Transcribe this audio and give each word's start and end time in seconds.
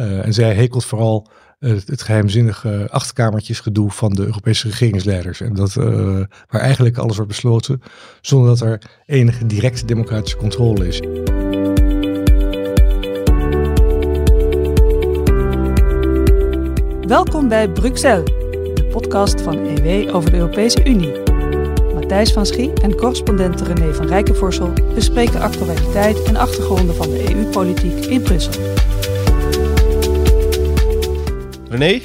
Uh, 0.00 0.26
en 0.26 0.32
zij 0.32 0.54
hekelt 0.54 0.84
vooral 0.84 1.26
uh, 1.60 1.76
het 1.86 2.02
geheimzinnige 2.02 2.88
achterkamertjesgedoe 2.90 3.90
van 3.90 4.12
de 4.12 4.24
Europese 4.24 4.68
regeringsleiders. 4.68 5.40
En 5.40 5.54
dat, 5.54 5.74
uh, 5.78 6.20
waar 6.48 6.60
eigenlijk 6.60 6.98
alles 6.98 7.16
wordt 7.16 7.30
besloten 7.30 7.82
zonder 8.20 8.48
dat 8.48 8.60
er 8.60 8.82
enige 9.06 9.46
directe 9.46 9.84
democratische 9.84 10.36
controle 10.36 10.86
is. 10.86 11.00
Welkom 17.06 17.48
bij 17.48 17.68
Bruxelles, 17.68 18.24
de 18.74 18.88
podcast 18.90 19.40
van 19.40 19.56
EW 19.56 20.14
over 20.14 20.30
de 20.30 20.36
Europese 20.36 20.84
Unie. 20.84 21.22
Matthijs 21.94 22.32
van 22.32 22.46
Schie 22.46 22.72
en 22.72 22.96
correspondent 22.96 23.60
René 23.60 23.94
van 23.94 24.06
Rijkenvorsel 24.06 24.72
bespreken 24.94 25.40
actualiteit 25.40 26.22
en 26.22 26.36
achtergronden 26.36 26.94
van 26.94 27.10
de 27.10 27.34
EU-politiek 27.34 28.04
in 28.04 28.22
Brussel. 28.22 28.52
René, 31.70 32.00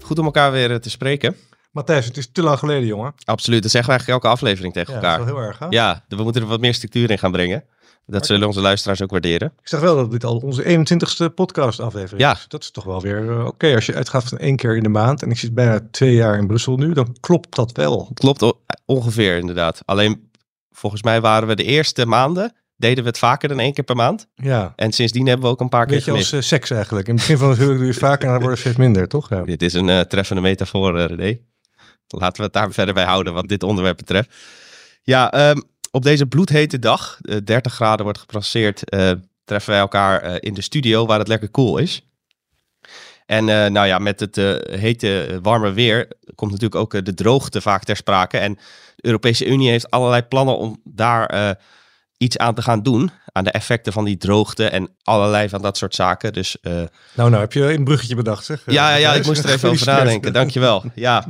goed 0.00 0.18
om 0.18 0.24
elkaar 0.24 0.52
weer 0.52 0.70
eh, 0.70 0.76
te 0.76 0.90
spreken. 0.90 1.36
Matthijs, 1.72 2.04
het 2.06 2.16
is 2.16 2.28
te 2.32 2.42
lang 2.42 2.58
geleden, 2.58 2.86
jongen. 2.86 3.14
Absoluut, 3.24 3.62
dat 3.62 3.70
zeggen 3.70 3.90
we 3.92 3.96
eigenlijk 3.98 4.24
elke 4.24 4.36
aflevering 4.38 4.72
tegen 4.72 4.90
Ja, 4.94 5.00
elkaar. 5.00 5.18
dat 5.18 5.26
is 5.26 5.32
wel 5.32 5.40
heel 5.42 5.48
erg, 5.50 5.58
hè? 5.58 5.66
Ja, 5.70 6.04
we 6.08 6.22
moeten 6.22 6.42
er 6.42 6.48
wat 6.48 6.60
meer 6.60 6.74
structuur 6.74 7.10
in 7.10 7.18
gaan 7.18 7.32
brengen. 7.32 7.64
Dat 8.06 8.26
zullen 8.26 8.46
onze 8.46 8.60
luisteraars 8.60 9.02
ook 9.02 9.10
waarderen. 9.10 9.52
Ik 9.60 9.68
zeg 9.68 9.80
wel 9.80 9.96
dat 9.96 10.10
dit 10.10 10.24
al 10.24 10.36
onze 10.36 10.62
21ste 10.64 11.34
podcast-aflevering 11.34 12.20
Ja. 12.20 12.32
is. 12.32 12.44
Dat 12.48 12.62
is 12.62 12.70
toch 12.70 12.84
wel 12.84 13.00
weer 13.00 13.30
eh, 13.30 13.46
oké. 13.46 13.74
Als 13.74 13.86
je 13.86 13.94
uitgaat 13.94 14.24
van 14.24 14.38
één 14.38 14.56
keer 14.56 14.76
in 14.76 14.82
de 14.82 14.88
maand 14.88 15.22
en 15.22 15.30
ik 15.30 15.38
zit 15.38 15.54
bijna 15.54 15.80
twee 15.90 16.14
jaar 16.14 16.38
in 16.38 16.46
Brussel 16.46 16.76
nu, 16.76 16.92
dan 16.92 17.16
klopt 17.20 17.54
dat 17.56 17.72
wel. 17.72 18.10
Klopt 18.14 18.52
ongeveer 18.84 19.36
inderdaad. 19.38 19.82
Alleen 19.84 20.30
volgens 20.70 21.02
mij 21.02 21.20
waren 21.20 21.48
we 21.48 21.54
de 21.56 21.64
eerste 21.64 22.06
maanden, 22.06 22.54
deden 22.76 23.02
we 23.02 23.08
het 23.08 23.18
vaker 23.18 23.48
dan 23.48 23.60
één 23.60 23.72
keer 23.72 23.84
per 23.84 23.96
maand. 23.96 24.26
Ja. 24.34 24.72
En 24.76 24.92
sindsdien 24.92 25.26
hebben 25.26 25.46
we 25.46 25.52
ook 25.52 25.60
een 25.60 25.68
paar 25.68 25.86
keer 25.86 25.94
Weet 25.94 26.04
je, 26.04 26.10
als 26.10 26.32
eh, 26.32 26.40
seks 26.40 26.70
eigenlijk. 26.70 27.08
In 27.08 27.14
het 27.14 27.22
begin 27.22 27.38
van 27.38 27.48
het 27.48 27.58
huwelijk 27.58 27.82
doe 27.82 27.92
je 27.92 27.98
het 27.98 28.04
vaker 28.04 28.24
en 28.24 28.32
dan 28.32 28.40
wordt 28.42 28.56
het 28.56 28.60
steeds 28.60 28.76
minder, 28.76 29.08
toch? 29.08 29.28
Ja. 29.28 29.42
Dit 29.42 29.62
is 29.62 29.72
een 29.72 29.88
eh, 29.88 30.00
treffende 30.00 30.42
metafoor, 30.42 30.98
eh, 30.98 31.04
René. 31.06 31.38
Laten 32.08 32.36
we 32.36 32.42
het 32.42 32.52
daar 32.52 32.72
verder 32.72 32.94
bij 32.94 33.04
houden, 33.04 33.34
wat 33.34 33.48
dit 33.48 33.62
onderwerp 33.62 33.96
betreft. 33.96 34.34
Ja, 35.02 35.32
ehm, 35.32 35.60
op 35.90 36.02
deze 36.02 36.26
bloedhete 36.26 36.78
dag, 36.78 37.18
eh, 37.22 37.36
30 37.44 37.74
graden 37.74 38.04
wordt 38.04 38.18
gepasseerd, 38.18 38.82
treffen 39.44 39.70
wij 39.70 39.80
elkaar 39.80 40.42
in 40.42 40.54
de 40.54 40.60
studio 40.60 41.06
waar 41.06 41.18
het 41.18 41.28
lekker 41.28 41.50
cool 41.50 41.78
is. 41.78 42.06
En 43.26 43.44
nou 43.44 43.86
ja, 43.86 43.98
met 43.98 44.20
het 44.20 44.36
hete, 44.70 45.38
warme 45.42 45.72
weer 45.72 46.08
komt 46.34 46.50
natuurlijk 46.50 46.80
ook 46.80 47.04
de 47.04 47.14
droogte 47.14 47.60
vaak 47.60 47.84
ter 47.84 47.96
sprake. 47.96 48.38
En 48.38 48.54
de 48.96 49.06
Europese 49.06 49.46
Unie 49.46 49.70
heeft 49.70 49.90
allerlei 49.90 50.22
plannen 50.22 50.58
om 50.58 50.80
daar 50.84 51.56
iets 52.18 52.38
aan 52.38 52.54
te 52.54 52.62
gaan 52.62 52.82
doen. 52.82 53.10
Aan 53.32 53.44
de 53.44 53.50
effecten 53.50 53.92
van 53.92 54.04
die 54.04 54.16
droogte 54.16 54.68
en 54.68 54.90
allerlei 55.02 55.48
van 55.48 55.62
dat 55.62 55.76
soort 55.76 55.94
zaken. 55.94 56.32
Dus 56.32 56.60
eh, 56.60 56.72
Nou, 57.14 57.30
nou 57.30 57.36
heb 57.36 57.52
je 57.52 57.72
een 57.72 57.84
bruggetje 57.84 58.14
bedacht, 58.16 58.44
zeg. 58.44 58.62
ja, 58.66 58.90
ja, 58.90 58.96
ja, 58.96 59.12
ik 59.14 59.26
moest 59.26 59.44
er 59.44 59.50
even 59.50 59.68
over 59.70 59.86
nadenken. 59.86 60.32
Dankjewel. 60.32 60.84
Ja, 60.94 61.26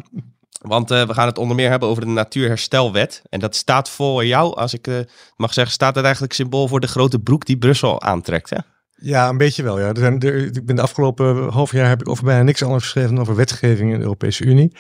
want 0.61 0.91
eh, 0.91 1.07
we 1.07 1.15
gaan 1.15 1.27
het 1.27 1.39
onder 1.39 1.57
meer 1.57 1.71
hebben 1.71 1.89
over 1.89 2.05
de 2.05 2.11
Natuurherstelwet. 2.11 3.23
En 3.29 3.41
dat 3.41 3.57
staat 3.57 3.89
voor 3.91 4.27
jou, 4.27 4.57
als 4.57 4.75
ik 4.75 4.87
eh, 4.87 4.95
mag 5.37 5.53
zeggen, 5.53 5.75
staat 5.75 5.95
het 5.95 6.05
eigenlijk 6.05 6.35
symbool 6.35 6.69
voor 6.69 6.81
de 6.81 6.87
grote 6.87 7.19
broek 7.19 7.47
die 7.47 7.59
Brussel 7.59 8.03
aantrekt. 8.03 8.51
Hè? 8.51 8.59
Ja, 9.01 9.29
een 9.29 9.37
beetje 9.39 9.63
wel. 9.63 9.79
Ja. 9.79 9.89
Er 9.89 9.97
zijn, 9.99 10.21
er, 10.21 10.37
ik 10.37 10.67
ben 10.67 10.77
de 10.77 10.83
afgelopen 10.83 11.49
half 11.49 11.73
jaar 11.73 11.89
heb 11.89 12.01
ik 12.01 12.09
over 12.09 12.25
bijna 12.25 12.43
niks 12.43 12.63
anders 12.63 12.83
geschreven 12.85 13.11
dan 13.11 13.21
over 13.21 13.37
wetgeving 13.37 13.91
in 13.93 13.97
de 13.97 14.03
Europese 14.03 14.45
Unie. 14.45 14.73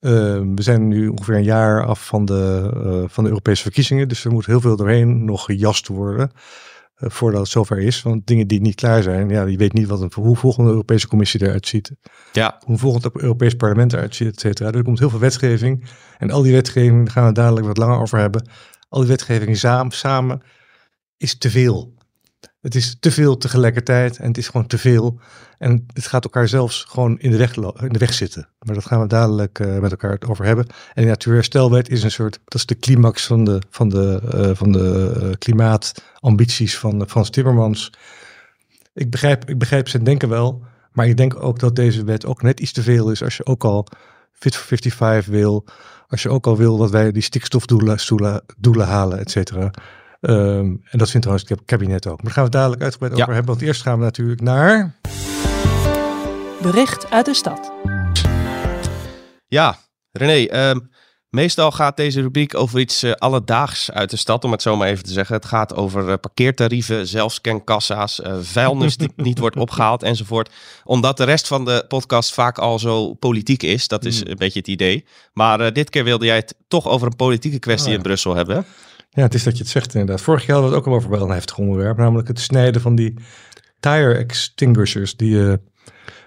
Eh, 0.00 0.10
we 0.54 0.62
zijn 0.62 0.88
nu 0.88 1.08
ongeveer 1.08 1.34
een 1.34 1.42
jaar 1.44 1.84
af 1.86 2.06
van 2.06 2.24
de, 2.24 2.70
eh, 2.84 3.08
van 3.08 3.24
de 3.24 3.30
Europese 3.30 3.62
verkiezingen. 3.62 4.08
Dus 4.08 4.24
er 4.24 4.32
moet 4.32 4.46
heel 4.46 4.60
veel 4.60 4.76
doorheen 4.76 5.24
nog 5.24 5.44
gejast 5.44 5.88
worden. 5.88 6.30
eh, 6.96 7.10
voordat 7.10 7.40
het 7.40 7.50
zover 7.50 7.78
is. 7.78 8.02
Want 8.02 8.26
dingen 8.26 8.46
die 8.46 8.60
niet 8.60 8.74
klaar 8.74 9.02
zijn, 9.02 9.28
ja, 9.28 9.44
je 9.44 9.56
weet 9.56 9.72
niet 9.72 9.86
wat 9.86 10.00
een, 10.00 10.10
hoe 10.14 10.32
de 10.34 10.40
volgende 10.40 10.70
Europese 10.70 11.08
Commissie 11.08 11.42
eruit 11.42 11.66
ziet. 11.66 11.92
Ja, 12.32 12.60
Hoe 12.64 12.78
volgend 12.78 13.04
het 13.04 13.16
Europees 13.16 13.54
Parlement 13.54 13.92
eruit 13.92 14.14
ziet, 14.14 14.28
et 14.28 14.40
cetera. 14.40 14.70
Er 14.72 14.82
komt 14.82 14.98
heel 14.98 15.10
veel 15.10 15.18
wetgeving. 15.18 15.84
En 16.18 16.30
al 16.30 16.42
die 16.42 16.52
wetgeving, 16.52 17.04
daar 17.04 17.12
gaan 17.12 17.26
we 17.26 17.32
dadelijk 17.32 17.66
wat 17.66 17.76
langer 17.76 17.98
over 17.98 18.18
hebben. 18.18 18.48
Al 18.88 19.00
die 19.00 19.08
wetgeving 19.08 19.56
samen, 19.56 19.92
samen 19.92 20.42
is 21.16 21.38
te 21.38 21.50
veel. 21.50 21.94
Het 22.66 22.74
is 22.74 22.96
te 23.00 23.10
veel 23.10 23.36
tegelijkertijd 23.36 24.18
en 24.18 24.26
het 24.26 24.38
is 24.38 24.48
gewoon 24.48 24.66
te 24.66 24.78
veel. 24.78 25.18
En 25.58 25.86
het 25.92 26.06
gaat 26.06 26.24
elkaar 26.24 26.48
zelfs 26.48 26.84
gewoon 26.88 27.18
in 27.18 27.30
de 27.30 27.36
weg, 27.36 27.56
in 27.56 27.88
de 27.88 27.98
weg 27.98 28.12
zitten. 28.12 28.48
Maar 28.58 28.74
dat 28.74 28.86
gaan 28.86 29.00
we 29.00 29.06
dadelijk 29.06 29.58
eh, 29.58 29.78
met 29.78 29.90
elkaar 29.90 30.18
over 30.28 30.44
hebben. 30.44 30.66
En 30.94 31.02
de 31.02 31.08
Natuurherstelwet 31.08 31.88
is 31.88 32.02
een 32.02 32.10
soort, 32.10 32.40
dat 32.44 32.54
is 32.54 32.66
de 32.66 32.78
climax 32.78 33.26
van 33.26 33.44
de, 33.44 33.62
van 33.70 33.88
de, 33.88 34.20
eh, 34.32 34.50
van 34.54 34.72
de 34.72 35.16
eh, 35.20 35.28
klimaatambities 35.38 36.78
van 36.78 37.08
Frans 37.08 37.30
Timmermans. 37.30 37.92
Ik 38.94 39.10
begrijp, 39.10 39.48
ik 39.48 39.58
begrijp 39.58 39.88
zijn 39.88 40.04
denken 40.04 40.28
wel. 40.28 40.62
Maar 40.92 41.06
ik 41.06 41.16
denk 41.16 41.42
ook 41.42 41.58
dat 41.58 41.76
deze 41.76 42.04
wet 42.04 42.26
ook 42.26 42.42
net 42.42 42.60
iets 42.60 42.72
te 42.72 42.82
veel 42.82 43.10
is 43.10 43.22
als 43.22 43.36
je 43.36 43.46
ook 43.46 43.64
al 43.64 43.86
Fit 44.32 44.56
for 44.56 44.66
55 44.66 45.26
wil. 45.26 45.64
Als 46.08 46.22
je 46.22 46.28
ook 46.28 46.46
al 46.46 46.56
wil 46.56 46.76
dat 46.76 46.90
wij 46.90 47.12
die 47.12 47.22
stikstofdoelen 47.22 47.98
doelen 48.58 48.86
halen, 48.86 49.18
et 49.18 49.30
cetera. 49.30 49.70
Ehm, 50.20 50.36
en 50.64 50.98
dat 50.98 51.10
vindt 51.10 51.26
trouwens 51.26 51.48
het 51.48 51.60
kabinet 51.64 52.06
ook. 52.06 52.22
Maar 52.22 52.24
daar 52.24 52.32
gaan 52.32 52.42
we 52.42 52.48
het 52.48 52.58
dadelijk 52.58 52.82
uitgebreid 52.82 53.16
Ja. 53.16 53.22
over 53.22 53.34
hebben. 53.34 53.54
Want 53.54 53.66
eerst 53.66 53.82
gaan 53.82 53.98
we 53.98 54.04
natuurlijk 54.04 54.40
naar... 54.40 54.94
Bericht 56.62 57.10
uit 57.10 57.24
de 57.26 57.34
stad. 57.34 57.72
ja. 59.46 59.78
René, 60.12 60.46
ehm, 60.46 60.78
meestal 61.30 61.70
gaat 61.70 61.96
deze 61.96 62.20
rubriek 62.20 62.54
over 62.54 62.80
iets 62.80 63.02
eh, 63.02 63.12
alledaags 63.12 63.90
uit 63.90 64.10
de 64.10 64.16
stad, 64.16 64.44
om 64.44 64.52
het 64.52 64.62
zo 64.62 64.76
maar 64.76 64.88
even 64.88 65.04
te 65.04 65.12
zeggen. 65.12 65.34
Het 65.34 65.44
gaat 65.44 65.74
over 65.74 66.08
eh, 66.08 66.14
parkeertarieven, 66.20 67.06
zelfscankassa's, 67.06 68.20
eh 68.22 68.34
vuilnis 68.40 68.96
die 68.96 69.12
niet 69.16 69.38
wordt 69.38 69.56
opgehaald 69.56 70.02
enzovoort. 70.02 70.50
Omdat 70.84 71.16
de 71.16 71.24
rest 71.24 71.46
van 71.46 71.64
de 71.64 71.84
podcast 71.88 72.34
vaak 72.34 72.58
al 72.58 72.78
zo 72.78 73.14
politiek 73.14 73.62
is, 73.62 73.88
dat 73.88 74.04
is 74.04 74.20
Hmm. 74.20 74.30
een 74.30 74.36
beetje 74.36 74.58
het 74.58 74.68
idee. 74.68 75.04
Maar 75.32 75.60
eh, 75.60 75.72
dit 75.72 75.90
keer 75.90 76.04
wilde 76.04 76.24
jij 76.26 76.36
het 76.36 76.54
toch 76.68 76.86
over 76.88 77.06
een 77.06 77.16
politieke 77.16 77.58
kwestie 77.58 77.86
Oh 77.86 77.90
ja. 77.92 77.96
in 77.96 78.02
Brussel 78.02 78.34
hebben. 78.34 78.66
Ja, 79.16 79.22
het 79.22 79.34
is 79.34 79.42
dat 79.42 79.56
je 79.56 79.62
het 79.62 79.72
zegt 79.72 79.94
inderdaad. 79.94 80.20
Vorig 80.20 80.46
jaar 80.46 80.56
hadden 80.56 80.70
we 80.70 80.76
het 80.76 80.86
ook 80.86 80.92
al 80.92 80.98
over 80.98 81.10
wel 81.10 81.22
een 81.22 81.34
heftig 81.34 81.58
onderwerp. 81.58 81.96
Namelijk 81.96 82.28
het 82.28 82.40
snijden 82.40 82.80
van 82.80 82.94
die 82.94 83.14
tire 83.80 84.14
extinguishers. 84.14 85.16
Die, 85.16 85.48
eh, 85.48 85.54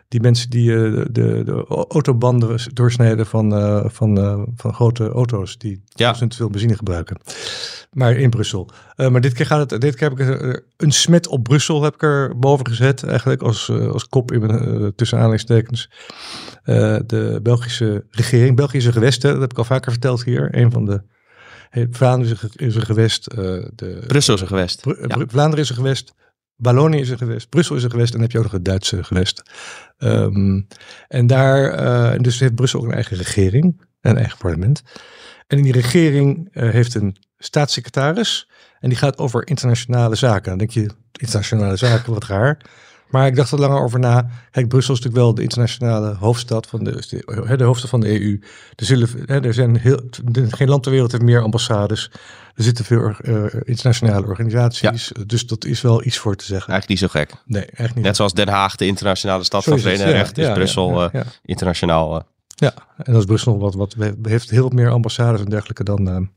die 0.08 0.22
mensen 0.22 0.50
die 0.50 0.74
eh, 0.74 1.06
de, 1.12 1.44
de 1.44 1.66
autobanden 1.68 2.60
doorsnijden 2.74 3.26
van, 3.26 3.56
eh, 3.56 3.86
van, 3.86 4.48
van 4.56 4.74
grote 4.74 5.10
auto's. 5.10 5.58
Die 5.58 5.82
Ja. 5.88 6.16
ja. 6.20 6.28
veel 6.30 6.50
benzine 6.50 6.76
gebruiken. 6.76 7.18
Maar 7.92 8.16
in 8.16 8.30
Brussel. 8.30 8.70
Maar 8.96 9.22
dit 9.22 9.34
keer, 9.34 9.46
gaat 9.46 9.70
het, 9.70 9.82
dit 9.82 9.96
keer 9.96 10.10
heb 10.10 10.20
ik 10.20 10.28
er, 10.28 10.66
een 10.78 10.92
smet 10.92 11.28
op 11.28 11.44
Brussel 11.44 11.84
heb 11.84 11.94
ik 11.94 12.04
er 12.04 12.38
boven 12.40 12.68
gezet. 12.68 13.04
Eigenlijk 13.04 13.42
als, 13.42 13.70
als 13.70 14.08
kop 14.08 14.32
in 14.32 14.40
mijn, 14.40 14.94
tussen 14.96 15.18
aanhalingstekens. 15.18 15.90
Eh, 16.70 17.00
de 17.06 17.40
Belgische 17.44 18.06
regering, 18.12 18.56
Belgische 18.56 18.92
gewesten. 18.92 19.32
Dat 19.32 19.42
heb 19.42 19.52
ik 19.52 19.58
al 19.58 19.64
vaker 19.64 19.92
verteld 19.92 20.24
hier. 20.24 20.58
Een 20.58 20.72
van 20.72 20.86
de... 20.86 21.02
Vlaanderen 21.72 22.36
is 22.36 22.42
een, 22.44 22.50
ge- 22.50 22.66
is 22.66 22.76
een 22.76 22.86
gewest. 22.86 23.28
eh, 23.28 23.38
de, 23.76 24.04
Brussel 24.08 24.34
is 24.34 24.42
een 24.42 24.48
gewest. 24.48 24.86
Ja. 24.86 25.26
Vlaanderen 25.28 25.64
is 25.64 25.70
een 25.70 25.76
gewest. 25.76 26.14
Wallonië 26.56 27.00
is 27.00 27.10
een 27.10 27.18
gewest. 27.18 27.50
Brussel 27.50 27.76
is 27.76 27.84
een 27.84 27.92
gewest. 27.92 28.08
En 28.08 28.14
dan 28.14 28.22
heb 28.22 28.32
je 28.32 28.38
ook 28.38 28.44
nog 28.44 28.54
het 28.54 28.66
Duitse 28.66 29.04
gewest. 29.04 29.42
Ehm, 29.98 30.62
en 31.08 31.28
daar, 31.28 31.70
eh, 31.72 32.20
dus 32.20 32.40
heeft 32.40 32.56
Brussel 32.56 32.80
ook 32.80 32.86
een 32.86 32.94
eigen 32.94 33.18
regering. 33.18 33.82
En 34.02 34.12
een 34.12 34.18
eigen 34.18 34.38
parlement. 34.38 34.82
En 35.48 35.58
in 35.58 35.64
die 35.64 35.72
regering 35.74 36.50
eh, 36.52 36.70
heeft 36.70 36.96
een 36.96 37.16
staatssecretaris. 37.38 38.50
En 38.80 38.90
die 38.90 38.98
gaat 38.98 39.18
over 39.18 39.48
internationale 39.48 40.16
zaken. 40.16 40.50
Dan 40.50 40.58
denk 40.58 40.72
je, 40.72 40.90
internationale 41.20 41.76
zaken, 41.76 42.14
wat 42.14 42.26
raar. 42.26 42.58
Maar 43.10 43.28
ik 43.28 43.36
dacht 43.36 43.52
er 43.52 43.60
langer 43.60 43.82
over 43.82 44.00
na. 44.00 44.30
Kijk, 44.52 44.68
Brussel 44.68 44.94
is 44.94 45.00
natuurlijk 45.00 45.26
wel 45.26 45.36
de 45.36 45.42
internationale 45.42 46.16
hoofdstad 46.16 46.68
van 46.68 46.84
de, 46.84 47.04
de, 47.10 47.58
de 47.58 47.64
hoofdstad 47.64 47.90
van 47.90 48.00
de 48.00 48.22
EU. 48.22 48.40
Er, 48.76 48.86
zullen, 48.86 49.10
hè, 49.26 49.40
er 49.42 49.54
zijn 49.54 49.78
heel, 49.78 50.00
geen 50.50 50.70
land 50.70 50.84
ter 50.84 50.92
wereld 50.92 51.12
heeft 51.12 51.24
meer 51.24 51.42
ambassades. 51.42 52.12
Er 52.56 52.64
zitten 52.64 52.86
veel 52.86 53.10
eh, 53.10 53.44
internationale 53.64 54.28
organisaties. 54.28 55.12
Dus 55.26 55.48
dat 55.48 55.66
is 55.66 55.82
wel 55.82 56.06
iets 56.06 56.18
voor 56.18 56.36
te 56.36 56.46
zeggen. 56.46 56.72
Eigenlijk 56.74 57.02
niet 57.02 57.12
zo 57.12 57.20
gek. 57.20 57.34
Nee, 57.46 57.66
echt 57.66 57.96
niet. 57.96 58.04
Net 58.04 58.16
zoals 58.16 58.34
Den 58.34 58.48
Haag, 58.50 58.76
de 58.76 58.86
internationale 58.86 59.44
stad 59.44 59.64
Zo 59.64 59.72
van 59.72 59.80
vrede 59.80 60.04
en 60.04 60.10
ja, 60.10 60.16
recht, 60.16 60.38
is 60.38 60.46
ja, 60.46 60.54
Brussel 60.54 61.10
eh, 61.12 61.22
internationaal. 61.46 62.16
eh. 62.16 62.22
Ja, 62.56 62.74
en 62.98 63.12
dat 63.12 63.22
is 63.22 63.26
Brussel 63.28 63.60
wat, 63.60 63.74
wat 63.74 63.96
heeft 64.22 64.50
heel 64.50 64.64
wat 64.64 64.74
meer 64.74 64.90
ambassades 64.90 65.42
en 65.42 65.50
dergelijke 65.50 65.84
dan, 65.84 66.30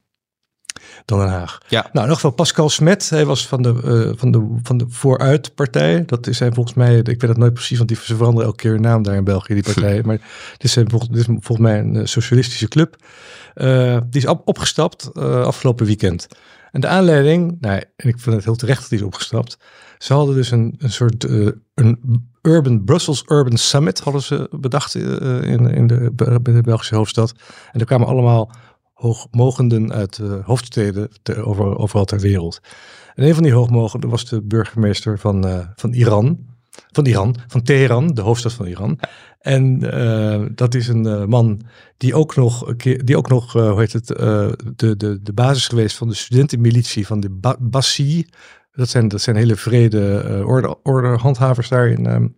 dan 1.04 1.19
Den 1.19 1.28
Haag. 1.28 1.58
Ja. 1.69 1.80
Nou, 1.80 1.92
in 1.92 2.00
ieder 2.00 2.14
geval 2.14 2.30
Pascal 2.30 2.69
Smet, 2.69 3.10
hij 3.10 3.26
was 3.26 3.46
van 3.46 3.62
de, 3.62 3.69
eh, 3.69 4.19
van 4.19 4.30
de, 4.30 4.58
van 4.62 4.76
de 4.76 4.84
Vooruitpartij. 4.88 6.04
Dat 6.06 6.26
is 6.26 6.38
hij 6.38 6.52
volgens 6.52 6.76
mij, 6.76 6.96
ik 6.96 7.04
weet 7.04 7.30
het 7.30 7.36
nooit 7.36 7.54
precies, 7.54 7.76
want 7.76 7.88
die 7.88 7.98
ze 8.02 8.16
veranderen 8.16 8.46
elke 8.46 8.62
keer 8.62 8.70
hun 8.70 8.80
naam 8.80 9.02
daar 9.02 9.14
in 9.14 9.24
België, 9.24 9.54
die 9.54 9.62
partij. 9.62 10.02
maar 10.06 10.19
dit 10.56 10.64
is, 10.64 10.74
volgens, 10.74 11.10
dit 11.10 11.19
is 11.19 11.24
volgens 11.26 11.58
mij 11.58 11.78
een 11.78 11.96
eh, 11.96 12.04
socialistische 12.04 12.69
club. 12.69 12.96
Eh, 13.54 13.98
die 14.10 14.20
is 14.20 14.26
op, 14.26 14.48
opgestapt 14.48 15.14
afgelopen 15.14 15.86
weekend. 15.86 16.28
En 16.70 16.80
de 16.80 16.86
aanleiding, 16.86 17.56
nou, 17.60 17.82
en 17.96 18.08
ik 18.08 18.19
vind 18.19 18.36
het 18.36 18.44
heel 18.44 18.54
terecht 18.54 18.80
dat 18.80 18.88
hij 18.88 18.98
is 18.98 19.04
opgestapt. 19.04 19.58
Ze 19.98 20.12
hadden 20.12 20.34
dus 20.34 20.50
een, 20.50 20.74
een 20.78 20.92
soort 20.92 21.24
een 21.74 22.30
Urban 22.42 22.84
Brussels 22.84 23.24
Urban 23.26 23.56
Summit 23.56 24.00
hadden 24.00 24.22
ze 24.22 24.48
bedacht 24.50 24.94
in, 24.94 25.66
in 25.66 25.86
de, 25.86 26.10
bij 26.14 26.54
de 26.54 26.60
Belgische 26.62 26.94
hoofdstad. 26.94 27.34
En 27.72 27.80
er 27.80 27.86
kwamen 27.86 28.06
allemaal 28.06 28.50
hoogmogenden 29.02 29.93
uit 29.93 30.19
eh, 30.19 30.44
hoofdsteden 30.44 31.08
te, 31.22 31.44
over, 31.44 31.78
overal 31.78 32.04
ter 32.04 32.20
wereld. 32.20 32.60
En 33.14 33.25
een 33.25 33.34
van 33.34 33.43
die 33.43 33.52
hoogmogenden 33.52 34.10
was 34.10 34.28
de 34.28 34.43
burgemeester 34.43 35.19
van, 35.19 35.46
eh, 35.46 35.66
van 35.75 35.93
Iran. 35.93 36.50
van 36.93 37.06
Iran, 37.06 37.37
van 37.46 37.62
Teheran, 37.62 38.06
de 38.06 38.20
hoofdstad 38.20 38.52
van 38.52 38.66
Iran. 38.66 38.99
En 39.40 39.84
uh, 39.84 40.46
dat 40.54 40.75
is 40.75 40.88
een 40.88 41.06
uh, 41.06 41.25
man 41.25 41.60
die 41.96 42.14
ook 42.14 42.37
nog, 42.37 42.75
die 42.76 43.16
ook 43.16 43.28
nog 43.28 43.52
hoe 43.52 43.78
heet 43.78 43.93
het, 43.93 44.06
de, 44.06 44.96
de, 44.96 45.22
de 45.22 45.32
basis 45.32 45.69
geweest 45.69 45.96
van 45.96 46.08
de 46.08 46.14
studentenmilitie 46.14 47.06
van 47.06 47.20
de 47.20 47.31
ba 47.31 47.56
Bassi. 47.60 48.26
Dat 48.72 48.88
zijn, 48.88 49.08
dat 49.08 49.20
zijn 49.20 49.37
hele 49.37 49.56
vrede 49.56 50.43
orde, 50.46 50.82
ordehandhavers 50.82 51.69
daar 51.69 51.88
in, 51.88 52.06
um, 52.06 52.37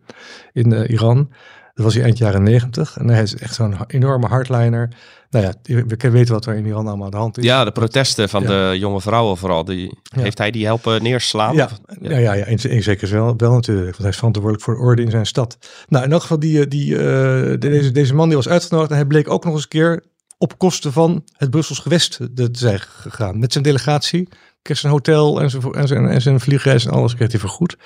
in 0.53 0.73
Iran. 0.73 1.31
Dat 1.75 1.85
was 1.85 1.95
hij 1.95 2.03
eind 2.03 2.19
jaren 2.19 2.43
negentig. 2.43 2.97
En 2.97 3.09
hij 3.09 3.23
is 3.23 3.37
echt 3.37 3.55
zo'n 3.55 3.77
enorme 3.87 4.27
hardliner. 4.27 4.97
Nou 5.35 5.47
ja, 5.47 5.85
we 5.87 6.11
weten 6.11 6.35
wat 6.35 6.47
er 6.47 6.55
in 6.55 6.67
Iran 6.67 6.87
allemaal 6.87 7.05
aan 7.05 7.11
de 7.11 7.17
hand 7.17 7.39
is. 7.39 7.45
Ja, 7.45 7.65
de 7.65 7.73
protesten 7.73 8.29
van 8.29 8.43
ja. 8.43 8.49
de 8.49 8.79
jonge 8.79 9.01
vrouwen 9.01 9.37
vooral. 9.37 9.65
Die, 9.65 9.99
ja. 10.03 10.23
Heeft 10.23 10.39
hij 10.39 10.51
die 10.51 10.65
helpen 10.65 11.03
neerslaan? 11.03 11.55
Ja, 11.55 11.69
ja. 12.01 12.19
ja, 12.19 12.33
in, 12.35 12.59
in 12.63 12.83
zekere 12.83 13.07
zin 13.07 13.19
wel, 13.19 13.35
wel 13.37 13.53
natuurlijk. 13.53 13.87
Want 13.87 13.99
hij 13.99 14.09
is 14.09 14.17
verantwoordelijk 14.17 14.63
voor 14.63 14.75
de 14.75 14.81
orde 14.81 15.03
in 15.03 15.11
zijn 15.11 15.27
stad. 15.27 15.59
Nou, 15.89 16.05
in 16.05 16.13
elk 16.13 16.21
geval, 16.21 16.39
die, 16.39 16.69
die, 16.69 16.91
uh, 16.91 17.55
deze, 17.59 17.91
deze 17.91 18.15
man 18.15 18.29
die 18.29 18.37
was 18.37 18.49
uitgenodigd. 18.49 18.91
En 18.91 18.97
hij 18.97 19.07
bleek 19.07 19.31
ook 19.31 19.45
nog 19.45 19.55
eens 19.55 19.63
een 19.63 19.69
keer 19.69 20.05
op 20.39 20.59
kosten 20.59 20.93
van 20.93 21.25
het 21.33 21.51
Brussels 21.51 21.79
gewest 21.79 22.19
te 22.35 22.49
zijn 22.53 22.81
gegaan. 22.81 23.39
Met 23.39 23.53
zijn 23.53 23.65
delegatie. 23.65 24.29
Kreeg 24.63 24.79
zijn 24.79 24.93
hotel 24.93 25.41
en 25.41 25.51
zijn, 25.51 25.73
en 25.73 25.89
zijn, 25.89 26.07
en 26.09 26.23
zijn 26.23 26.41
vliegreis 26.41 26.87
en 26.87 26.93
alles 26.93 27.15
kreeg 27.15 27.31
hij 27.31 27.41
vergoed. 27.41 27.77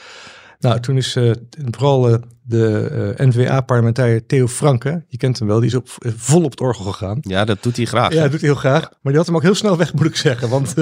Nou, 0.58 0.80
toen 0.80 0.96
is 0.96 1.16
uh, 1.16 1.30
vooral 1.70 2.10
uh, 2.10 2.16
de 2.42 3.14
uh, 3.18 3.26
NVA-parlementariër 3.26 4.26
Theo 4.26 4.46
Franke, 4.46 5.04
je 5.08 5.16
kent 5.16 5.38
hem 5.38 5.48
wel, 5.48 5.60
die 5.60 5.68
is 5.68 5.74
op, 5.74 5.88
vol 6.16 6.44
op 6.44 6.50
het 6.50 6.60
orgel 6.60 6.84
gegaan. 6.84 7.18
Ja, 7.20 7.44
dat 7.44 7.62
doet 7.62 7.76
hij 7.76 7.84
graag. 7.84 8.12
Ja, 8.12 8.22
dat 8.22 8.30
doet 8.30 8.40
hij 8.40 8.50
heel 8.50 8.58
graag. 8.58 8.80
Maar 8.80 9.12
die 9.12 9.16
had 9.16 9.26
hem 9.26 9.36
ook 9.36 9.42
heel 9.42 9.54
snel 9.54 9.76
weg, 9.76 9.94
moet 9.94 10.06
ik 10.06 10.16
zeggen. 10.16 10.48
Want 10.48 10.74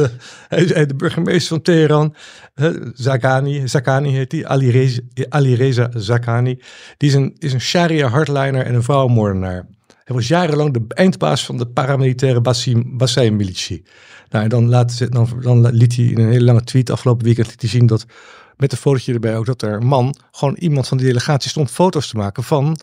hij, 0.48 0.86
de 0.86 0.94
burgemeester 0.94 1.48
van 1.48 1.62
Teheran, 1.62 2.14
Zakani, 2.92 3.68
Zakani 3.68 4.10
heet 4.10 4.32
hij, 4.32 4.46
Ali 4.46 4.70
Reza, 4.70 5.00
Ali 5.28 5.54
Reza 5.54 5.90
Zakani, 5.94 6.60
die 6.96 7.08
is 7.08 7.14
een, 7.14 7.36
is 7.38 7.52
een 7.52 7.60
sharia-hardliner 7.60 8.64
en 8.64 8.74
een 8.74 8.82
vrouwenmoordenaar. 8.82 9.66
Hij 10.04 10.14
was 10.16 10.28
jarenlang 10.28 10.72
de 10.72 10.84
eindbaas 10.88 11.44
van 11.44 11.56
de 11.56 11.66
paramilitaire 11.66 12.40
Basij-militie. 12.96 13.84
Nou, 14.28 14.44
en 14.44 14.50
dan, 14.50 14.68
laat, 14.68 15.12
dan, 15.12 15.28
dan 15.40 15.70
liet 15.70 15.96
hij 15.96 16.04
in 16.04 16.18
een 16.18 16.30
hele 16.30 16.44
lange 16.44 16.64
tweet 16.64 16.90
afgelopen 16.90 17.24
weekend 17.24 17.46
liet 17.46 17.60
hij 17.60 17.70
zien 17.70 17.86
dat 17.86 18.06
met 18.56 18.72
een 18.72 18.78
fotootje 18.78 19.12
erbij 19.12 19.36
ook 19.36 19.46
dat 19.46 19.62
er 19.62 19.72
een 19.72 19.86
man, 19.86 20.16
gewoon 20.30 20.54
iemand 20.54 20.88
van 20.88 20.96
die 20.96 21.06
delegatie 21.06 21.50
stond 21.50 21.70
foto's 21.70 22.08
te 22.08 22.16
maken 22.16 22.42
van 22.42 22.78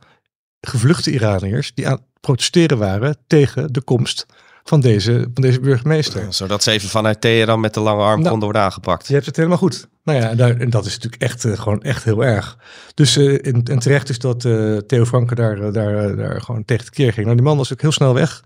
gevluchte 0.61 1.11
Iraniërs 1.11 1.73
die 1.73 1.87
aan 1.87 1.93
het 1.93 2.03
protesteren 2.19 2.77
waren 2.77 3.17
tegen 3.27 3.73
de 3.73 3.81
komst 3.81 4.25
van 4.63 4.79
deze, 4.79 5.29
van 5.33 5.43
deze 5.43 5.59
burgemeester. 5.59 6.25
Zodat 6.29 6.63
ze 6.63 6.71
even 6.71 6.89
vanuit 6.89 7.21
Teheran 7.21 7.59
met 7.59 7.73
de 7.73 7.79
lange 7.79 8.01
arm 8.01 8.17
nou, 8.17 8.29
konden 8.29 8.43
worden 8.43 8.61
aangepakt. 8.61 9.07
Je 9.07 9.13
hebt 9.13 9.25
het 9.25 9.35
helemaal 9.35 9.57
goed. 9.57 9.87
Nou 10.03 10.19
ja, 10.19 10.35
daar, 10.35 10.57
en 10.59 10.69
dat 10.69 10.85
is 10.85 10.93
natuurlijk 10.93 11.21
echt 11.21 11.43
uh, 11.43 11.57
gewoon 11.57 11.81
echt 11.81 12.03
heel 12.03 12.23
erg. 12.23 12.57
Dus 12.93 13.17
uh, 13.17 13.45
en, 13.45 13.63
en, 13.63 13.79
terecht 13.79 14.09
is 14.09 14.19
dat 14.19 14.43
uh, 14.43 14.77
Theo 14.77 15.05
Franke 15.05 15.35
daar, 15.35 15.71
daar, 15.71 16.15
daar 16.15 16.41
gewoon 16.41 16.65
tegen 16.65 16.85
het 16.85 16.93
keer 16.93 17.13
ging. 17.13 17.25
Nou, 17.25 17.37
die 17.37 17.45
man 17.45 17.57
was 17.57 17.73
ook 17.73 17.81
heel 17.81 17.91
snel 17.91 18.13
weg. 18.13 18.43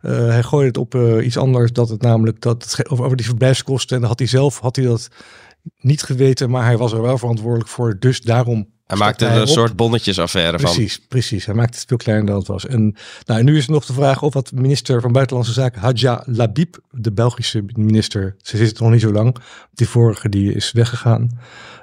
hij 0.00 0.42
gooide 0.42 0.68
het 0.68 0.78
op 0.78 1.20
iets 1.22 1.36
anders, 1.36 1.72
dat 1.72 1.88
het 1.88 2.02
namelijk 2.02 2.40
dat 2.40 2.76
het, 2.76 2.88
over 2.88 3.16
die 3.16 3.26
verblijfskosten. 3.26 3.94
En 3.94 4.00
dan 4.00 4.10
had 4.10 4.18
hij 4.18 4.28
zelf 4.28 4.58
had 4.58 4.76
hij 4.76 4.84
dat 4.84 5.08
niet 5.78 6.02
geweten, 6.02 6.50
maar 6.50 6.64
hij 6.64 6.76
was 6.76 6.92
er 6.92 7.02
wel 7.02 7.18
verantwoordelijk 7.18 7.68
voor. 7.68 7.96
Dus 7.98 8.20
daarom. 8.20 8.72
Hij 8.86 8.96
maakte 8.98 9.26
er 9.26 9.40
een 9.40 9.46
soort 9.46 9.76
bonnetjesaffaire 9.76 10.58
van. 10.58 10.72
Precies, 10.72 10.98
precies. 11.08 11.46
Hij 11.46 11.54
maakte 11.54 11.78
het 11.78 11.88
veel 11.88 11.96
kleiner 11.96 12.26
dan 12.26 12.38
het 12.38 12.46
was. 12.46 12.66
En 12.66 12.96
nou, 13.24 13.42
nu 13.42 13.56
is 13.56 13.66
er 13.66 13.72
nog 13.72 13.86
de 13.86 13.92
vraag 13.92 14.22
of 14.22 14.34
wat 14.34 14.52
minister 14.52 15.00
van 15.00 15.12
Buitenlandse 15.12 15.52
Zaken, 15.52 15.80
Hadja 15.80 16.22
Labib, 16.26 16.78
de 16.90 17.12
Belgische 17.12 17.64
minister, 17.72 18.36
ze 18.42 18.56
zit 18.56 18.80
nog 18.80 18.90
niet 18.90 19.00
zo 19.00 19.12
lang. 19.12 19.36
Die 19.72 19.88
vorige 19.88 20.28
die 20.28 20.52
is 20.52 20.72
weggegaan 20.72 21.38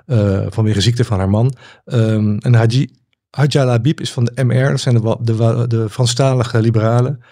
uh, 0.05 0.45
vanwege 0.49 0.81
ziekte 0.81 1.03
van 1.03 1.17
haar 1.17 1.29
man. 1.29 1.53
Um, 1.85 2.37
en 2.37 2.53
Hadji, 2.53 2.89
Hadja 3.31 3.65
Labib 3.65 3.99
is 3.99 4.11
van 4.11 4.25
de 4.25 4.43
MR, 4.43 4.69
dat 4.69 4.79
zijn 4.79 4.95
de, 4.95 5.17
de, 5.21 5.65
de 5.67 5.89
Franstalige 5.89 6.61
liberalen. 6.61 7.23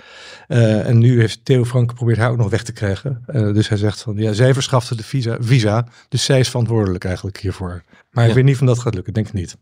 Uh, 0.48 0.88
en 0.88 0.98
nu 0.98 1.20
heeft 1.20 1.46
Theo 1.46 1.66
Frank 1.66 1.90
geprobeerd 1.90 2.18
haar 2.18 2.30
ook 2.30 2.38
nog 2.38 2.50
weg 2.50 2.64
te 2.64 2.72
krijgen. 2.72 3.24
Uh, 3.28 3.54
dus 3.54 3.70
hij 3.70 3.78
zegt 3.78 4.02
van, 4.02 4.16
ja, 4.18 4.34
zij 4.34 4.54
verschafte 4.54 4.96
de 4.96 5.04
visa, 5.04 5.38
visa, 5.40 5.88
dus 6.10 6.24
zij 6.24 6.40
is 6.40 6.50
verantwoordelijk 6.50 7.04
eigenlijk 7.04 7.38
hiervoor. 7.38 7.84
Maar 8.12 8.24
ja. 8.24 8.30
ik 8.30 8.36
weet 8.36 8.44
niet 8.44 8.62
of 8.62 8.68
dat 8.68 8.80
gaat 8.80 8.94
lukken, 8.94 9.14
denk 9.14 9.28
ik 9.28 9.34
niet. 9.34 9.58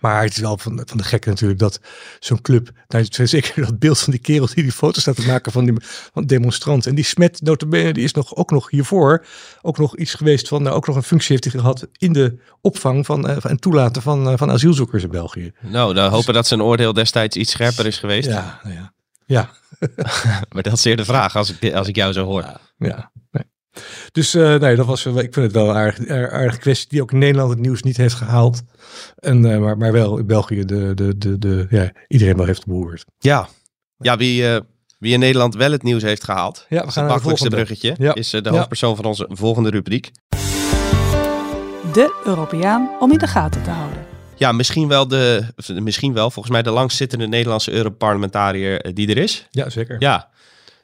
Maar 0.00 0.22
het 0.22 0.32
is 0.32 0.38
wel 0.38 0.58
van, 0.58 0.82
van 0.84 0.96
de 0.96 1.04
gekke 1.04 1.28
natuurlijk 1.28 1.58
dat 1.58 1.80
zo'n 2.18 2.42
club, 2.42 2.70
nou, 2.88 3.04
zeker 3.10 3.64
dat 3.64 3.78
beeld 3.78 3.98
van 3.98 4.12
die 4.12 4.22
kerel 4.22 4.46
die 4.46 4.62
die 4.62 4.72
foto's 4.72 5.02
staat 5.02 5.16
te 5.16 5.26
maken 5.26 5.52
van 5.52 5.64
die 5.64 5.74
van 6.12 6.26
demonstranten. 6.26 6.90
En 6.90 6.96
die 6.96 7.04
smet 7.04 7.42
notabene, 7.42 7.92
die 7.92 8.04
is 8.04 8.12
nog, 8.12 8.36
ook 8.36 8.50
nog 8.50 8.70
hiervoor 8.70 9.26
ook 9.62 9.78
nog 9.78 9.96
iets 9.96 10.14
geweest 10.14 10.48
van, 10.48 10.62
nou, 10.62 10.76
ook 10.76 10.86
nog 10.86 10.96
een 10.96 11.02
functie 11.02 11.30
heeft 11.30 11.44
hij 11.44 11.60
gehad 11.60 11.86
in 11.96 12.12
de 12.12 12.38
opvang 12.60 13.06
van, 13.06 13.30
uh, 13.30 13.36
en 13.42 13.58
toelaten 13.60 14.02
van, 14.02 14.28
uh, 14.28 14.32
van 14.36 14.50
asielzoekers 14.50 15.02
in 15.02 15.10
België. 15.10 15.52
Nou, 15.60 15.94
dan 15.94 16.10
hopen 16.10 16.26
dus, 16.26 16.34
dat 16.34 16.46
zijn 16.46 16.62
oordeel 16.62 16.92
destijds 16.92 17.36
iets 17.36 17.50
scherper 17.50 17.86
is 17.86 17.98
geweest. 17.98 18.28
Ja, 18.28 18.60
nou 18.62 18.74
ja. 18.74 18.92
Ja. 19.26 19.50
maar 20.52 20.62
dat 20.62 20.72
is 20.72 20.82
zeer 20.82 20.96
de 20.96 21.04
vraag 21.04 21.36
als 21.36 21.52
ik, 21.58 21.74
als 21.74 21.88
ik 21.88 21.96
jou 21.96 22.12
zo 22.12 22.24
hoor. 22.24 22.44
Ja. 22.78 23.10
Dus 24.12 24.34
uh, 24.34 24.54
nee, 24.54 24.76
dat 24.76 24.86
was, 24.86 25.06
ik 25.06 25.14
vind 25.14 25.34
het 25.34 25.52
wel 25.52 25.68
een 25.68 25.76
aardig, 25.76 26.08
aardige 26.08 26.58
kwestie 26.58 26.88
die 26.88 27.02
ook 27.02 27.12
in 27.12 27.18
Nederland 27.18 27.50
het 27.50 27.58
nieuws 27.58 27.82
niet 27.82 27.96
heeft 27.96 28.14
gehaald. 28.14 28.62
En, 29.18 29.44
uh, 29.44 29.58
maar, 29.58 29.76
maar 29.76 29.92
wel 29.92 30.18
in 30.18 30.26
België 30.26 30.64
de, 30.64 30.94
de, 30.94 31.18
de, 31.18 31.38
de, 31.38 31.66
ja, 31.70 31.92
iedereen 32.08 32.36
wel 32.36 32.46
heeft 32.46 32.66
behoord. 32.66 33.04
Ja, 33.18 33.48
ja 33.98 34.16
wie, 34.16 34.42
uh, 34.42 34.58
wie 34.98 35.12
in 35.12 35.18
Nederland 35.18 35.54
wel 35.54 35.72
het 35.72 35.82
nieuws 35.82 36.02
heeft 36.02 36.24
gehaald, 36.24 36.66
ja, 36.68 36.84
we 36.84 36.90
gaan 36.90 37.02
het 37.02 37.12
makkelijkste 37.12 37.48
bruggetje, 37.48 37.94
ja. 37.98 38.14
is 38.14 38.30
de 38.30 38.48
hoofdpersoon 38.48 38.96
van 38.96 39.04
onze 39.04 39.26
volgende 39.30 39.70
rubriek. 39.70 40.10
De 41.92 42.20
Europeaan 42.24 42.90
om 43.00 43.12
in 43.12 43.18
de 43.18 43.26
gaten 43.26 43.62
te 43.62 43.70
houden. 43.70 44.06
Ja, 44.34 44.52
misschien 44.52 44.88
wel, 44.88 45.08
de, 45.08 45.44
misschien 45.82 46.12
wel 46.12 46.30
volgens 46.30 46.54
mij 46.54 46.62
de 46.62 46.70
langstzittende 46.70 47.26
Nederlandse 47.26 47.72
Europarlementariër 47.72 48.94
die 48.94 49.08
er 49.08 49.16
is. 49.16 49.46
Ja, 49.50 49.70
zeker. 49.70 49.96
Ja, 49.98 50.28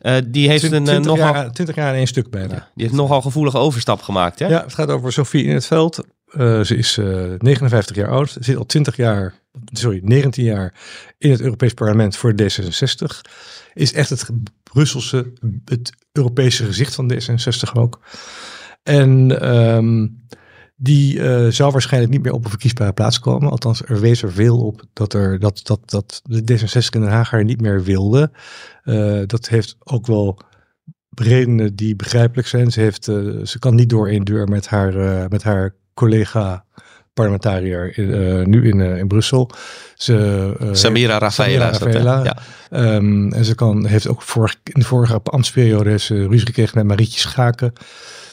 uh, 0.05 0.17
die 0.27 0.49
heeft 0.49 0.65
20, 0.65 0.95
een 0.95 1.01
uh, 1.01 1.07
nogal... 1.07 1.35
Jaar, 1.35 1.53
20 1.53 1.75
jaar 1.75 1.91
in 1.91 1.99
één 1.99 2.07
stuk 2.07 2.31
bijna. 2.31 2.55
Ja, 2.55 2.69
die 2.75 2.85
heeft 2.85 2.97
nogal 2.97 3.23
gevoelige 3.23 3.59
overstap 3.59 4.03
gemaakt, 4.03 4.39
hè? 4.39 4.47
Ja, 4.47 4.63
het 4.63 4.75
gaat 4.75 4.89
over 4.89 5.13
Sophie 5.13 5.45
in 5.45 5.55
het 5.55 5.67
veld. 5.67 6.05
Uh, 6.31 6.61
ze 6.61 6.77
is 6.77 6.99
59 7.39 7.97
jaar 7.97 8.09
oud. 8.09 8.31
Ze 8.31 8.39
zit 8.41 8.57
al 8.57 8.67
20 8.67 8.97
jaar, 8.97 9.35
sorry, 9.73 10.01
19 10.03 10.45
jaar 10.45 10.75
in 11.19 11.31
het 11.31 11.41
Europees 11.41 11.75
Parlement 11.75 12.17
voor 12.17 12.35
D66. 12.43 13.31
Is 13.75 13.93
echt 13.93 14.11
het 14.11 14.29
Brusselse, 14.63 15.33
het 15.65 15.93
Europese 16.13 16.65
gezicht 16.65 16.95
van 16.95 17.13
D66 17.13 17.73
ook. 17.73 18.01
En 18.83 19.49
um, 19.57 20.23
die 20.75 21.17
uh, 21.19 21.49
zou 21.49 21.73
waarschijnlijk 21.73 22.13
niet 22.13 22.23
meer 22.23 22.33
op 22.33 22.45
een 22.45 22.51
verkiesbare 22.51 22.93
plaats 22.93 23.19
komen. 23.19 23.51
Althans, 23.51 23.83
er 23.83 24.01
wees 24.01 24.23
er 24.23 24.33
veel 24.33 24.59
op 24.59 24.83
dat, 24.93 25.13
er, 25.13 25.39
dat, 25.39 25.61
dat, 25.65 25.91
dat 25.91 26.21
de 26.25 26.41
D66 26.41 26.89
in 26.91 27.01
Den 27.01 27.11
Haag 27.11 27.31
haar 27.31 27.45
niet 27.45 27.61
meer 27.61 27.83
wilde. 27.83 28.31
Uh, 28.85 29.23
dat 29.27 29.49
heeft 29.49 29.77
ook 29.79 30.07
wel 30.07 30.39
redenen 31.15 31.77
die 31.77 31.97
begrijpelijk 31.97 32.49
zijn. 32.49 32.73
Ze, 32.73 32.81
heeft, 32.81 33.09
uh, 33.09 33.45
ze 33.45 33.59
kan 33.59 33.75
niet 33.75 33.89
door 33.89 34.09
één 34.09 34.25
deur 34.25 34.49
met 34.49 34.67
haar, 34.67 35.29
met 35.29 35.43
haar 35.43 35.75
collega 35.95 36.65
parlementariër 37.15 37.99
in, 37.99 38.51
nu 38.51 38.69
in, 38.69 38.81
in 38.81 39.09
Brussel. 39.09 39.51
Ze, 39.95 40.71
Samira 40.73 41.19
Rafaela. 41.19 41.71
Rafaela. 41.71 42.23
Ja. 42.25 42.37
Um, 42.97 43.33
en 43.33 43.45
ze 43.45 43.55
kan, 43.55 43.87
heeft 43.87 44.09
ook 44.09 44.23
vorig, 44.23 44.57
in 44.63 44.81
de 44.81 44.87
vorige 44.87 45.21
ambtsperiode 45.23 45.91
heeft 45.91 46.05
ze 46.05 46.27
ruzie 46.27 46.47
gekregen 46.47 46.79
met 46.79 46.87
Marietje 46.87 47.21
Schaken. 47.21 47.73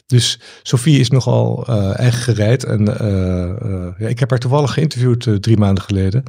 Dus 0.06 0.40
Sophie 0.62 1.00
is 1.00 1.10
nogal 1.10 1.66
eigen 1.94 2.22
gereid. 2.22 2.64
En 2.64 2.84
ja, 3.98 4.06
ik 4.06 4.18
heb 4.18 4.30
haar 4.30 4.38
toevallig 4.38 4.72
geïnterviewd 4.72 5.42
drie 5.42 5.56
maanden 5.56 5.84
geleden. 5.84 6.22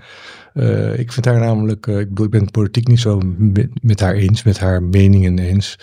ik 1.00 1.12
vind 1.12 1.26
haar 1.26 1.40
namelijk, 1.40 1.88
ik 1.88 2.10
bedoel, 2.10 2.26
ik 2.26 2.32
ben 2.32 2.42
het 2.42 2.52
politiek 2.52 2.88
niet 2.88 3.00
zo 3.00 3.22
met, 3.38 3.70
met, 3.82 4.00
haar 4.00 4.14
eens, 4.14 4.44
met 4.44 4.60
haar 4.60 4.84
meningen 4.84 5.40
eens. 5.40 5.78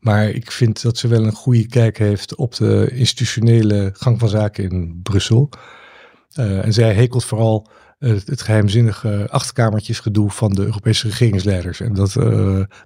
Maar 0.00 0.28
ik 0.28 0.50
vind 0.50 0.82
dat 0.82 0.98
ze 0.98 1.08
wel 1.08 1.24
een 1.24 1.32
goede 1.32 1.66
kijk 1.66 1.98
heeft 1.98 2.34
op 2.34 2.54
de 2.54 2.90
institutionele 2.94 3.90
gang 3.92 4.18
van 4.18 4.28
zaken 4.28 4.70
in 4.70 5.00
Brussel. 5.02 5.48
En 6.34 6.72
zij 6.72 6.94
hekelt 6.94 7.24
vooral 7.24 7.68
het, 7.98 8.26
het 8.26 8.42
geheimzinnige 8.42 9.26
achterkamertjesgedoe 9.30 10.30
van 10.30 10.52
de 10.52 10.64
Europese 10.64 11.08
regeringsleiders. 11.08 11.80
En 11.80 11.94
dat, 11.94 12.14
uh, 12.14 12.24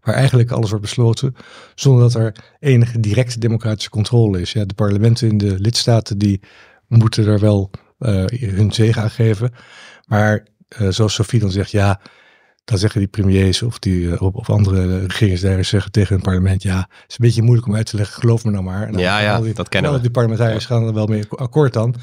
waar 0.03 0.15
eigenlijk 0.15 0.51
alles 0.51 0.69
wordt 0.69 0.85
besloten 0.85 1.35
zonder 1.75 2.03
dat 2.03 2.15
er 2.15 2.35
enige 2.59 3.01
directe 3.01 3.39
democratische 3.39 3.91
controle 3.91 4.41
is. 4.41 4.53
Ja, 4.53 4.65
de 4.65 4.75
parlementen 4.75 5.29
in 5.29 5.39
de 5.39 5.61
lidstaten 5.61 6.19
die 6.19 6.41
moeten 6.89 7.27
er 7.27 7.41
wel 7.41 7.71
hun 8.29 8.73
zegen 8.73 9.03
aan 9.03 9.11
geven. 9.11 9.53
Maar 10.07 10.47
zoals 10.89 11.15
Sophie 11.15 11.41
dan 11.41 11.51
zegt, 11.51 11.71
ja, 11.71 12.01
dan 12.65 12.79
zeggen 12.79 13.01
die 13.01 13.09
premiers 13.09 13.63
of, 13.63 13.79
die, 13.79 14.21
of, 14.21 14.35
of 14.35 14.51
andere 14.51 15.07
regeringsleiders 15.07 15.69
zeggen 15.69 15.93
tegen 15.93 16.15
hun 16.15 16.23
parlement, 16.23 16.63
ja, 16.63 16.79
het 16.79 17.05
is 17.09 17.17
een 17.19 17.27
beetje 17.27 17.43
moeilijk 17.43 17.67
om 17.67 17.75
uit 17.75 17.87
te 17.87 17.97
leggen, 17.97 18.21
geloof 18.21 18.45
me 18.45 18.51
nou 18.51 18.65
maar. 18.65 18.87
En 18.87 18.93
dan, 18.93 19.01
ja, 19.01 19.19
ja, 19.19 19.41
die, 19.41 19.55
dat 19.55 19.69
kennen 19.69 19.93
we. 19.93 20.01
Die 20.01 20.11
parlementariërs 20.11 20.67
gaan 20.67 20.87
er 20.87 20.95
wel 20.95 21.07
mee 21.07 21.25
akkoord 21.29 21.73
dan. 21.73 21.95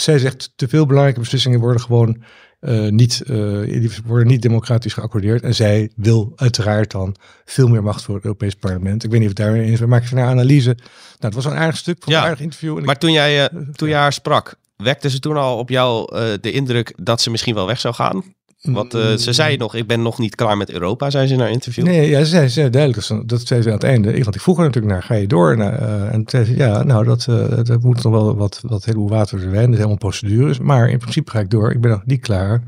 Zij 0.00 0.18
zegt, 0.18 0.52
te 0.56 0.68
veel 0.68 0.86
belangrijke 0.86 1.20
beslissingen 1.20 1.60
worden 1.60 1.80
gewoon 1.80 2.22
uh, 2.60 2.88
niet, 2.88 3.22
uh, 3.26 3.80
die 3.80 3.90
worden 4.04 4.26
niet 4.26 4.42
democratisch 4.42 4.92
geaccordeerd. 4.92 5.42
En 5.42 5.54
zij 5.54 5.90
wil 5.96 6.32
uiteraard 6.36 6.90
dan 6.90 7.16
veel 7.44 7.68
meer 7.68 7.82
macht 7.82 8.02
voor 8.02 8.14
het 8.14 8.24
Europees 8.24 8.54
Parlement. 8.54 9.04
Ik 9.04 9.10
weet 9.10 9.20
niet 9.20 9.30
of 9.30 9.36
het 9.36 9.44
daarmee 9.46 9.62
eens 9.62 9.72
is. 9.72 9.80
We 9.80 9.86
maken 9.86 10.08
van 10.08 10.18
haar 10.18 10.28
analyse. 10.28 10.74
Nou, 10.74 10.84
het 11.18 11.34
was 11.34 11.44
een 11.44 11.56
aardig 11.56 11.76
stuk 11.76 12.02
van 12.02 12.12
ja, 12.12 12.18
een 12.18 12.24
aardig 12.24 12.40
interview. 12.40 12.78
En 12.78 12.84
maar 12.84 12.94
ik, 12.94 13.00
toen, 13.00 13.12
jij, 13.12 13.52
uh, 13.52 13.60
toen 13.72 13.88
jij 13.88 13.98
haar 13.98 14.12
sprak, 14.12 14.54
wekte 14.76 15.10
ze 15.10 15.18
toen 15.18 15.36
al 15.36 15.58
op 15.58 15.68
jou 15.68 16.10
de 16.40 16.52
indruk 16.52 16.94
dat 16.96 17.20
ze 17.20 17.30
misschien 17.30 17.54
wel 17.54 17.66
weg 17.66 17.80
zou 17.80 17.94
gaan? 17.94 18.24
Want 18.62 18.94
uh, 18.94 19.14
ze 19.14 19.32
zei 19.32 19.56
nog, 19.56 19.74
ik 19.74 19.86
ben 19.86 20.02
nog 20.02 20.18
niet 20.18 20.34
klaar 20.34 20.56
met 20.56 20.70
Europa, 20.70 21.10
zei 21.10 21.26
ze 21.26 21.34
in 21.34 21.40
haar 21.40 21.50
interview. 21.50 21.84
Nee, 21.84 22.08
ja, 22.08 22.18
ze 22.18 22.24
zei, 22.24 22.46
ze 22.46 22.52
zei 22.52 22.70
duidelijk, 22.70 23.28
dat 23.28 23.46
zei 23.46 23.62
ze 23.62 23.68
aan 23.68 23.74
het 23.74 23.84
einde. 23.84 24.22
Want 24.22 24.34
ik 24.34 24.40
vroeg 24.40 24.56
haar 24.56 24.66
natuurlijk 24.66 24.92
naar, 24.92 25.02
ga 25.02 25.14
je 25.14 25.26
door? 25.26 25.56
Nou, 25.56 25.72
uh, 25.72 26.14
en 26.14 26.22
zei 26.26 26.44
ze, 26.44 26.56
ja, 26.56 26.82
nou, 26.82 27.04
dat, 27.04 27.26
uh, 27.30 27.46
dat 27.62 27.82
moet 27.82 28.02
nog 28.02 28.12
wel 28.12 28.36
wat, 28.36 28.60
wat 28.66 28.84
heleboel 28.84 29.08
water 29.08 29.40
zijn. 29.40 29.52
Dat 29.52 29.68
is 29.68 29.76
helemaal 29.76 29.96
procedures. 29.96 30.58
Maar 30.58 30.88
in 30.88 30.98
principe 30.98 31.30
ga 31.30 31.40
ik 31.40 31.50
door. 31.50 31.70
Ik 31.70 31.80
ben 31.80 31.90
nog 31.90 32.06
niet 32.06 32.20
klaar 32.20 32.62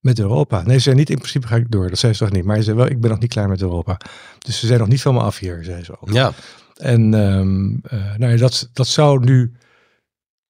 met 0.00 0.18
Europa. 0.18 0.62
Nee, 0.62 0.76
ze 0.76 0.82
zei 0.82 0.96
niet, 0.96 1.10
in 1.10 1.18
principe 1.18 1.46
ga 1.46 1.56
ik 1.56 1.70
door. 1.70 1.88
Dat 1.88 1.98
zei 1.98 2.12
ze 2.12 2.24
toch 2.24 2.32
niet. 2.32 2.44
Maar 2.44 2.56
ze 2.56 2.62
zei 2.62 2.76
wel, 2.76 2.86
ik 2.86 3.00
ben 3.00 3.10
nog 3.10 3.18
niet 3.18 3.32
klaar 3.32 3.48
met 3.48 3.62
Europa. 3.62 4.00
Dus 4.38 4.60
ze 4.60 4.66
zijn 4.66 4.78
nog 4.78 4.88
niet 4.88 5.02
van 5.02 5.14
me 5.14 5.20
af 5.20 5.38
hier, 5.38 5.64
zei 5.64 5.84
ze 5.84 6.00
ook. 6.00 6.12
Ja. 6.12 6.32
En 6.76 7.14
um, 7.14 7.80
nou 8.16 8.32
ja, 8.32 8.36
dat, 8.36 8.70
dat 8.72 8.86
zou 8.86 9.24
nu 9.24 9.52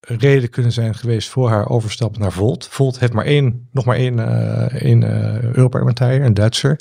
reden 0.07 0.51
kunnen 0.51 0.73
zijn 0.73 0.95
geweest 0.95 1.29
voor 1.29 1.49
haar 1.49 1.69
overstap 1.69 2.19
naar 2.19 2.33
Volt. 2.33 2.67
Volt 2.71 2.99
heeft 2.99 3.13
maar 3.13 3.25
één, 3.25 3.69
nog 3.73 3.85
maar 3.85 3.97
één, 3.97 4.19
uh, 4.19 4.83
één 4.83 5.03
uh, 5.03 5.43
Europarlementariër, 5.43 6.25
een 6.25 6.35
Duitser. 6.35 6.79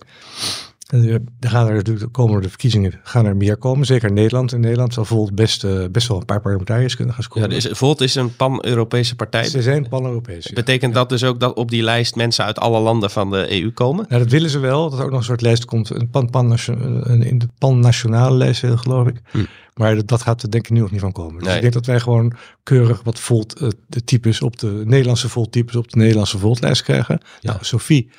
En 0.87 1.29
er 1.39 1.49
gaan 1.49 1.67
er 1.67 1.73
natuurlijk 1.73 2.05
de 2.05 2.11
komende 2.11 2.49
verkiezingen 2.49 2.99
gaan 3.03 3.25
er 3.25 3.35
meer 3.35 3.57
komen. 3.57 3.85
Zeker 3.85 4.07
in 4.07 4.13
Nederland. 4.13 4.53
In 4.53 4.59
Nederland 4.59 4.93
zal 4.93 5.05
Volt 5.05 5.35
best, 5.35 5.63
uh, 5.63 5.85
best 5.91 6.07
wel 6.07 6.17
een 6.17 6.25
paar 6.25 6.41
parlementariërs 6.41 6.95
kunnen 6.95 7.13
gaan 7.13 7.23
scoren. 7.23 7.49
Ja, 7.49 7.55
dus 7.55 7.67
Volt 7.71 8.01
is 8.01 8.15
een 8.15 8.35
pan-Europese 8.35 9.15
partij. 9.15 9.43
Ze 9.43 9.61
zijn 9.61 9.87
pan-Europees. 9.89 10.45
Ja. 10.45 10.53
Betekent 10.53 10.93
dat 10.93 11.09
dus 11.09 11.23
ook 11.23 11.39
dat 11.39 11.55
op 11.55 11.69
die 11.69 11.83
lijst 11.83 12.15
mensen 12.15 12.45
uit 12.45 12.59
alle 12.59 12.79
landen 12.79 13.09
van 13.09 13.29
de 13.29 13.61
EU 13.61 13.71
komen? 13.71 14.05
Nou, 14.09 14.21
dat 14.21 14.31
willen 14.31 14.49
ze 14.49 14.59
wel. 14.59 14.89
Dat 14.89 14.99
er 14.99 15.05
ook 15.05 15.11
nog 15.11 15.19
een 15.19 15.25
soort 15.25 15.41
lijst 15.41 15.65
komt. 15.65 15.89
Een 15.89 16.09
pan, 16.09 16.29
pan, 16.29 16.57
een, 16.65 17.23
in 17.23 17.37
de 17.37 17.47
pan-nationale 17.57 18.35
lijst, 18.35 18.63
geloof 18.65 19.07
ik. 19.07 19.21
Hm. 19.31 19.39
Maar 19.73 20.05
dat 20.05 20.21
gaat 20.21 20.43
er 20.43 20.51
denk 20.51 20.65
ik 20.65 20.71
nu 20.71 20.79
nog 20.79 20.91
niet 20.91 20.99
van 20.99 21.11
komen. 21.11 21.37
Dus 21.37 21.47
nee. 21.47 21.55
ik 21.55 21.61
denk 21.61 21.73
dat 21.73 21.85
wij 21.85 21.99
gewoon 21.99 22.33
keurig 22.63 23.03
wat 23.03 23.19
Volt 23.19 23.61
uh, 23.61 23.69
de 23.87 24.03
types 24.03 24.41
op 24.41 24.59
de 24.59 24.81
Nederlandse 24.85 25.29
Volt 25.29 25.51
types 25.51 25.75
op 25.75 25.89
de 25.89 25.97
Nederlandse 25.97 26.37
Volt-lijst 26.37 26.83
krijgen. 26.83 27.21
Ja. 27.39 27.51
Nou, 27.51 27.63
Sophie 27.63 28.11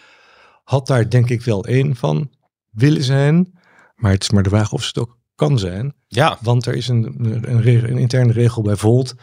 had 0.64 0.87
daar 0.87 1.11
denk 1.11 1.30
ik 1.30 1.42
wel 1.42 1.64
één 1.64 1.97
van 1.97 2.30
willen 2.71 3.02
zijn. 3.02 3.61
Maar 3.94 4.12
het 4.12 4.23
is 4.23 4.30
maar 4.30 4.42
de 4.42 4.49
vraag 4.49 4.73
of 4.73 4.82
ze 4.82 4.88
het 4.88 4.99
ook 4.99 5.18
kan 5.35 5.59
zijn. 5.59 5.94
Ja. 6.06 6.38
Want 6.40 6.66
er 6.66 6.75
is 6.75 6.88
een, 6.88 7.14
een, 7.50 7.62
regel, 7.62 7.88
een 7.88 7.99
interne 7.99 8.32
regel 8.32 8.62
bij 8.62 8.76
Volt 8.76 9.14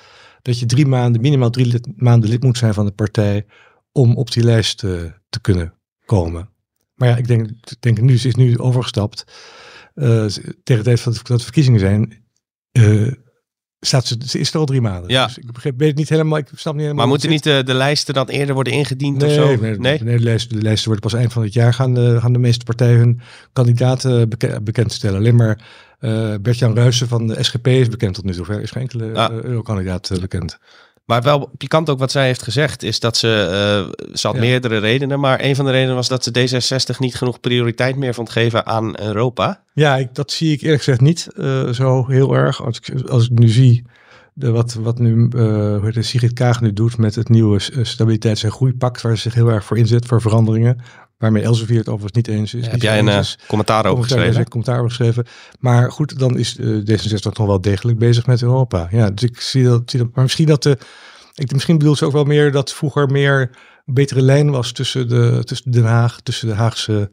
dat 0.41 0.59
je 0.59 0.65
drie 0.65 0.86
maanden, 0.86 1.21
minimaal 1.21 1.50
drie 1.50 1.65
lid, 1.65 1.88
maanden 1.95 2.29
lid 2.29 2.43
moet 2.43 2.57
zijn 2.57 2.74
van 2.74 2.86
de 2.86 2.91
partij 2.91 3.45
om 3.91 4.15
op 4.15 4.31
die 4.31 4.43
lijst 4.43 4.77
te, 4.77 5.13
te 5.29 5.41
kunnen 5.41 5.74
komen. 6.05 6.50
Maar 6.93 7.09
ja, 7.09 7.15
ik 7.15 7.27
denk, 7.27 7.50
ik 7.50 7.77
denk 7.79 8.01
nu, 8.01 8.17
ze 8.17 8.27
is 8.27 8.36
nu 8.36 8.57
overgestapt. 8.57 9.24
Uh, 9.99 10.25
tegen 10.63 10.83
de 10.83 10.83
tijd 10.83 11.03
dat, 11.03 11.19
dat 11.23 11.43
verkiezingen 11.43 11.79
zijn, 11.79 12.23
uh, 12.71 13.11
staat 13.79 14.05
ze, 14.05 14.17
ze 14.25 14.39
is 14.39 14.53
er 14.53 14.59
al 14.59 14.65
drie 14.65 14.81
maanden. 14.81 15.09
Ja. 15.09 15.25
Dus 15.25 15.37
ik 15.37 15.51
begrijp, 15.51 15.77
weet 15.77 15.95
niet 15.95 16.09
helemaal, 16.09 16.37
ik 16.37 16.47
snap 16.55 16.73
niet 16.73 16.81
helemaal. 16.81 16.95
Maar 16.95 17.07
moeten 17.07 17.29
niet 17.29 17.43
de, 17.43 17.61
de 17.65 17.73
lijsten 17.73 18.13
dan 18.13 18.27
eerder 18.27 18.55
worden 18.55 18.73
ingediend 18.73 19.17
nee, 19.17 19.29
of 19.29 19.35
zo? 19.35 19.45
Nee, 19.47 19.77
nee, 19.77 20.03
nee 20.03 20.17
de, 20.17 20.23
lijsten, 20.23 20.55
de 20.55 20.61
lijsten 20.61 20.89
worden 20.89 21.09
pas 21.09 21.19
eind 21.19 21.33
van 21.33 21.43
het 21.43 21.53
jaar 21.53 21.73
gaan 21.73 21.93
de, 21.93 22.19
gaan 22.19 22.33
de 22.33 22.39
meeste 22.39 22.65
partijen 22.65 22.97
hun 22.97 23.21
kandidaten 23.53 24.29
beke, 24.29 24.61
bekendstellen. 24.61 25.17
Alleen 25.17 25.35
maar 25.35 25.65
uh, 25.99 26.33
Bert-Jan 26.41 26.75
Ruijsen 26.75 27.07
van 27.07 27.27
de 27.27 27.43
SGP 27.43 27.67
is 27.67 27.87
bekend 27.87 28.13
tot 28.13 28.23
nu 28.23 28.33
toe. 28.33 28.47
Er 28.47 28.61
is 28.61 28.71
geen 28.71 28.81
enkele 28.81 29.05
Ja. 29.05 29.31
uh, 29.31 29.41
eurokandidaat 29.43 30.11
bekend. 30.21 30.57
Maar 31.09 31.21
wel 31.21 31.49
pikant 31.57 31.89
ook 31.89 31.99
wat 31.99 32.11
zij 32.11 32.25
heeft 32.25 32.43
gezegd, 32.43 32.83
is 32.83 32.99
dat 32.99 33.17
ze, 33.17 33.27
uh, 33.27 34.13
ze 34.13 34.27
had 34.27 34.35
Ja. 34.35 34.41
meerdere 34.41 34.77
redenen, 34.77 35.19
maar 35.19 35.43
een 35.43 35.55
van 35.55 35.65
de 35.65 35.71
redenen 35.71 35.95
was 35.95 36.07
dat 36.07 36.23
ze 36.23 36.31
D66 36.31 36.97
niet 36.99 37.15
genoeg 37.15 37.39
prioriteit 37.39 37.95
meer 37.95 38.13
vond 38.13 38.29
geven 38.29 38.65
aan 38.65 38.99
Europa. 38.99 39.63
Ja, 39.73 39.97
ik, 39.97 40.15
dat 40.15 40.31
zie 40.31 40.53
ik 40.53 40.61
eerlijk 40.61 40.83
gezegd 40.83 41.01
niet 41.01 41.27
uh, 41.37 41.69
zo 41.69 42.07
heel 42.07 42.33
erg. 42.35 42.63
Als 42.63 42.77
ik, 42.77 43.01
als 43.09 43.23
ik 43.29 43.39
nu 43.39 43.47
zie 43.47 43.85
de, 44.33 44.51
wat, 44.51 44.73
wat 44.73 44.99
nu 44.99 45.29
uh, 45.35 45.85
Sigrid 45.99 46.33
Kaag 46.33 46.61
nu 46.61 46.73
doet 46.73 46.97
met 46.97 47.15
het 47.15 47.29
nieuwe 47.29 47.59
stabiliteits- 47.81 48.43
en 48.43 48.51
groeipact, 48.51 49.01
waar 49.01 49.15
ze 49.15 49.21
zich 49.21 49.33
heel 49.33 49.49
erg 49.49 49.65
voor 49.65 49.77
inzet, 49.77 50.05
voor 50.05 50.21
veranderingen. 50.21 50.81
Waarmee 51.19 51.43
Elsevier 51.43 51.77
het 51.77 51.88
overigens 51.88 52.27
niet 52.27 52.27
eens 52.38 52.53
is. 52.53 52.67
Heb 52.67 52.81
jij 52.81 52.99
een 52.99 53.07
uh, 53.07 53.19
commentaar 53.47 53.85
over 53.85 54.03
geschreven? 54.03 54.39
een 54.39 54.47
commentaar 54.47 54.77
over 54.77 54.89
geschreven. 54.89 55.25
Maar 55.59 55.91
goed, 55.91 56.19
dan 56.19 56.38
is 56.38 56.57
uh, 56.57 56.77
D66 56.77 57.21
nog 57.21 57.47
wel 57.47 57.61
degelijk 57.61 57.97
bezig 57.97 58.25
met 58.25 58.41
Europa. 58.41 58.88
Ja, 58.91 59.09
dus 59.09 59.29
ik 59.29 59.41
zie 59.41 59.63
dat. 59.63 59.81
Zie 59.85 59.99
dat 59.99 60.09
maar 60.13 60.23
misschien 60.23 60.45
dat 60.45 60.63
de. 60.63 60.77
Ik, 61.33 61.51
misschien 61.51 61.77
bedoelt 61.77 61.97
ze 61.97 62.05
ook 62.05 62.11
wel 62.11 62.23
meer 62.23 62.51
dat 62.51 62.73
vroeger 62.73 63.07
meer 63.11 63.49
een 63.85 63.93
betere 63.93 64.21
lijn 64.21 64.51
was 64.51 64.71
tussen, 64.71 65.09
de, 65.09 65.41
tussen 65.43 65.71
Den 65.71 65.85
Haag, 65.85 66.21
tussen 66.21 66.47
de 66.47 66.53
Haagse 66.53 67.11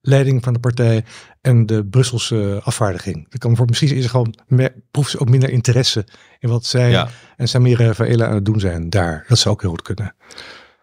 leiding 0.00 0.44
van 0.44 0.52
de 0.52 0.58
partij 0.58 1.04
en 1.40 1.66
de 1.66 1.84
Brusselse 1.84 2.60
afvaardiging. 2.64 3.26
Ik 3.30 3.40
kan 3.40 3.56
voor, 3.56 3.66
misschien 3.66 3.96
is 3.96 4.04
er 4.04 4.10
gewoon 4.10 4.34
meer, 4.46 4.74
proeft 4.90 5.10
ze 5.10 5.18
ook 5.18 5.28
minder 5.28 5.50
interesse 5.50 6.06
in 6.38 6.48
wat 6.48 6.66
zij 6.66 6.90
Ja. 6.90 7.08
en 7.36 7.48
Samira 7.48 7.94
Faela 7.94 8.26
aan 8.26 8.34
het 8.34 8.44
doen 8.44 8.60
zijn 8.60 8.90
daar. 8.90 9.24
Dat 9.28 9.38
zou 9.38 9.54
ook 9.54 9.60
heel 9.60 9.70
goed 9.70 9.82
kunnen. 9.82 10.14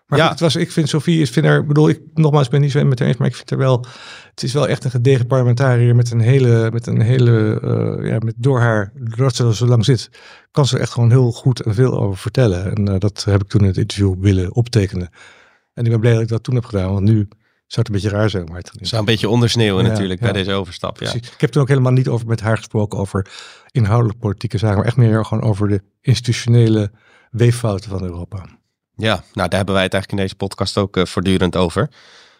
Maar 0.06 0.20
Ja. 0.20 0.30
het 0.30 0.40
was, 0.40 0.56
ik 0.56 0.72
vind 0.72 0.90
Sofie, 0.90 1.22
ik 1.22 1.28
vind 1.28 1.46
haar, 1.46 1.66
bedoel, 1.66 1.90
ik 1.90 2.02
nogmaals 2.14 2.48
ben 2.48 2.62
niet 2.62 2.72
zo 2.72 2.86
met 2.86 3.00
haar 3.00 3.08
eens, 3.08 3.18
maar 3.18 3.28
ik 3.28 3.36
vind 3.36 3.50
haar 3.50 3.60
wel, 3.60 3.86
het 4.30 4.44
is 4.44 4.54
wel 4.54 4.68
echt 4.68 4.84
een 4.84 4.92
gedegen 4.92 5.28
parlementariër 5.28 5.96
met 5.96 6.12
een 6.12 6.20
hele, 6.20 6.70
met 6.72 6.88
een 6.88 7.02
hele, 7.02 7.62
uh, 8.02 8.10
ja, 8.10 8.18
met 8.20 8.34
door 8.38 8.60
haar, 8.60 8.92
doordat 8.96 9.36
ze 9.36 9.56
zo 9.56 9.66
lang 9.66 9.86
zit, 9.86 10.10
kan 10.52 10.66
ze 10.66 10.76
er 10.76 10.82
echt 10.82 10.92
gewoon 10.92 11.10
heel 11.10 11.32
goed 11.32 11.60
en 11.60 11.74
veel 11.74 12.00
over 12.00 12.18
vertellen. 12.18 12.76
En 12.76 12.90
uh, 12.90 12.96
dat 13.00 13.24
heb 13.24 13.42
ik 13.42 13.48
toen 13.48 13.62
in 13.62 13.68
het 13.68 13.78
interview 13.78 14.14
willen 14.20 14.56
optekenen. 14.56 15.10
En 15.74 15.84
ik 15.84 15.92
ben 15.92 16.00
blij 16.00 16.14
dat 16.14 16.22
ik 16.22 16.28
dat 16.28 16.44
toen 16.44 16.56
heb 16.56 16.66
gedaan, 16.66 16.92
want 16.92 17.04
nu 17.06 17.14
zou 17.14 17.28
het 17.68 17.88
een 17.88 17.94
beetje 17.94 18.10
raar 18.10 18.30
zijn. 18.30 18.46
Maar 18.46 18.58
het 18.58 18.72
zou 18.82 19.00
een 19.02 19.08
beetje 19.08 19.30
ondersneeuwen 19.30 19.84
Ja, 19.84 19.90
natuurlijk 19.90 20.20
ja. 20.20 20.32
bij 20.32 20.44
deze 20.44 20.52
overstap. 20.54 21.00
Ja. 21.00 21.10
Precies. 21.10 21.32
Ik 21.34 21.42
heb 21.42 21.52
toen 21.52 21.62
ook 21.62 21.68
helemaal 21.68 21.92
niet 21.92 22.08
over 22.08 22.28
met 22.28 22.42
haar 22.42 22.58
gesproken 22.58 23.00
over 23.00 23.28
inhoudelijk 23.72 24.20
politieke 24.20 24.58
zaken, 24.58 24.78
maar 24.78 24.86
echt 24.86 24.98
meer 24.98 25.26
gewoon 25.26 25.44
over 25.44 25.68
de 25.68 25.82
institutionele 26.02 26.92
weeffouten 27.32 27.90
van 27.90 28.04
Europa. 28.04 28.46
Ja, 28.98 29.14
nou 29.34 29.50
daar 29.50 29.58
hebben 29.58 29.74
wij 29.76 29.84
het 29.84 29.94
eigenlijk 29.94 30.12
in 30.12 30.18
deze 30.18 30.36
podcast 30.36 30.78
ook 30.78 30.98
uh, 30.98 31.06
voortdurend 31.06 31.56
over. 31.56 31.90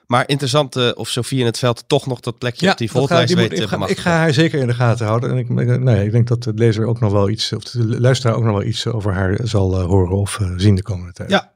Maar 0.08 0.24
interessant 0.28 0.78
uh, 0.78 0.92
of 0.96 1.10
Sofie 1.10 1.40
in 1.40 1.46
het 1.46 1.58
veld 1.60 1.84
toch 1.88 2.06
nog 2.06 2.20
dat 2.20 2.38
plekje 2.38 2.72
op 2.72 2.78
die 2.78 2.92
volglijst 2.92 3.34
weet 3.34 3.60
ik, 3.60 3.68
ga, 3.68 3.88
ik 3.88 3.98
ga 3.98 4.12
haar 4.12 4.34
zeker 4.34 4.60
in 4.60 4.68
de 4.68 4.74
gaten 4.74 5.06
houden. 5.06 5.30
En 5.30 5.38
ik, 5.38 5.50
ik- 5.50 5.80
nee, 5.80 6.06
ik 6.06 6.12
denk 6.12 6.28
dat 6.28 6.44
de 6.44 6.52
lezer 6.56 6.86
ook 6.86 7.00
nog 7.00 7.12
wel 7.12 7.30
iets, 7.30 7.54
of 7.54 7.64
de 7.64 8.00
luisteraar 8.00 8.36
ook 8.36 8.44
nog 8.44 8.54
wel 8.54 8.64
iets 8.64 8.88
over 8.88 9.14
haar 9.14 9.40
zal 9.44 9.80
uh, 9.80 9.86
horen 9.86 10.18
of 10.18 10.40
uh, 10.40 10.54
zien 10.58 10.76
de 10.76 10.84
komende 10.84 11.14
tijd. 11.14 11.30
Ja, 11.30 11.52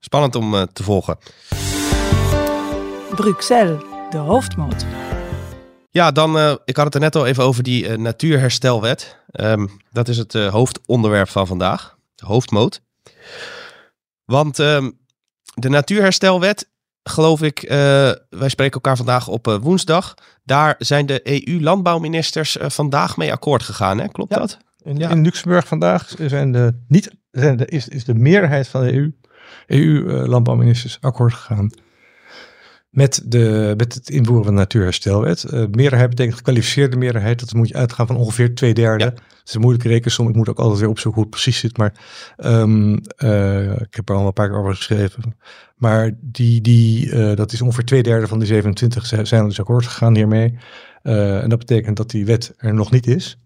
spannend 0.00 0.34
om 0.34 0.54
uh, 0.54 0.62
te 0.72 0.82
volgen. 0.82 1.18
Bruxelles, 3.14 3.80
de 4.10 4.16
hoofdmoot. 4.18 4.84
Ja, 5.90 6.10
dan, 6.10 6.36
uh, 6.36 6.54
ik 6.64 6.76
had 6.76 6.84
het 6.84 6.94
er 6.94 7.00
net 7.00 7.16
al 7.16 7.26
even 7.26 7.44
over 7.44 7.62
die 7.62 7.88
uh, 7.88 7.96
natuurherstelwet. 7.96 9.16
Um, 9.32 9.68
dat 9.92 10.08
is 10.08 10.16
het 10.16 10.34
uh, 10.34 10.52
hoofdonderwerp 10.52 11.28
van 11.28 11.46
vandaag, 11.46 11.96
de 12.14 12.26
hoofdmoot. 12.26 12.80
Want 14.30 14.58
um, 14.58 14.98
de 15.54 15.68
natuurherstelwet, 15.68 16.68
geloof 17.02 17.42
ik, 17.42 17.62
uh, 17.62 17.70
wij 18.28 18.48
spreken 18.48 18.74
elkaar 18.74 18.96
vandaag 18.96 19.28
op 19.28 19.48
uh, 19.48 19.56
woensdag. 19.60 20.14
Daar 20.44 20.74
zijn 20.78 21.06
de 21.06 21.20
EU-landbouwministers 21.48 22.56
uh, 22.56 22.68
vandaag 22.68 23.16
mee 23.16 23.32
akkoord 23.32 23.62
gegaan, 23.62 23.98
hè? 23.98 24.08
klopt 24.08 24.32
Ja. 24.34 24.38
dat? 24.38 24.58
In, 24.82 24.96
Ja. 24.96 25.10
in 25.10 25.22
Luxemburg 25.22 25.66
vandaag 25.66 26.12
zijn 26.18 26.52
de, 26.52 26.74
niet, 26.88 27.10
zijn 27.30 27.56
de, 27.56 27.66
is, 27.66 27.88
is 27.88 28.04
de 28.04 28.14
meerderheid 28.14 28.68
van 28.68 28.82
de 28.82 28.92
EU, 28.92 29.12
EU-landbouwministers 29.66 30.98
akkoord 31.00 31.34
gegaan. 31.34 31.70
Met, 32.90 33.22
de, 33.24 33.74
met 33.76 33.94
het 33.94 34.10
invoeren 34.10 34.44
van 34.44 34.54
de 34.54 34.60
natuurherstelwet. 34.60 35.44
Uh, 35.44 35.64
meerderheid 35.70 36.10
betekent 36.10 36.36
gekwalificeerde 36.36 36.96
meerderheid. 36.96 37.40
Dat 37.40 37.52
moet 37.52 37.68
je 37.68 37.74
uitgaan 37.74 38.06
van 38.06 38.16
ongeveer 38.16 38.54
twee 38.54 38.74
derde. 38.74 39.04
Ja. 39.04 39.10
Dat 39.10 39.48
is 39.48 39.54
een 39.54 39.60
moeilijke 39.60 39.88
rekensom. 39.88 40.28
Ik 40.28 40.34
moet 40.34 40.48
ook 40.48 40.58
altijd 40.58 40.80
weer 40.80 40.88
opzoeken 40.88 41.22
hoe 41.22 41.30
het 41.30 41.40
precies 41.40 41.58
zit. 41.60 41.76
Maar 41.76 41.92
um, 42.36 43.00
uh, 43.18 43.80
ik 43.80 43.94
heb 43.94 44.08
er 44.08 44.14
al 44.14 44.26
een 44.26 44.32
paar 44.32 44.48
keer 44.48 44.58
over 44.58 44.74
geschreven. 44.74 45.36
Maar 45.76 46.12
die, 46.20 46.60
die, 46.60 47.06
uh, 47.06 47.36
dat 47.36 47.52
is 47.52 47.62
ongeveer 47.62 47.84
twee 47.84 48.02
derde 48.02 48.26
van 48.26 48.38
die 48.38 48.48
27 48.48 49.06
zijn 49.06 49.42
er 49.42 49.48
dus 49.48 49.60
akkoord 49.60 49.86
gegaan 49.86 50.16
hiermee. 50.16 50.58
En 51.02 51.48
dat 51.48 51.58
betekent 51.58 51.96
dat 51.96 52.10
die 52.10 52.24
wet 52.24 52.54
er 52.56 52.74
nog 52.74 52.90
niet 52.90 53.06
is. 53.06 53.38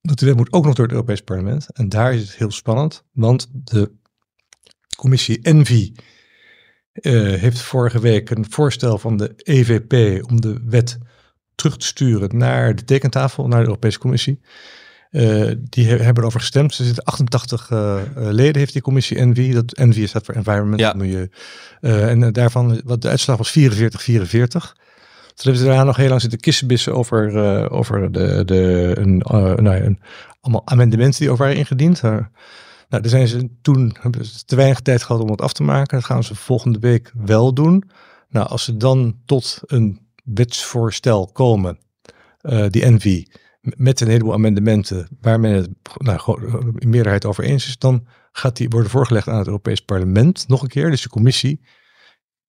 Dat 0.00 0.18
de 0.18 0.26
wet 0.26 0.36
moet 0.36 0.52
ook 0.52 0.64
nog 0.64 0.74
door 0.74 0.84
het 0.84 0.94
Europees 0.94 1.20
Parlement. 1.20 1.72
En 1.72 1.88
daar 1.88 2.14
is 2.14 2.20
het 2.20 2.36
heel 2.36 2.50
spannend. 2.50 3.04
Want 3.12 3.48
de 3.52 3.92
commissie 4.96 5.42
Envi 5.42 5.92
uh, 6.94 7.40
heeft 7.40 7.60
vorige 7.60 8.00
week 8.00 8.30
een 8.30 8.46
voorstel 8.50 8.98
van 8.98 9.16
de 9.16 9.32
EVP 9.36 10.24
om 10.30 10.40
de 10.40 10.60
wet 10.64 10.98
terug 11.54 11.76
te 11.76 11.86
sturen 11.86 12.38
naar 12.38 12.74
de 12.74 12.84
tekentafel, 12.84 13.48
naar 13.48 13.60
de 13.60 13.66
Europese 13.66 13.98
Commissie. 13.98 14.40
Uh, 15.10 15.50
die 15.58 15.86
he 15.86 15.96
hebben 15.96 16.22
erover 16.22 16.40
gestemd. 16.40 16.78
Er 16.78 16.84
zitten 16.84 17.04
88 17.04 17.70
uh, 17.70 18.00
leden, 18.14 18.58
heeft 18.58 18.72
die 18.72 18.82
commissie 18.82 19.16
ENVI. 19.16 19.52
Dat 19.52 19.72
ENVI 19.72 20.06
staat 20.06 20.24
voor 20.24 20.34
Environment 20.34 20.80
Ja. 20.80 20.92
Milieu. 20.92 21.30
En 21.80 22.32
daarvan, 22.32 22.80
wat 22.84 23.02
de 23.02 23.08
uitslag 23.08 23.36
was 23.36 23.58
44-44. 23.58 23.62
Toen 25.34 25.50
hebben 25.50 25.56
ze 25.56 25.64
daarna 25.64 25.84
nog 25.84 25.96
heel 25.96 26.08
lang 26.08 26.20
zitten 26.20 26.40
kissenbissen 26.40 26.94
over, 26.94 27.70
over 27.70 28.12
de, 28.12 28.42
de, 28.44 28.92
een, 28.98 29.16
nou 29.62 29.76
ja, 29.76 29.80
een, 29.80 30.00
allemaal 30.40 30.62
amendementen 30.64 31.20
die 31.20 31.30
over 31.30 31.44
waren 31.44 31.60
ingediend. 31.60 32.00
Nou, 32.92 33.04
daar 33.04 33.12
zijn 33.12 33.28
ze 33.28 33.48
toen 33.62 33.96
hebben 34.00 34.24
ze 34.24 34.44
te 34.44 34.56
weinig 34.56 34.80
tijd 34.80 35.02
gehad 35.02 35.22
om 35.22 35.30
het 35.30 35.40
af 35.40 35.52
te 35.52 35.62
maken. 35.62 35.96
Dat 35.96 36.06
gaan 36.06 36.24
ze 36.24 36.34
volgende 36.34 36.78
week 36.78 37.12
wel 37.14 37.54
doen. 37.54 37.90
Nou, 38.28 38.48
als 38.48 38.64
ze 38.64 38.76
dan 38.76 39.20
tot 39.24 39.60
een 39.66 40.00
wetsvoorstel 40.24 41.30
komen, 41.32 41.78
uh, 42.42 42.66
die 42.68 42.90
NV, 42.90 43.26
met 43.60 44.00
een 44.00 44.08
heleboel 44.08 44.32
amendementen 44.32 45.08
waar 45.20 45.40
men 45.40 45.52
het 45.52 45.68
nou, 45.94 46.42
in 46.78 46.88
meerderheid 46.88 47.24
over 47.24 47.44
eens 47.44 47.66
is, 47.66 47.78
dan 47.78 48.06
gaat 48.32 48.56
die 48.56 48.68
worden 48.68 48.90
voorgelegd 48.90 49.28
aan 49.28 49.38
het 49.38 49.46
Europees 49.46 49.80
Parlement 49.80 50.48
nog 50.48 50.62
een 50.62 50.68
keer. 50.68 50.90
Dus 50.90 51.02
de 51.02 51.08
commissie 51.08 51.60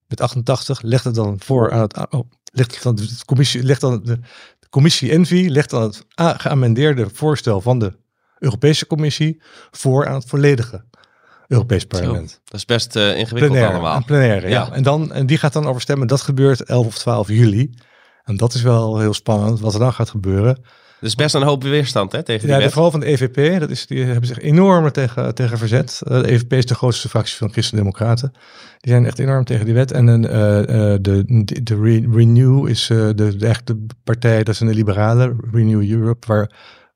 met 0.07 0.21
88 0.21 0.81
legt 0.81 1.03
het 1.03 1.15
dan 1.15 1.39
voor 1.39 1.71
aan 1.71 1.81
het, 1.81 2.11
oh, 2.11 2.29
legt 2.43 2.83
dan, 2.83 2.95
de 2.95 3.17
commissie, 3.25 3.63
legt 3.63 3.81
dan 3.81 4.03
de, 4.03 4.19
de 4.59 4.69
commissie 4.69 5.11
Envi 5.11 5.49
legt 5.49 5.69
dan 5.69 5.81
het 5.83 6.05
geamendeerde 6.41 7.09
voorstel 7.09 7.61
van 7.61 7.79
de 7.79 8.01
Europese 8.43 8.87
Commissie 8.87 9.41
voor 9.71 10.07
aan 10.07 10.13
het 10.15 10.25
volledige 10.29 10.83
Europees 11.47 11.85
Parlement. 11.85 12.41
Dat 12.45 12.53
is 12.59 12.65
best 12.65 12.95
eh, 12.95 13.03
ingewikkeld 13.07 13.39
Plenaire, 13.51 13.73
allemaal. 13.73 13.95
een 13.95 14.05
plenaire, 14.05 14.47
ja. 14.49 14.65
Ja. 14.65 14.71
En, 14.71 14.83
dan, 14.83 15.11
en 15.13 15.25
die 15.25 15.37
gaat 15.37 15.53
dan 15.53 15.65
over 15.67 15.81
stemmen. 15.81 16.07
Dat 16.07 16.21
gebeurt 16.21 16.61
11 16.63 16.85
of 16.85 16.97
12 16.97 17.27
juli. 17.27 17.73
En 18.23 18.37
dat 18.37 18.53
is 18.53 18.61
wel 18.61 18.99
heel 18.99 19.13
spannend 19.13 19.59
wat 19.59 19.73
er 19.73 19.79
dan 19.79 19.93
gaat 19.93 20.09
gebeuren. 20.09 20.57
Er 20.99 21.09
is 21.09 21.15
best 21.15 21.35
een 21.35 21.41
hoop 21.43 21.63
weerstand 21.63 22.11
hè, 22.11 22.23
tegen 22.23 22.47
die 22.47 22.55
Ja, 22.55 22.61
wet. 22.61 22.71
vooral 22.71 22.91
van 22.91 22.99
de 22.99 23.05
EVP, 23.05 23.59
dat 23.59 23.69
is, 23.69 23.87
die 23.87 24.03
hebben 24.03 24.27
zich 24.27 24.39
enorm 24.39 24.91
tegen, 24.91 25.35
tegen 25.35 25.57
verzet. 25.57 26.01
Eh, 26.07 26.21
de 26.21 26.31
EVP 26.31 26.53
is 26.53 26.65
de 26.65 26.75
grootste 26.75 27.09
fractie 27.09 27.37
van 27.37 27.47
de 27.47 27.53
Christen-Democraten. 27.53 28.31
Die 28.79 28.91
zijn 28.91 29.05
echt 29.05 29.19
enorm 29.19 29.43
tegen 29.43 29.65
die 29.65 29.73
wet. 29.73 29.91
En 29.91 30.07
een, 30.07 30.27
eh, 30.27 30.33
de, 31.01 31.23
de, 31.25 31.63
de 31.63 31.75
Re- 31.81 32.07
Renew 32.15 32.67
is 32.67 32.87
de, 32.87 33.13
de 33.37 33.47
echte 33.47 33.85
partij, 34.03 34.43
dat 34.43 34.55
zijn 34.55 34.69
de 34.69 34.75
liberalen, 34.75 35.37
Renew 35.51 35.91
Europe, 35.91 36.27
waar 36.27 36.51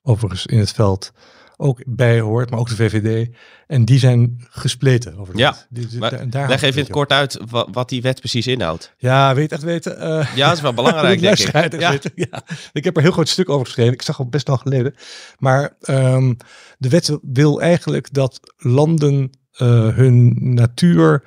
overigens 0.08 0.46
in 0.46 0.60
het 0.60 0.72
veld 0.72 1.12
ook 1.60 1.82
bij 1.86 2.20
hoort, 2.20 2.50
maar 2.50 2.60
ook 2.60 2.70
de 2.70 2.76
VVD. 2.76 3.30
En 3.68 3.86
die 3.86 4.00
zijn 4.00 4.46
gespleten 4.50 5.18
over 5.18 5.34
de 5.34 5.40
Ja, 5.40 5.52
wet. 5.52 5.68
Die- 5.70 5.88
die- 5.88 6.00
Maar 6.00 6.30
daar 6.30 6.48
leg 6.50 6.62
even 6.62 6.78
in 6.78 6.84
het 6.84 6.92
kort 6.94 7.12
uit 7.12 7.40
wat, 7.50 7.68
wat 7.72 7.90
die 7.90 8.02
wet 8.02 8.20
precies 8.20 8.48
inhoudt. 8.48 8.94
Ja, 8.98 9.36
weet 9.36 9.50
je 9.50 9.56
echt 9.56 9.64
weten? 9.66 10.00
Eh, 10.00 10.36
Ja, 10.36 10.48
dat 10.48 10.56
is 10.56 10.62
wel 10.62 10.74
belangrijk, 10.84 11.20
denk 11.22 11.38
ik. 11.40 12.12
Ja. 12.16 12.44
ik 12.72 12.84
heb 12.84 12.96
er 12.96 13.02
heel 13.02 13.12
groot 13.12 13.30
stuk 13.30 13.50
over 13.50 13.66
geschreven. 13.66 13.94
Ik 13.94 14.02
zag 14.02 14.20
al 14.20 14.30
best 14.30 14.48
lang 14.48 14.60
geleden. 14.62 14.96
Maar 15.38 15.76
ehm, 15.82 16.34
de 16.78 16.90
wet 16.90 17.18
wil 17.22 17.62
eigenlijk 17.62 18.14
dat 18.14 18.40
landen 18.58 19.30
eh, 19.52 19.68
hun 19.96 20.34
natuur, 20.54 21.24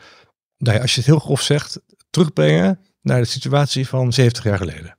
nou 0.59 0.77
ja, 0.77 0.83
als 0.83 0.91
je 0.95 1.01
het 1.01 1.07
heel 1.11 1.19
grof 1.19 1.41
zegt, 1.43 1.81
terugbrengen 2.11 2.81
naar 3.03 3.21
de 3.21 3.27
situatie 3.27 3.89
van 3.89 4.13
70 4.13 4.45
jaar 4.45 4.59
geleden. 4.59 4.99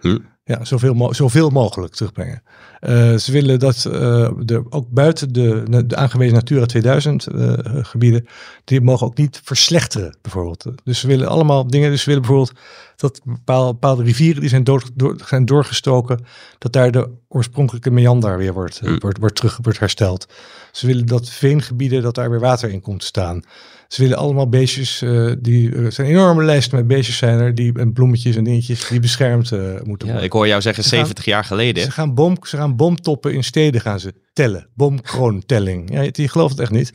Hm. 0.00 0.18
Ja, 0.50 0.64
zoveel, 0.64 0.94
mo- 0.94 1.12
zoveel 1.12 1.50
mogelijk 1.50 1.94
terugbrengen. 1.94 2.42
Eh, 2.80 3.14
ze 3.14 3.32
willen 3.32 3.58
dat 3.58 3.84
eh, 3.84 4.30
de, 4.38 4.62
ook 4.70 4.88
buiten 4.90 5.32
de, 5.32 5.84
de 5.86 5.96
aangewezen 5.96 6.34
Natura 6.34 6.66
2000 6.66 7.26
eh, 7.26 7.52
gebieden, 7.64 8.26
die 8.64 8.80
mogen 8.80 9.06
ook 9.06 9.16
niet 9.16 9.40
verslechteren, 9.44 10.16
bijvoorbeeld. 10.22 10.64
Dus 10.84 11.00
ze 11.00 11.06
willen 11.06 11.28
allemaal 11.28 11.66
dingen. 11.66 11.90
Dus 11.90 12.00
ze 12.02 12.06
willen 12.06 12.22
bijvoorbeeld 12.22 12.58
dat 12.96 13.20
bepaalde, 13.24 13.72
bepaalde 13.72 14.02
rivieren 14.02 14.40
die 14.40 14.50
zijn, 14.50 14.64
dood, 14.64 14.90
door, 14.94 15.16
zijn 15.26 15.44
doorgestoken, 15.44 16.24
dat 16.58 16.72
daar 16.72 16.90
de 16.90 17.08
oorspronkelijke 17.28 17.90
meander 17.90 18.38
weer 18.38 18.52
wordt, 18.52 18.78
Hm. 18.78 18.98
wordt, 18.98 19.18
wordt 19.18 19.36
terug 19.36 19.58
wordt 19.62 19.78
hersteld. 19.78 20.28
Ze 20.72 20.86
willen 20.86 21.06
dat 21.06 21.28
veengebieden, 21.28 22.02
dat 22.02 22.14
daar 22.14 22.30
weer 22.30 22.40
water 22.40 22.70
in 22.70 22.80
komt 22.80 23.04
staan. 23.04 23.42
Ze 23.90 24.02
willen 24.02 24.16
allemaal 24.16 24.48
beestjes, 24.48 25.02
eh, 25.02 25.32
die, 25.38 25.74
er 25.76 25.92
zijn 25.92 26.06
enorme 26.08 26.44
lijsten 26.44 26.76
met 26.78 26.86
beestjes 26.86 27.16
zijn 27.16 27.38
er, 27.38 27.54
die, 27.54 27.72
en 27.78 27.92
bloemetjes 27.92 28.36
en 28.36 28.44
dingetjes, 28.44 28.88
die 28.88 29.00
beschermd 29.00 29.52
eh, 29.52 29.58
moeten 29.60 30.06
Ja, 30.06 30.12
worden. 30.12 30.22
ik 30.22 30.32
hoor 30.32 30.46
jou 30.46 30.60
zeggen 30.60 30.82
Ze 30.84 30.88
gaan- 30.88 30.98
70 30.98 31.24
jaar 31.24 31.44
geleden. 31.44 31.82
Ze 31.82 31.90
gaan, 31.90 32.14
boom, 32.14 32.36
ze 32.42 32.56
gaan 32.56 32.76
bomtoppen 32.76 33.32
in 33.34 33.44
steden 33.44 33.80
gaan 33.80 34.00
ze 34.00 34.14
tellen. 34.32 34.68
Boomkroontelling. 34.74 35.92
Ja, 35.92 36.02
je 36.12 36.28
gelooft 36.28 36.50
het 36.50 36.60
echt 36.60 36.70
niet. 36.70 36.92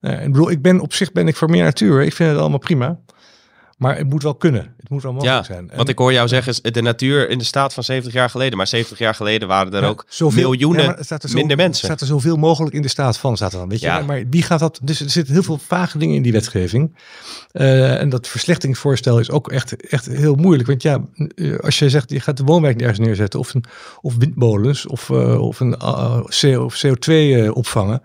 Eh, 0.00 0.24
ik 0.24 0.32
bedoel, 0.32 0.50
ik 0.50 0.62
ben 0.62 0.80
op 0.80 0.92
zich 0.94 1.12
ben 1.12 1.28
ik 1.28 1.36
voor 1.36 1.50
meer 1.50 1.62
natuur. 1.64 2.02
Ik 2.02 2.12
vind 2.12 2.30
het 2.30 2.38
allemaal 2.38 2.58
prima. 2.58 3.00
Maar 3.76 3.96
het 3.96 4.08
moet 4.08 4.22
wel 4.22 4.34
kunnen. 4.34 4.74
Het 4.76 4.90
moet 4.90 5.02
wel 5.02 5.12
mogelijk 5.12 5.36
Ja, 5.36 5.54
zijn. 5.54 5.70
En- 5.70 5.76
wat 5.76 5.88
ik 5.88 5.98
hoor 5.98 6.12
jou 6.12 6.28
zeggen 6.28 6.52
is 6.62 6.72
de 6.72 6.82
natuur 6.82 7.30
in 7.30 7.38
de 7.38 7.44
staat 7.44 7.74
van 7.74 7.84
70 7.84 8.12
jaar 8.12 8.30
geleden. 8.30 8.56
Maar 8.56 8.66
70 8.66 8.98
jaar 8.98 9.14
geleden 9.14 9.48
waren 9.48 9.72
er 9.72 9.82
Ja, 9.82 9.88
ook 9.88 10.04
zoveel- 10.08 10.42
miljoenen 10.48 10.84
ja, 10.84 10.96
er 10.98 11.06
er 11.22 11.28
zo- 11.28 11.34
minder 11.34 11.56
mensen. 11.56 11.84
staat 11.84 12.00
er 12.00 12.06
zoveel 12.06 12.36
mogelijk 12.36 12.74
in 12.74 12.82
de 12.82 12.88
staat 12.88 13.18
van, 13.18 13.36
staat 13.36 13.52
er 13.52 13.58
dan. 13.58 13.68
Weet 13.68 13.80
je? 13.80 14.02
Maar, 14.06 14.22
wie 14.30 14.42
gaat 14.42 14.58
dat? 14.58 14.80
Dus 14.82 15.00
er 15.00 15.10
zitten 15.10 15.34
heel 15.34 15.42
veel 15.42 15.58
vage 15.58 15.98
dingen 15.98 16.14
in 16.14 16.22
die 16.22 16.32
wetgeving. 16.32 16.96
Eh, 17.50 18.00
en 18.00 18.08
dat 18.08 18.28
verslechtingsvoorstel 18.28 19.18
is 19.18 19.30
ook 19.30 19.50
echt, 19.52 19.76
echt 19.86 20.06
heel 20.06 20.34
moeilijk. 20.34 20.68
Want 20.68 20.82
ja, 20.82 21.04
eh, 21.34 21.58
als 21.58 21.78
je 21.78 21.90
zegt 21.90 22.10
je 22.10 22.20
gaat 22.20 22.36
de 22.36 22.44
woonwijk 22.44 22.80
ergens 22.80 22.98
neerzetten, 22.98 23.40
of, 23.40 23.54
een, 23.54 23.64
of 24.00 24.16
windmolens, 24.16 24.86
of, 24.86 25.10
eh, 25.10 25.40
of 25.40 25.60
een 25.60 25.76
CO, 26.40 26.64
of 26.64 26.82
CO2 26.86 27.12
eh, 27.42 27.56
opvangen, 27.56 28.02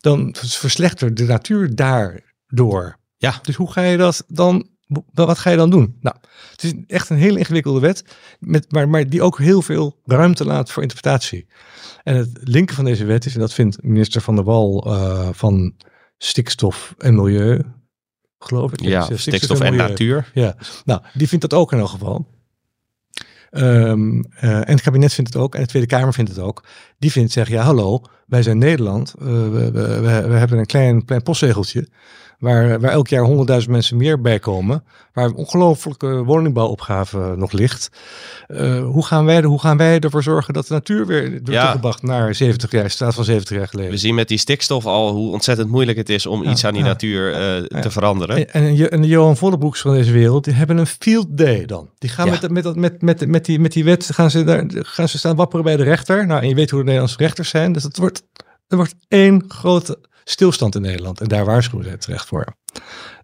dan 0.00 0.34
verslechtert 0.38 1.16
de 1.16 1.24
natuur 1.24 1.74
daardoor. 1.74 2.96
Ja. 3.16 3.38
Dus 3.42 3.54
hoe 3.54 3.72
ga 3.72 3.82
je 3.82 3.96
dat 3.96 4.24
dan? 4.28 4.68
Wat 5.12 5.38
ga 5.38 5.50
je 5.50 5.56
dan 5.56 5.70
doen? 5.70 5.96
Nou, 6.00 6.16
het 6.50 6.62
is 6.62 6.72
echt 6.86 7.10
een 7.10 7.16
hele 7.16 7.38
ingewikkelde 7.38 7.80
wet, 7.80 8.04
met, 8.38 8.72
maar, 8.72 8.88
maar 8.88 9.08
die 9.08 9.22
ook 9.22 9.38
heel 9.38 9.62
veel 9.62 10.00
ruimte 10.04 10.44
laat 10.44 10.70
voor 10.70 10.82
interpretatie. 10.82 11.46
En 12.02 12.16
het 12.16 12.38
linker 12.40 12.74
van 12.74 12.84
deze 12.84 13.04
wet 13.04 13.26
is, 13.26 13.34
en 13.34 13.40
dat 13.40 13.52
vindt 13.52 13.82
minister 13.82 14.20
Van 14.20 14.34
der 14.34 14.44
Wal 14.44 14.84
eh, 14.86 15.28
van 15.32 15.74
Stikstof 16.18 16.94
en 16.98 17.14
Milieu, 17.14 17.62
geloof 18.38 18.72
ik. 18.72 18.80
Ja, 18.80 19.16
stikstof 19.16 19.60
en 19.60 19.76
natuur. 19.76 20.30
Ja, 20.34 20.56
nou, 20.84 21.00
die 21.12 21.28
vindt 21.28 21.50
dat 21.50 21.60
ook 21.60 21.72
in 21.72 21.78
elk 21.78 21.88
geval. 21.88 22.26
Ehm, 23.50 24.22
eh, 24.30 24.50
en 24.50 24.70
het 24.70 24.80
kabinet 24.80 25.14
vindt 25.14 25.32
het 25.32 25.42
ook, 25.42 25.54
en 25.54 25.60
de 25.60 25.66
Tweede 25.66 25.88
Kamer 25.88 26.12
vindt 26.12 26.30
het 26.30 26.40
ook. 26.40 26.64
Die 26.98 27.12
vindt, 27.12 27.32
zeggen, 27.32 27.54
ja 27.54 27.62
hallo, 27.62 28.02
wij 28.26 28.42
zijn 28.42 28.58
Nederland. 28.58 29.14
Eh, 29.18 29.26
we, 29.26 29.70
we, 29.70 30.00
we, 30.00 30.00
we 30.00 30.34
hebben 30.34 30.58
een 30.58 30.66
klein, 30.66 31.04
klein 31.04 31.22
postzegeltje. 31.22 31.88
Waar, 32.38 32.80
waar 32.80 32.90
elk 32.90 33.08
jaar 33.08 33.24
honderdduizend 33.24 33.72
mensen 33.72 33.96
meer 33.96 34.20
bij 34.20 34.38
komen. 34.38 34.84
Waar 35.12 35.24
een 35.24 35.34
ongelooflijke 35.34 36.24
woningbouwopgave 36.24 37.34
nog 37.36 37.52
ligt. 37.52 37.90
Eh, 38.46 38.84
hoe, 38.84 39.04
gaan 39.06 39.24
wij, 39.24 39.42
hoe 39.42 39.60
gaan 39.60 39.76
wij 39.76 39.98
ervoor 40.00 40.22
zorgen 40.22 40.54
dat 40.54 40.66
de 40.66 40.74
natuur 40.74 41.06
weer 41.06 41.30
wordt 41.30 41.48
Ja. 41.48 41.58
teruggebracht 41.58 42.02
naar 42.02 42.34
70 42.34 42.70
jaar, 42.70 42.90
staat 42.90 43.14
van 43.14 43.24
70 43.24 43.56
jaar 43.56 43.68
geleden? 43.68 43.90
We 43.90 43.96
zien 43.96 44.14
met 44.14 44.28
die 44.28 44.38
stikstof 44.38 44.86
al 44.86 45.12
hoe 45.12 45.32
ontzettend 45.32 45.68
moeilijk 45.68 45.98
het 45.98 46.08
is 46.08 46.26
om 46.26 46.42
Ja, 46.44 46.50
iets 46.50 46.64
aan 46.64 46.72
die 46.72 46.82
ja. 46.82 46.88
natuur 46.88 47.32
eh, 47.34 47.80
te 47.80 47.90
veranderen. 47.90 48.50
En, 48.50 48.90
en, 48.90 49.00
de 49.00 49.08
Johan 49.08 49.36
Vollebroeks 49.36 49.80
van 49.80 49.94
deze 49.94 50.12
wereld, 50.12 50.44
die 50.44 50.54
hebben 50.54 50.76
een 50.78 50.86
field 50.86 51.26
day 51.30 51.66
dan. 51.66 51.90
Die 51.98 52.10
gaan 52.10 52.28
met, 52.30 52.50
met, 52.50 52.62
dat- 52.62 52.76
met, 52.76 53.02
met, 53.02 53.26
met, 53.26 53.44
die, 53.44 53.58
met 53.60 53.72
die 53.72 53.84
wet, 53.84 54.08
gaan 54.12 54.30
ze, 54.30 54.44
daar, 54.44 54.64
gaan 54.68 55.08
ze 55.08 55.18
staan 55.18 55.36
wapperen 55.36 55.64
bij 55.64 55.76
de 55.76 55.82
rechter. 55.82 56.26
Nou, 56.26 56.42
en 56.42 56.48
je 56.48 56.54
weet 56.54 56.70
hoe 56.70 56.78
de 56.78 56.84
Nederlandse 56.84 57.18
rechters 57.18 57.48
zijn. 57.48 57.72
Dus 57.72 57.82
het 57.82 57.96
wordt, 57.98 58.22
er 58.68 58.76
wordt 58.76 58.94
één 59.08 59.44
grote 59.48 59.98
stilstand 60.28 60.74
in 60.74 60.80
Nederland. 60.80 61.20
En 61.20 61.28
daar 61.28 61.44
waarschuwen 61.44 61.84
ze 61.84 61.98
terecht 61.98 62.26
voor. 62.26 62.46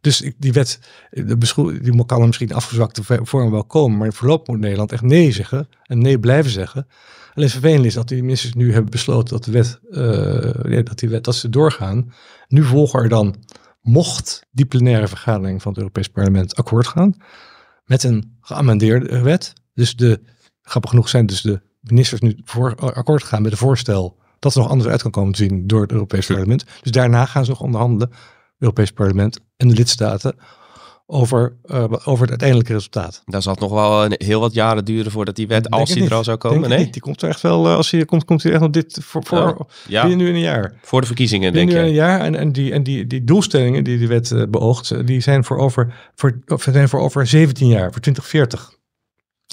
Dus 0.00 0.32
die 0.38 0.52
wet, 0.52 0.78
die 1.10 2.06
kan 2.06 2.20
er 2.20 2.26
misschien 2.26 2.48
in 2.48 2.54
afgezwakte 2.54 3.02
vorm 3.22 3.50
wel 3.50 3.64
komen. 3.64 3.98
Maar 3.98 4.12
voorlopig 4.12 4.46
moet 4.46 4.60
Nederland 4.60 4.92
echt 4.92 5.02
nee 5.02 5.32
zeggen. 5.32 5.68
En 5.82 5.98
nee 5.98 6.18
blijven 6.18 6.50
zeggen. 6.50 6.86
Alleen 7.34 7.50
vervelend 7.50 7.84
is 7.84 7.94
dat 7.94 8.08
die 8.08 8.22
ministers 8.22 8.54
nu 8.54 8.72
hebben 8.72 8.90
besloten 8.90 9.34
dat 9.34 9.44
de 9.44 9.50
wet, 9.50 9.80
eh, 9.90 10.72
ja, 10.72 10.82
dat 10.82 10.98
die 10.98 11.08
wet, 11.08 11.24
dat 11.24 11.34
ze 11.34 11.48
doorgaan. 11.48 12.12
Nu 12.48 12.62
volgen 12.64 13.00
er 13.00 13.08
dan 13.08 13.36
mocht 13.80 14.46
die 14.50 14.66
plenaire 14.66 15.08
vergadering 15.08 15.62
van 15.62 15.70
het 15.72 15.80
Europees 15.80 16.08
Parlement 16.08 16.54
akkoord 16.56 16.86
gaan 16.86 17.14
met 17.84 18.02
een 18.02 18.36
geamendeerde 18.40 19.20
wet. 19.20 19.52
Dus 19.74 19.96
de, 19.96 20.20
grappig 20.62 20.90
genoeg 20.90 21.08
zijn 21.08 21.26
dus 21.26 21.40
de 21.40 21.60
ministers 21.80 22.20
nu 22.20 22.40
voor 22.44 22.74
akkoord 22.74 23.22
gegaan 23.22 23.42
met 23.42 23.52
een 23.52 23.58
voorstel 23.58 24.20
dat 24.42 24.55
er 24.55 24.61
nog 24.61 24.70
anders 24.70 24.90
uit 24.90 25.02
kan 25.02 25.11
komen 25.11 25.33
te 25.33 25.42
zien 25.42 25.66
door 25.66 25.83
het 25.83 25.92
Europees 25.92 26.26
Parlement. 26.26 26.64
Dus 26.83 26.92
daarna 26.92 27.24
gaan 27.26 27.44
ze 27.44 27.50
nog 27.50 27.61
onderhandelen, 27.61 28.11
Europees 28.59 28.90
Parlement 28.90 29.40
en 29.57 29.68
de 29.68 29.74
lidstaten, 29.74 30.37
over, 31.07 31.57
eh, 31.64 31.85
over 32.05 32.20
het 32.20 32.31
uiteindelijke 32.31 32.72
resultaat. 32.72 33.22
Dan 33.24 33.42
zal 33.42 33.52
het 33.52 33.61
nog 33.61 33.72
wel 33.72 34.05
een, 34.05 34.14
heel 34.16 34.40
wat 34.40 34.55
jaren 34.55 34.85
duren 34.85 35.12
voordat 35.12 35.37
die 35.37 35.46
wet, 35.46 35.62
Denk 35.62 35.74
als 35.74 35.88
het 35.90 35.98
die 35.98 36.09
er 36.09 36.14
al 36.14 36.24
zou 36.24 36.38
Denk 36.38 36.55
komen. 36.55 36.68
Nee? 36.68 36.90
Die 36.90 37.00
komt 37.00 37.22
er 37.22 37.28
echt 37.28 37.40
wel, 37.40 37.66
eh, 37.66 37.74
als 37.74 37.90
hij 37.90 38.05
komt, 38.05 38.24
komt 38.24 38.42
hij 38.42 38.52
echt 38.52 38.61
nog 38.61 38.70
dit 38.70 38.98
voor, 39.02 39.24
voor 39.24 39.66
ja, 39.88 40.00
binnen 40.07 40.18
nu 40.18 40.28
in 40.28 40.35
een 40.35 40.40
jaar. 40.40 40.74
voor 40.83 41.00
de 41.00 41.07
verkiezingen 41.07 41.52
denk 41.52 41.66
Binnen 41.66 41.85
nu 41.85 41.90
in 41.90 41.94
je. 41.94 42.00
een 42.00 42.09
jaar. 42.09 42.20
En, 42.20 42.35
en, 42.35 42.52
die, 42.52 42.72
en 42.72 42.83
die, 42.83 43.07
die 43.07 43.24
doelstellingen 43.24 43.85
die 43.85 43.98
de 43.98 44.07
wet 44.07 44.31
eh, 44.31 44.42
beoogt, 44.48 45.07
die 45.07 45.20
zijn 45.20 45.44
voor 45.44 45.59
over, 45.59 46.11
voor, 46.14 46.38
zijn 46.59 46.88
voor 46.88 47.00
over 47.00 47.26
17 47.26 47.68
jaar, 47.68 47.92
voor 47.92 48.00
2040. 48.00 48.81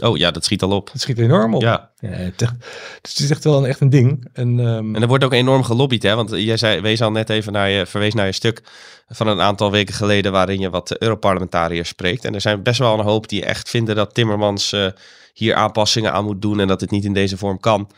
Oh 0.03 0.17
ja, 0.17 0.31
dat 0.31 0.43
schiet 0.45 0.62
al 0.62 0.71
op. 0.71 0.89
Dat 0.91 1.01
schiet 1.01 1.19
enorm 1.19 1.53
op. 1.55 1.62
Ja, 1.62 1.91
Ja, 1.99 2.07
het, 2.09 2.41
echt- 2.41 2.55
dus 3.01 3.12
het 3.12 3.19
is 3.19 3.29
echt 3.29 3.43
wel 3.43 3.57
een, 3.57 3.65
echt 3.65 3.79
een 3.81 3.89
ding. 3.89 4.27
En, 4.33 4.59
ehm, 4.59 4.95
en 4.95 5.01
er 5.01 5.07
wordt 5.07 5.23
ook 5.23 5.33
enorm 5.33 5.63
gelobbyd, 5.63 6.03
hè? 6.03 6.15
Want 6.15 6.29
jij 6.29 6.57
zei, 6.57 6.81
wees 6.81 7.01
al 7.01 7.12
net 7.12 7.29
even 7.29 7.53
naar 7.53 7.69
je, 7.69 7.85
verwees 7.85 8.13
naar 8.13 8.25
je 8.25 8.31
stuk 8.31 8.62
van 9.07 9.27
een 9.27 9.41
aantal 9.41 9.71
weken 9.71 9.93
geleden 9.93 10.31
waarin 10.31 10.59
je 10.59 10.69
wat 10.69 10.97
Europarlementariërs 10.97 11.89
spreekt. 11.89 12.25
En 12.25 12.33
er 12.33 12.41
zijn 12.41 12.63
best 12.63 12.79
wel 12.79 12.99
een 12.99 13.05
hoop 13.05 13.27
die 13.29 13.45
echt 13.45 13.69
vinden 13.69 13.95
dat 13.95 14.13
Timmermans 14.13 14.71
eh, 14.73 14.88
hier 15.33 15.55
aanpassingen 15.55 16.13
aan 16.13 16.25
moet 16.25 16.41
doen 16.41 16.59
en 16.59 16.67
dat 16.67 16.81
het 16.81 16.91
niet 16.91 17.05
in 17.05 17.13
deze 17.13 17.38
vorm 17.38 17.59
kan. 17.59 17.89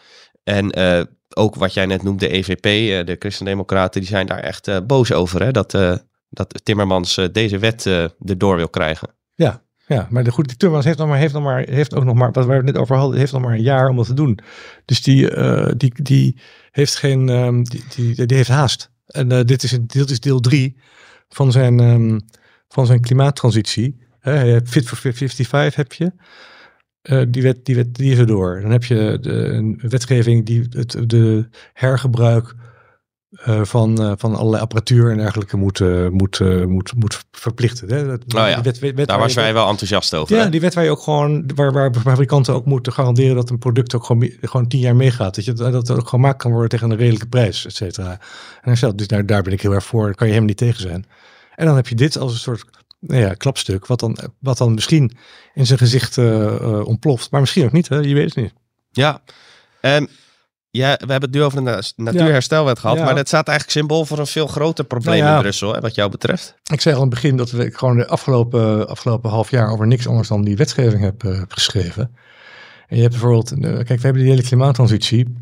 En 0.43 0.71
eh, 0.71 1.01
ook 1.33 1.55
wat 1.55 1.73
jij 1.73 1.85
net 1.85 2.03
noemde, 2.03 2.27
de 2.27 2.33
EVP, 2.33 2.65
eh, 2.65 3.05
de 3.05 3.15
Christendemocraten, 3.19 4.01
die 4.01 4.09
zijn 4.09 4.27
daar 4.27 4.39
echt 4.39 4.87
boos 4.87 5.11
over, 5.13 5.43
hè? 5.43 5.51
Dat, 5.51 5.71
dat 6.29 6.59
Timmermans 6.63 7.19
deze 7.31 7.57
wet 7.57 7.85
erdoor 8.25 8.55
wil 8.55 8.69
krijgen. 8.69 9.09
ja, 9.35 9.61
ja, 9.93 10.08
maar 10.10 10.23
de, 10.23 10.32
goed, 10.32 10.47
die 10.47 10.58
Timmermans 10.58 10.86
heeft, 10.86 10.97
nog 10.97 11.08
maar, 11.08 11.17
heeft, 11.17 11.34
nog 11.34 11.43
maar, 11.43 11.67
heeft 11.69 11.95
ook 11.95 12.04
nog 12.04 12.15
maar, 12.15 12.32
wat 12.32 12.45
we 12.45 12.54
het 12.54 12.65
net 12.65 12.77
over 12.77 12.95
hadden, 12.95 13.19
heeft 13.19 13.32
nog 13.32 13.41
maar 13.41 13.54
een 13.54 13.62
jaar 13.62 13.89
om 13.89 13.95
dat 13.95 14.06
te 14.06 14.13
doen. 14.13 14.39
Dus 14.86 15.01
die, 15.01 15.30
eh, 15.32 15.71
die, 15.77 15.93
die 16.04 16.38
heeft 16.71 16.95
geen, 16.95 17.30
ehm, 17.30 17.63
die, 17.63 17.84
die, 17.95 18.25
die 18.25 18.38
heeft 18.38 18.49
haast. 18.49 18.91
En 19.06 19.32
eh, 19.32 19.45
dit, 19.45 19.63
is, 19.63 19.77
dit 19.82 20.10
is 20.10 20.19
deel 20.19 20.39
drie 20.39 20.77
van 21.30 21.51
zijn, 21.51 21.80
ehm, 21.80 22.19
van 22.67 22.86
zijn 22.86 23.01
klimaattransitie. 23.01 23.99
Fit 24.63 24.88
for 24.88 24.97
55 24.97 25.75
heb 25.75 25.93
je. 25.93 26.12
Eh, 27.01 27.21
die, 27.30 27.41
wet, 27.41 27.65
die, 27.65 27.75
wet, 27.75 27.95
die 27.95 28.12
is 28.12 28.17
er 28.17 28.27
door. 28.27 28.62
Dan 28.62 28.71
heb 28.71 28.84
je 28.84 29.17
de, 29.21 29.32
een 29.32 29.80
wetgeving 29.82 30.45
die 30.45 30.67
het 30.69 31.10
de 31.10 31.49
hergebruik 31.73 32.56
eh, 33.32 33.63
van, 33.63 34.02
eh, 34.02 34.12
van 34.17 34.36
allerlei 34.36 34.62
apparatuur 34.62 35.12
en 35.12 35.17
dergelijke 35.17 35.58
moet, 35.58 35.80
eh, 35.80 36.08
moet, 36.08 36.39
moet, 36.67 36.94
moet 36.96 37.24
verplichten. 37.32 37.89
Hè? 37.89 38.06
Dat, 38.06 38.20
Oh 38.22 38.48
ja, 38.48 38.54
die 38.56 38.63
wet- 38.63 38.80
wet- 38.80 38.96
wet 38.96 39.08
Daar 39.08 39.20
was 39.20 39.34
wij 39.34 39.54
wel 39.54 39.70
enthousiast 39.70 40.15
over. 40.15 40.36
Ja, 40.36 40.44
hè? 40.44 40.50
die 40.50 40.62
wet 40.62 40.74
waar 40.74 40.84
je 40.84 40.89
ook 40.89 41.02
gewoon, 41.02 41.52
waar, 41.56 41.72
waar 41.72 41.94
fabrikanten 41.94 42.54
ook 42.54 42.65
moeten 42.65 42.94
garanderen 42.94 43.36
dat 43.36 43.50
een 43.50 43.58
product 43.58 43.96
ook 43.96 44.04
gewoon, 44.04 44.32
gewoon 44.41 44.67
tien 44.67 44.80
jaar 44.80 44.96
meegaat. 44.96 45.36
Dat, 45.36 45.46
je, 45.46 45.54
dat 45.54 45.74
het 45.74 45.91
ook 45.91 46.08
gemaakt 46.08 46.38
kan 46.38 46.52
worden 46.52 46.70
tegen 46.70 46.91
een 46.91 46.98
redelijke 46.98 47.28
prijs, 47.28 47.65
et 47.65 47.76
cetera. 47.76 48.20
En 48.62 48.78
zegt, 48.78 48.98
dus 48.98 49.08
daar, 49.08 49.26
daar 49.26 49.41
ben 49.41 49.54
ik 49.54 49.62
heel 49.62 49.74
erg 49.74 49.86
voor, 49.86 50.06
daar 50.06 50.15
kan 50.15 50.28
je 50.28 50.34
helemaal 50.34 50.56
niet 50.56 50.58
tegen 50.67 50.82
zijn. 50.82 51.06
En 51.56 51.65
dan 51.65 51.76
heb 51.76 51.88
je 51.88 51.96
dit 51.96 52.17
als 52.17 52.34
een 52.34 52.39
soort 52.39 52.65
nou 53.00 53.22
ja, 53.22 53.34
klapstuk, 53.34 53.88
wat 53.88 54.00
dan, 54.00 54.17
wat 54.39 54.58
dan 54.58 54.74
misschien 54.74 55.12
in 55.54 55.65
zijn 55.65 55.80
gezicht 55.80 56.17
ontploft. 56.84 57.32
Maar 57.32 57.39
misschien 57.39 57.65
ook 57.65 57.72
niet, 57.72 57.88
hè? 57.89 57.98
je 57.98 58.13
weet 58.13 58.36
het 58.36 58.44
niet. 58.44 58.54
Ja. 58.91 59.22
Ja, 60.71 60.91
we 61.05 61.12
hebben 61.12 61.29
het 61.29 61.31
nu 61.31 61.43
over 61.43 61.57
de 61.63 61.63
na- 61.63 61.81
natuurherstelwet 62.12 62.79
gehad, 62.79 62.97
Ja. 62.97 63.03
maar 63.03 63.15
dat 63.15 63.27
staat 63.27 63.47
eigenlijk 63.47 63.77
symbool 63.77 64.05
voor 64.05 64.19
een 64.19 64.27
veel 64.27 64.47
groter 64.47 64.84
probleem 64.86 65.19
Nou 65.19 65.29
ja. 65.29 65.36
in 65.36 65.41
Brussel, 65.41 65.73
hè, 65.73 65.79
wat 65.79 65.95
jou 65.95 66.10
betreft. 66.12 66.55
Ik 66.71 66.81
zei 66.81 66.95
al 66.95 67.01
in 67.03 67.07
het 67.10 67.15
begin 67.15 67.38
dat 67.38 67.51
we 67.51 67.71
gewoon 67.71 67.97
de 67.97 68.07
afgelopen, 68.07 68.88
afgelopen 68.88 69.29
half 69.29 69.51
jaar 69.51 69.71
over 69.71 69.88
niks 69.88 70.07
anders 70.07 70.27
dan 70.27 70.43
die 70.43 70.55
wetgeving 70.55 71.01
heb, 71.01 71.23
eh, 71.23 71.41
geschreven. 71.47 72.15
En 72.88 72.95
je 72.95 73.01
hebt 73.01 73.13
bijvoorbeeld, 73.13 73.51
eh, 73.51 73.60
kijk, 73.60 73.88
we 73.88 74.01
hebben 74.01 74.21
die 74.21 74.31
hele 74.31 74.43
klimaattransitie. 74.43 75.36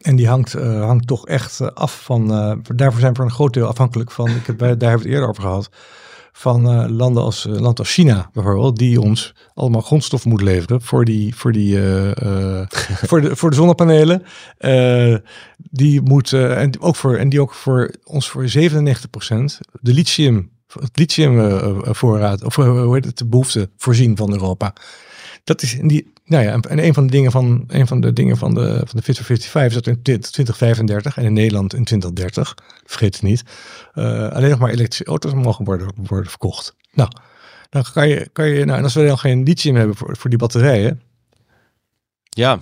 En 0.00 0.16
die 0.16 0.28
hangt, 0.28 0.54
eh, 0.54 0.84
hangt 0.84 1.06
toch 1.06 1.26
echt 1.26 1.60
eh, 1.60 1.66
af 1.66 2.02
van, 2.04 2.32
eh, 2.32 2.56
daarvoor 2.74 3.00
zijn 3.00 3.12
we 3.12 3.16
voor 3.16 3.24
een 3.24 3.30
groot 3.34 3.54
deel 3.54 3.66
afhankelijk 3.66 4.10
van, 4.10 4.28
ik 4.30 4.46
heb, 4.46 4.58
daar 4.58 4.68
hebben 4.68 4.88
we 4.88 4.94
het 4.96 5.04
eerder 5.06 5.28
over 5.28 5.42
gehad, 5.42 5.68
van 6.32 6.68
eh, 6.68 6.88
landen 6.88 7.22
als, 7.22 7.46
eh, 7.46 7.52
land 7.52 7.78
als 7.78 7.92
China 7.92 8.30
bijvoorbeeld, 8.32 8.78
die 8.78 9.00
ons 9.00 9.34
allemaal 9.54 9.80
grondstof 9.80 10.24
moet 10.24 10.40
leveren 10.40 10.82
voor, 10.82 11.04
die, 11.04 11.34
voor, 11.34 11.52
die, 11.52 11.84
eh, 11.84 12.62
voor, 13.08 13.20
de, 13.20 13.36
voor 13.36 13.50
de 13.50 13.56
zonnepanelen. 13.56 14.22
Die 15.56 16.00
moet, 16.00 16.32
en, 16.32 16.80
ook 16.80 16.96
voor, 16.96 17.16
en 17.16 17.28
die 17.28 17.40
ook 17.40 17.54
voor 17.54 17.94
ons 18.04 18.30
voor 18.30 18.48
97% 18.48 19.60
de 19.80 19.94
lithium, 19.94 20.50
het 20.80 20.98
lithium 20.98 21.60
voorraad, 21.94 22.44
of 22.44 22.56
hoe 22.56 22.94
heet 22.94 23.04
het, 23.04 23.18
de 23.18 23.26
behoefte 23.26 23.70
voorzien 23.76 24.16
van 24.16 24.32
Europa. 24.32 24.72
Dat 25.44 25.62
is 25.62 25.74
in 25.74 25.88
die, 25.88 26.12
nou 26.30 26.44
ja, 26.44 26.60
en 26.60 26.84
een 26.84 26.94
van 26.94 27.06
de 27.06 27.12
dingen 27.12 27.30
van, 27.30 27.64
een 27.66 27.86
van 27.86 28.00
de 28.00 28.12
dingen 28.12 28.36
van 28.36 28.54
de, 28.54 28.82
van 28.84 28.96
de 28.98 29.02
Fit 29.02 29.16
for 29.16 29.24
55 29.24 29.66
is 29.68 29.74
dat 29.74 29.86
in 29.86 30.02
2035 30.02 31.16
en 31.16 31.24
in 31.24 31.32
Nederland 31.32 31.74
in 31.74 31.84
2030, 31.84 32.54
vergeet 32.84 33.14
het 33.14 33.22
niet, 33.22 33.42
eh, 33.94 34.28
alleen 34.28 34.50
nog 34.50 34.58
maar 34.58 34.70
elektrische 34.70 35.04
auto's 35.04 35.34
mogen 35.34 35.64
worden, 35.64 35.92
worden 35.96 36.30
verkocht. 36.30 36.76
Nou, 36.92 37.10
dan 37.70 37.84
kan 37.92 38.08
je, 38.08 38.28
kan 38.32 38.48
je, 38.48 38.64
nou, 38.64 38.78
en 38.78 38.84
als 38.84 38.94
we 38.94 39.06
dan 39.06 39.18
geen 39.18 39.42
lithium 39.42 39.76
hebben 39.76 39.96
voor, 39.96 40.16
voor 40.16 40.30
die 40.30 40.38
batterijen, 40.38 41.02
Ja, 42.28 42.60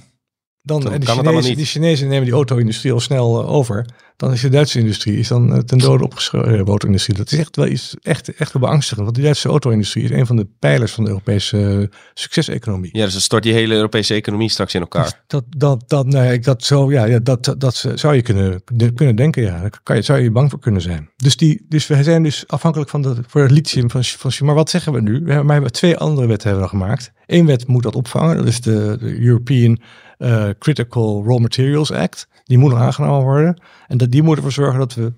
dan, 0.69 0.81
Dan 0.81 0.93
en 0.93 1.01
de 1.01 1.07
het 1.07 1.15
allemaal 1.15 1.33
Chinezen, 1.33 1.57
die 1.57 1.67
Chinezen 1.67 2.09
nemen 2.09 2.25
die 2.25 2.35
auto-industrie 2.35 2.93
al 2.93 3.01
snel 3.01 3.41
eh, 3.43 3.53
over. 3.53 3.87
Dan 4.17 4.33
is 4.33 4.41
de 4.41 4.49
Duitse 4.49 4.79
industrie 4.79 5.19
is 5.19 5.29
dan 5.29 5.53
eh, 5.55 5.59
ten 5.59 5.79
dode 5.79 6.05
opgeschoten. 6.05 6.53
de 6.65 6.71
auto-industrie. 6.71 7.17
Dat 7.17 7.33
is 7.33 7.39
echt 7.39 7.57
wel 7.57 7.67
iets 7.67 7.97
echt, 8.03 8.35
echt 8.35 8.53
wel 8.53 8.63
beangstigend. 8.63 9.03
Want 9.05 9.15
die 9.15 9.25
Duitse 9.25 9.49
auto-industrie 9.49 10.05
is 10.05 10.11
een 10.11 10.27
van 10.27 10.37
de 10.37 10.47
pijlers 10.59 10.93
van 10.93 11.05
de 11.05 11.11
Europese 11.11 11.79
eh, 11.91 11.97
succeseconomie. 12.15 12.91
ja 12.93 13.05
dus 13.05 13.13
dan 13.13 13.21
stort 13.23 13.43
die 13.43 13.53
hele 13.53 13.75
Europese 13.75 14.15
economie 14.15 14.51
straks 14.51 14.75
in 14.75 14.81
elkaar. 14.81 15.21
Dat, 15.27 15.45
dat, 15.57 15.85
dat, 15.87 16.07
nee, 16.07 16.33
ik- 16.33 16.45
dat, 16.45 16.65
zo, 16.65 16.91
ja, 16.91 17.05
ja, 17.05 17.19
dat, 17.19 17.45
dat, 17.45 17.61
dat 17.61 17.85
zou 17.95 18.15
je 18.15 18.23
kunnen, 18.23 18.63
de- 18.73 18.93
kunnen 18.93 19.17
denken. 19.17 19.43
Ja. 19.43 19.61
Daar 19.61 19.81
kan 19.83 19.97
je, 19.97 20.03
zou 20.03 20.19
je 20.21 20.31
bang 20.31 20.51
voor 20.51 20.59
kunnen 20.61 20.83
zijn. 20.83 21.11
Dus, 21.17 21.37
die, 21.37 21.67
dus 21.69 21.87
we 21.87 22.03
zijn 22.03 22.23
dus 22.23 22.45
afhankelijk 22.47 22.91
van, 22.91 23.03
de, 23.03 23.17
voor 23.27 23.43
het 23.43 23.51
lithium 23.51 23.91
van, 23.91 24.05
van 24.05 24.33
Maar 24.47 24.55
wat 24.55 24.71
zeggen 24.71 24.93
we 24.93 25.01
nu? 25.01 25.21
We 25.25 25.33
hebben, 25.33 25.61
maar 25.61 25.71
twee 25.71 25.97
andere 25.97 26.27
wetten 26.27 26.49
hebben 26.49 26.65
we 26.67 26.71
gemaakt. 26.77 27.13
Eén 27.27 27.47
wet 27.47 27.67
moet 27.67 27.83
dat 27.83 27.95
opvangen. 27.97 28.37
Dat 28.37 28.47
is 28.47 28.61
de, 28.61 28.97
de 29.01 29.21
European 29.21 29.79
eh, 30.19 30.49
Critical 30.59 31.25
Raw 31.27 31.39
Materials 31.39 31.93
Act. 31.93 32.29
Die 32.45 32.59
moet 32.59 32.71
nog 32.71 32.81
aangenomen 32.81 33.23
worden. 33.23 33.63
En 33.87 33.99
dat, 33.99 34.11
die 34.11 34.23
moet 34.23 34.37
ervoor 34.37 34.53
zorgen 34.53 34.79
dat 34.79 34.95
we, 34.95 35.13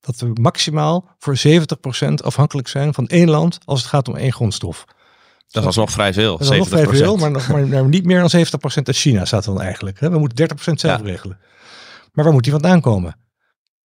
dat 0.00 0.16
we 0.20 0.30
maximaal 0.40 1.08
voor 1.18 1.36
70% 1.46 2.14
afhankelijk 2.24 2.68
zijn 2.68 2.94
van 2.94 3.06
één 3.06 3.30
land 3.30 3.58
als 3.64 3.80
het 3.80 3.88
gaat 3.88 4.08
om 4.08 4.16
één 4.16 4.32
grondstof. 4.32 4.84
Dat 5.48 5.62
is 5.62 5.66
alsnog 5.66 5.90
vrij 5.90 6.12
veel, 6.12 6.38
Dat 6.38 6.50
is 6.52 6.58
nog 6.58 6.66
70%. 6.68 6.70
vrij 6.70 6.86
veel, 6.86 7.16
maar, 7.16 7.30
nog, 7.30 7.48
maar, 7.48 7.66
maar 7.66 7.84
niet 7.88 8.04
meer 8.04 8.28
dan 8.28 8.44
70% 8.46 8.82
uit 8.82 8.96
China 8.96 9.24
staat 9.24 9.44
dan 9.44 9.60
eigenlijk. 9.60 9.98
We 9.98 10.18
moeten 10.18 10.48
30% 10.56 10.56
zelf 10.80 10.98
Ja. 11.00 11.04
regelen. 11.04 11.38
Maar 12.12 12.24
waar 12.24 12.34
moet 12.34 12.42
die 12.42 12.52
vandaan 12.52 12.80
komen? 12.80 13.16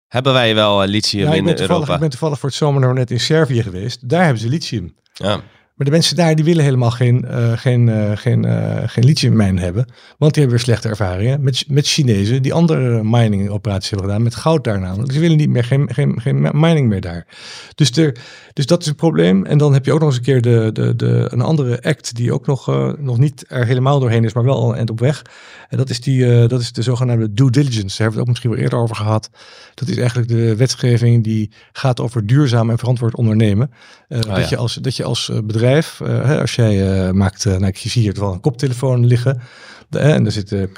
Hebben 0.07 0.33
wij 0.33 0.55
wel 0.55 0.83
eh, 0.83 0.89
lithium 0.89 1.25
Nou, 1.25 1.37
in 1.37 1.59
Europa? 1.59 1.93
ik 1.93 1.99
ben 1.99 2.09
toevallig 2.09 2.39
voor 2.39 2.49
het 2.49 2.57
zomer 2.57 2.81
nog 2.81 2.93
net 2.93 3.11
in 3.11 3.19
Servië 3.19 3.63
geweest. 3.63 4.09
Daar 4.09 4.23
hebben 4.23 4.41
ze 4.41 4.47
lithium. 4.49 4.95
Ja. 5.13 5.41
Maar 5.81 5.89
de 5.89 5.95
mensen 5.95 6.15
daar 6.15 6.35
die 6.35 6.45
willen 6.45 6.63
helemaal 6.63 6.91
geen, 6.91 7.25
eh, 7.25 7.51
geen, 7.55 7.89
eh, 7.89 8.11
geen, 8.17 8.45
eh, 8.45 8.83
geen 8.85 9.03
lithiummijn 9.03 9.59
hebben. 9.59 9.85
Want 10.17 10.33
die 10.33 10.43
hebben 10.43 10.49
weer 10.49 10.59
slechte 10.59 10.89
ervaringen 10.89 11.43
met, 11.43 11.63
met 11.67 11.87
Chinezen 11.87 12.41
die 12.41 12.53
andere 12.53 13.03
mining 13.03 13.49
operaties 13.49 13.89
hebben 13.89 14.07
gedaan. 14.07 14.23
Met 14.23 14.35
goud 14.35 14.63
daar 14.63 14.79
namelijk. 14.79 15.11
Ze 15.11 15.19
willen 15.19 15.37
niet 15.37 15.49
meer 15.49 15.63
geen, 15.63 15.93
geen, 15.93 16.21
geen 16.21 16.49
mining 16.53 16.87
meer 16.87 17.01
daar. 17.01 17.27
Dus, 17.75 17.91
er, 17.91 18.17
dus 18.53 18.65
dat 18.65 18.81
is 18.81 18.87
een 18.87 18.95
probleem. 18.95 19.45
En 19.45 19.57
dan 19.57 19.73
heb 19.73 19.85
je 19.85 19.93
ook 19.93 19.99
nog 19.99 20.07
eens 20.07 20.17
een 20.17 20.23
keer 20.23 20.41
de, 20.41 20.69
de, 20.73 20.95
de, 20.95 21.27
een 21.31 21.41
andere 21.41 21.81
act 21.81 22.15
die 22.15 22.33
ook 22.33 22.47
nog, 22.47 22.67
nog 22.99 23.17
niet 23.17 23.45
er 23.47 23.65
helemaal 23.65 23.99
doorheen 23.99 24.23
is, 24.23 24.33
maar 24.33 24.43
wel 24.43 24.55
al 24.55 24.89
op 24.89 24.99
weg. 24.99 25.21
En 25.69 25.77
dat 25.77 25.89
is, 25.89 26.01
die, 26.01 26.47
dat 26.47 26.61
is 26.61 26.71
de 26.71 26.81
zogenaamde 26.81 27.33
due 27.33 27.49
diligence. 27.49 27.97
Daar 27.97 28.07
hebben 28.07 28.07
we 28.07 28.19
het 28.19 28.21
ook 28.21 28.27
misschien 28.27 28.49
wel 28.49 28.59
eerder 28.59 28.79
over 28.79 28.95
gehad. 28.95 29.29
Dat 29.73 29.87
is 29.87 29.97
eigenlijk 29.97 30.27
de 30.27 30.55
wetgeving 30.55 31.23
die 31.23 31.51
gaat 31.71 31.99
over 31.99 32.25
duurzaam 32.25 32.69
en 32.69 32.77
verantwoord 32.77 33.15
ondernemen. 33.15 33.71
Eh, 34.11 34.19
dat, 34.21 34.37
ja. 34.37 34.45
je 34.49 34.57
als, 34.57 34.73
dat 34.73 34.95
je 34.95 35.03
als 35.03 35.29
eh, 35.29 35.37
bedrijf, 35.79 36.01
eh, 36.01 36.39
als 36.39 36.55
jij 36.55 37.05
eh, 37.07 37.11
maakt, 37.11 37.45
eh, 37.45 37.51
nou, 37.51 37.65
ik 37.65 37.77
zie 37.77 38.01
hier 38.01 38.19
wel 38.19 38.33
een 38.33 38.39
koptelefoon 38.39 39.05
liggen. 39.05 39.41
De, 39.89 39.99
en 39.99 40.25
er 40.25 40.31
zitten 40.31 40.71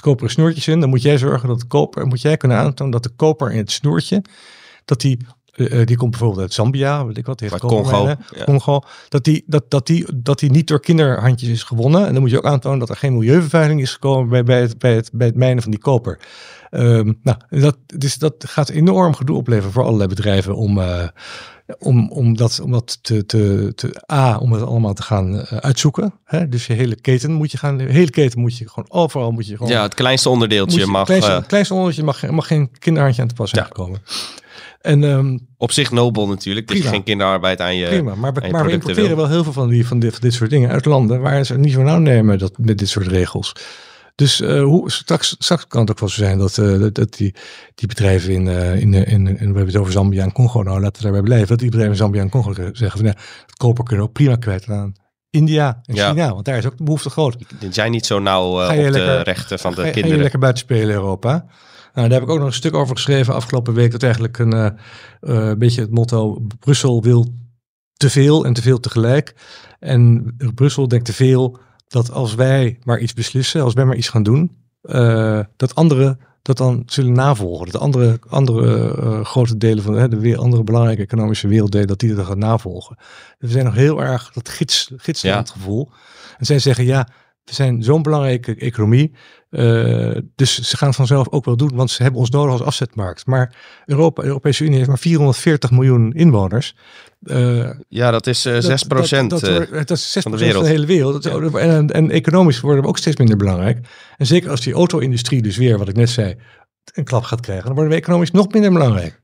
koperen 0.00 0.30
snoertjes 0.30 0.68
in. 0.68 0.80
Dan 0.80 0.88
moet 0.88 1.02
jij 1.02 1.18
zorgen 1.18 1.48
dat 1.48 1.60
de 1.60 1.66
koper, 1.66 2.06
moet 2.06 2.20
jij 2.20 2.36
kunnen 2.36 2.56
aantonen 2.56 2.92
dat 2.92 3.02
de 3.02 3.12
koper 3.16 3.52
in 3.52 3.58
het 3.58 3.70
snoertje, 3.70 4.22
dat 4.84 5.00
die, 5.00 5.18
die 5.84 5.96
komt 5.96 6.10
bijvoorbeeld 6.10 6.40
uit 6.40 6.52
Zambia, 6.52 7.06
weet 7.06 7.18
ik 7.18 7.26
wat, 7.26 7.38
die 7.38 7.48
heeft 7.48 7.60
Congo, 7.60 8.06
ja. 8.06 8.18
Congo, 8.44 8.80
dat 9.08 9.24
die, 9.24 9.44
dat, 9.46 9.70
dat, 9.70 9.86
die, 9.86 10.06
dat 10.14 10.38
die 10.38 10.50
niet 10.50 10.66
door 10.66 10.80
kinderhandjes 10.80 11.50
is 11.50 11.62
gewonnen. 11.62 12.06
En 12.06 12.12
dan 12.12 12.22
moet 12.22 12.30
je 12.30 12.36
ook 12.36 12.46
aantonen 12.46 12.78
dat 12.78 12.88
er 12.88 12.96
geen 12.96 13.12
milieuvervuiling 13.12 13.80
is 13.80 13.92
gekomen 13.92 14.28
bij, 14.28 14.42
bij, 14.42 14.60
het, 14.60 14.78
bij, 14.78 14.94
het, 14.94 15.10
bij 15.12 15.26
het 15.26 15.36
mijnen 15.36 15.62
van 15.62 15.70
die 15.70 15.80
koper. 15.80 16.18
Ehm, 16.70 17.12
nou, 17.22 17.38
dat, 17.50 17.76
dus 17.86 18.14
dat 18.14 18.34
gaat 18.48 18.68
enorm 18.68 19.14
gedoe 19.14 19.36
opleveren 19.36 19.72
voor 19.72 19.84
allerlei 19.84 20.08
bedrijven 20.08 20.56
om, 20.56 20.80
om, 21.78 22.10
om 22.10 22.36
dat, 22.36 22.60
om 22.62 22.70
dat 22.72 22.98
te, 23.02 23.26
te, 23.26 23.72
te, 23.74 24.02
A, 24.12 24.38
om 24.38 24.52
het 24.52 24.62
allemaal 24.62 24.94
te 24.94 25.02
gaan 25.02 25.40
eh, 25.40 25.56
uitzoeken. 25.58 26.12
Hè? 26.24 26.48
Dus 26.48 26.66
je 26.66 26.72
hele 26.72 26.94
keten 26.94 27.32
moet 27.32 27.50
je 27.50 27.58
gaan, 27.58 27.76
de 27.76 27.84
hele 27.84 28.10
keten 28.10 28.40
moet 28.40 28.58
je 28.58 28.68
gewoon 28.68 28.90
overal 28.90 29.30
moet 29.30 29.46
je 29.46 29.56
gewoon. 29.56 29.72
ja, 29.72 29.82
het 29.82 29.94
kleinste 29.94 30.28
onderdeeltje 30.28 30.80
je, 30.80 30.86
mag 30.86 31.04
kleinste, 31.04 31.32
eh, 31.32 31.42
kleinste 31.46 31.74
onderdeeltje 31.74 32.04
mag, 32.04 32.30
mag 32.30 32.46
geen 32.46 32.70
kinderhandje 32.78 33.22
aan 33.22 33.28
te 33.28 33.34
pas 33.34 33.50
zijn 33.50 33.62
Ja. 33.62 33.68
gekomen. 33.68 34.02
En 34.80 35.04
ehm, 35.04 35.38
op 35.56 35.72
zich 35.72 35.90
nobel 35.90 36.28
natuurlijk, 36.28 36.66
dat 36.66 36.76
je 36.76 36.82
Prima. 36.82 36.96
geen 36.96 37.04
kinderarbeid 37.04 37.60
aan 37.60 37.76
je... 37.76 37.86
prima, 37.86 38.14
maar 38.14 38.32
we, 38.32 38.48
maar 38.50 38.64
we 38.64 38.72
importeren 38.72 39.08
wil. 39.08 39.16
wel 39.16 39.28
heel 39.28 39.44
veel 39.44 39.52
van, 39.52 39.68
die, 39.68 39.86
van, 39.86 39.98
dit, 39.98 40.10
van 40.12 40.20
dit 40.20 40.34
soort 40.34 40.50
dingen 40.50 40.70
uit 40.70 40.84
landen 40.84 41.20
waar 41.20 41.44
ze 41.44 41.52
het 41.52 41.62
niet 41.62 41.72
zo 41.72 41.82
nauw 41.82 41.98
nemen 41.98 42.38
dat, 42.38 42.52
met 42.58 42.78
dit 42.78 42.88
soort 42.88 43.06
regels. 43.06 43.52
Dus 44.14 44.40
eh, 44.40 44.62
hoe, 44.62 44.90
straks, 44.90 45.36
straks 45.38 45.66
kan 45.66 45.80
het 45.80 45.90
ook 45.90 46.00
wel 46.00 46.08
zo 46.08 46.16
zijn 46.22 46.38
dat, 46.38 46.58
eh, 46.58 46.86
dat, 46.92 47.12
die, 47.16 47.34
die 47.74 47.88
bedrijven 47.88 48.32
in, 48.32 48.48
eh, 48.48 48.80
in, 48.80 48.94
in, 48.94 49.06
in, 49.26 49.34
we 49.36 49.42
hebben 49.44 49.66
het 49.66 49.76
over 49.76 49.92
Zambia 49.92 50.22
en 50.22 50.32
Congo, 50.32 50.62
nou 50.62 50.80
laten 50.80 50.96
we 50.96 51.02
daarbij 51.02 51.22
blijven, 51.22 51.48
dat 51.48 51.58
die 51.58 51.66
bedrijven 51.70 51.94
in 51.94 52.00
Zambia 52.02 52.20
en 52.22 52.30
Congo 52.30 52.52
zeggen 52.72 52.90
van 52.98 53.04
ja, 53.06 53.14
het 53.46 53.56
koper 53.56 53.84
kunnen 53.84 54.04
we 54.04 54.10
ook 54.10 54.16
prima 54.16 54.36
kwijt 54.36 54.68
aan 54.68 54.92
India 55.30 55.80
en 55.84 55.94
Ja. 55.94 56.10
China, 56.10 56.32
want 56.32 56.44
daar 56.44 56.56
is 56.58 56.66
ook 56.66 56.76
de 56.78 56.84
behoefte 56.84 57.10
groot. 57.10 57.36
Die 57.58 57.72
zijn 57.72 57.90
niet 57.90 58.06
zo 58.06 58.18
nauw 58.18 58.52
Ga 58.56 58.62
op 58.86 58.92
de 58.92 59.22
rechten 59.22 59.58
van 59.58 59.70
Ga 59.74 59.76
de 59.76 59.82
je- 59.82 59.86
ga 59.86 59.86
je 59.86 59.92
kinderen. 59.92 60.20
lekker 60.22 60.38
buiten 60.38 60.62
spelen 60.62 60.88
in 60.88 60.94
Europa. 60.94 61.30
Nou, 61.94 62.08
daar 62.08 62.18
heb 62.18 62.22
ik 62.22 62.28
ook 62.34 62.38
nog 62.38 62.46
een 62.46 62.52
stuk 62.52 62.74
over 62.74 62.96
geschreven 62.96 63.34
afgelopen 63.34 63.74
week. 63.74 63.90
Dat 63.90 64.02
eigenlijk 64.02 64.38
een 64.38 64.78
beetje 65.58 65.80
het 65.80 65.90
motto 65.90 66.40
Brussel 66.58 67.02
wil 67.02 67.34
te 67.92 68.10
veel 68.10 68.44
en 68.44 68.52
te 68.52 68.62
veel 68.62 68.80
tegelijk. 68.80 69.34
En 69.78 70.34
Brussel 70.54 70.88
denkt 70.88 71.04
te 71.06 71.12
veel 71.12 71.58
dat 71.92 72.12
als 72.12 72.34
wij 72.34 72.78
maar 72.84 72.98
iets 72.98 73.14
beslissen, 73.14 73.62
als 73.62 73.74
wij 73.74 73.84
maar 73.84 73.96
iets 73.96 74.08
gaan 74.08 74.22
doen, 74.22 74.56
eh, 74.82 75.40
dat 75.56 75.74
anderen 75.74 76.18
dat 76.42 76.56
dan 76.56 76.82
zullen 76.86 77.12
navolgen. 77.12 77.70
Dat 77.70 77.80
andere, 77.80 78.18
andere 78.28 78.94
eh, 78.96 79.24
grote 79.24 79.56
delen 79.56 79.82
van 79.82 79.94
hè, 79.94 80.08
de 80.08 80.18
weer 80.18 80.38
andere 80.38 80.64
belangrijke 80.64 81.02
economische 81.02 81.48
werelddelen, 81.48 81.86
dat 81.86 81.98
die 81.98 82.14
dat 82.14 82.26
gaan 82.26 82.38
navolgen. 82.38 82.96
Dus 82.96 83.36
we 83.38 83.48
zijn 83.48 83.64
nog 83.64 83.74
heel 83.74 84.02
erg 84.02 84.32
dat 84.32 84.48
gids, 84.48 84.92
gidslandgevoel. 84.96 85.90
En 86.38 86.46
zij 86.46 86.58
zeggen 86.58 86.84
ja, 86.84 87.08
we 87.44 87.54
zijn 87.54 87.82
zo'n 87.82 88.02
belangrijke 88.02 88.54
economie. 88.54 89.12
Eh, 89.52 90.16
dus 90.34 90.60
ze 90.60 90.76
gaan 90.76 90.88
het 90.88 90.96
vanzelf 90.96 91.28
ook 91.30 91.44
wel 91.44 91.56
doen, 91.56 91.70
want 91.74 91.90
ze 91.90 92.02
hebben 92.02 92.20
ons 92.20 92.30
nodig 92.30 92.52
als 92.52 92.62
afzetmarkt. 92.62 93.26
Maar 93.26 93.54
Europa, 93.86 94.22
de 94.22 94.28
Europese 94.28 94.64
Unie 94.64 94.76
heeft 94.76 94.88
maar 94.88 94.98
440 94.98 95.70
miljoen 95.70 96.12
inwoners. 96.12 96.76
Eh, 97.22 97.70
Ja, 97.88 98.10
dat 98.10 98.26
is 98.26 98.40
6 98.42 98.64
dat, 98.64 98.88
dat, 99.08 99.30
dat, 99.30 99.42
eh, 99.42 99.56
wordt- 99.56 99.88
dat 99.88 99.90
is 99.90 100.12
6 100.12 100.22
van 100.22 100.32
de 100.32 100.38
van 100.38 100.46
de, 100.46 100.52
wereld. 100.52 100.66
hele 100.66 100.86
wereld. 100.86 101.26
En, 101.56 101.90
en 101.90 102.10
economisch 102.10 102.60
worden 102.60 102.82
we 102.82 102.88
ook 102.88 102.98
steeds 102.98 103.16
minder 103.16 103.36
belangrijk. 103.36 103.86
En 104.16 104.26
zeker 104.26 104.50
als 104.50 104.60
die 104.60 104.74
auto-industrie 104.74 105.42
dus 105.42 105.56
weer, 105.56 105.78
wat 105.78 105.88
ik 105.88 105.96
net 105.96 106.10
zei, 106.10 106.34
een 106.92 107.04
klap 107.04 107.22
gaat 107.22 107.40
krijgen, 107.40 107.64
dan 107.64 107.74
worden 107.74 107.92
we 107.92 107.98
economisch 107.98 108.30
nog 108.30 108.52
minder 108.52 108.72
belangrijk. 108.72 109.20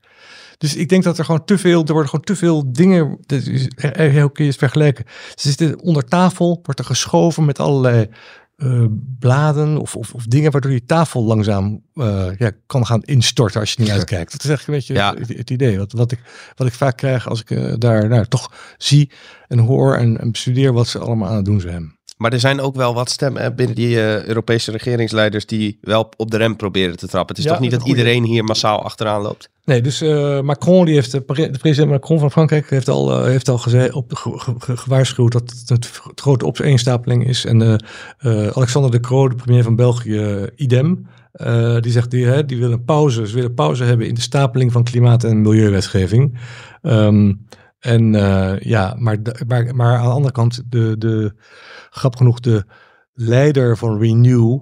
Dus 0.57 0.75
ik 0.75 0.89
denk 0.89 1.03
dat 1.03 1.17
er 1.17 1.25
gewoon 1.25 1.45
te 1.45 1.57
veel, 1.57 1.79
er 1.85 1.91
worden 1.93 2.09
gewoon 2.09 2.25
te 2.25 2.35
veel 2.35 2.71
dingen, 2.73 3.05
hoe 3.05 4.31
kun 4.31 4.43
je 4.43 4.49
het 4.49 4.55
vergelijken? 4.55 5.05
Ze 5.35 5.47
zitten 5.47 5.79
onder 5.81 6.03
tafel, 6.05 6.59
wordt 6.63 6.79
er 6.79 6.85
geschoven 6.85 7.45
met 7.45 7.59
allerlei 7.59 8.07
eh, 8.59 8.85
bladen 9.19 9.77
of, 9.77 9.95
of, 9.95 10.13
of 10.13 10.25
dingen 10.25 10.51
waardoor 10.51 10.71
die 10.71 10.85
tafel 10.85 11.23
langzaam 11.23 11.81
eh, 11.93 12.27
ja, 12.37 12.51
kan 12.65 12.85
gaan 12.85 13.01
instorten 13.01 13.59
als 13.59 13.73
je 13.73 13.81
niet 13.81 13.91
uitkijkt. 13.91 14.31
Dat 14.31 14.43
is 14.43 14.49
echt 14.49 14.67
een 14.67 14.73
beetje 14.73 14.93
Ja. 14.93 15.13
het, 15.13 15.37
het 15.37 15.49
idee. 15.49 15.77
Wat, 15.77 15.91
wat, 15.91 16.11
ik, 16.11 16.19
wat 16.55 16.67
ik 16.67 16.73
vaak 16.73 16.97
krijg 16.97 17.29
als 17.29 17.41
ik 17.41 17.51
eh, 17.51 17.73
daar 17.77 18.07
nou, 18.07 18.25
toch 18.25 18.51
zie 18.77 19.11
en 19.47 19.59
hoor 19.59 19.95
en, 19.95 20.19
en 20.19 20.31
bestudeer 20.31 20.73
wat 20.73 20.87
ze 20.87 20.99
allemaal 20.99 21.29
aan 21.29 21.35
het 21.35 21.45
doen 21.45 21.61
zijn. 21.61 21.97
Maar 22.17 22.33
er 22.33 22.39
zijn 22.39 22.61
ook 22.61 22.75
wel 22.75 22.93
wat 22.93 23.09
stemmen 23.09 23.55
binnen 23.55 23.75
die 23.75 23.97
Europese 24.27 24.71
regeringsleiders 24.71 25.45
die 25.45 25.77
wel 25.81 26.09
op 26.17 26.31
de 26.31 26.37
rem 26.37 26.55
proberen 26.55 26.97
te 26.97 27.07
trappen. 27.07 27.35
Het 27.35 27.37
is 27.37 27.43
Ja, 27.43 27.51
toch 27.51 27.61
niet 27.61 27.71
dat 27.71 27.87
iedereen 27.87 28.23
hier 28.23 28.43
massaal 28.43 28.83
achteraan 28.83 29.21
loopt? 29.21 29.49
Nee, 29.69 29.81
dus 29.81 30.01
eh, 30.01 30.41
Macron, 30.41 30.85
die 30.85 30.93
heeft, 30.93 31.11
de, 31.11 31.21
pre- 31.21 31.49
de 31.49 31.57
president 31.57 31.91
Macron 31.91 32.19
van 32.19 32.31
Frankrijk 32.31 32.69
heeft 32.69 32.89
al, 32.89 33.11
eh, 33.19 33.25
heeft 33.25 33.49
al 33.49 33.57
gezegd, 33.57 33.93
op, 33.93 34.13
ge- 34.13 34.39
ge- 34.39 34.55
ge- 34.57 34.77
gewaarschuwd 34.77 35.31
dat 35.31 35.49
het, 35.49 35.69
het 35.69 36.01
grote 36.15 36.45
opeenstapeling 36.45 37.27
is. 37.27 37.45
En 37.45 37.61
eh, 37.61 37.73
eh, 38.17 38.47
Alexander 38.57 38.91
de 38.91 38.99
Croo, 38.99 39.27
de 39.27 39.35
premier 39.35 39.63
van 39.63 39.75
België, 39.75 40.47
idem. 40.55 41.07
Eh, 41.31 41.79
die 41.79 41.91
zegt, 41.91 42.11
die, 42.11 42.25
hè, 42.25 42.45
die 42.45 42.57
willen 42.59 42.83
pauze. 42.83 43.27
Ze 43.27 43.35
willen 43.35 43.53
pauze 43.53 43.83
hebben 43.83 44.07
in 44.07 44.13
de 44.13 44.21
stapeling 44.21 44.71
van 44.71 44.83
klimaat- 44.83 45.23
en 45.23 45.41
milieuwetgeving. 45.41 46.39
Ehm, 46.81 47.33
en 47.79 48.15
eh, 48.15 48.59
ja, 48.59 48.95
maar, 48.97 49.17
maar, 49.47 49.75
maar 49.75 49.97
aan 49.97 50.05
de 50.05 50.13
andere 50.13 50.33
kant, 50.33 50.63
de, 50.69 50.95
de, 50.97 51.33
grappig 51.89 52.19
genoeg, 52.19 52.39
de 52.39 52.63
leider 53.13 53.77
van 53.77 53.99
Renew 53.99 54.59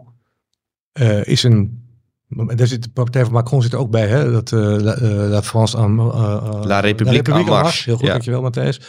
eh, 0.91 1.25
is 1.25 1.43
een 1.43 1.85
daar 2.29 2.67
zit 2.67 2.83
de 2.83 2.89
partij 2.89 3.23
van 3.23 3.33
Macron 3.33 3.61
zit 3.61 3.73
er 3.73 3.79
ook 3.79 3.89
bij, 3.91 4.07
hè? 4.07 4.31
Dat 4.31 4.51
eh 4.51 4.59
La, 4.59 4.93
eh, 4.95 5.09
La 5.09 5.41
France 5.43 5.77
en 5.77 5.91
uh, 5.97 6.59
La 6.63 6.79
République 6.79 7.33
en 7.33 7.45
Marche. 7.45 7.83
Heel 7.85 7.95
goed, 7.97 8.05
Ja. 8.05 8.11
dankjewel 8.11 8.41
Matthijs. 8.41 8.79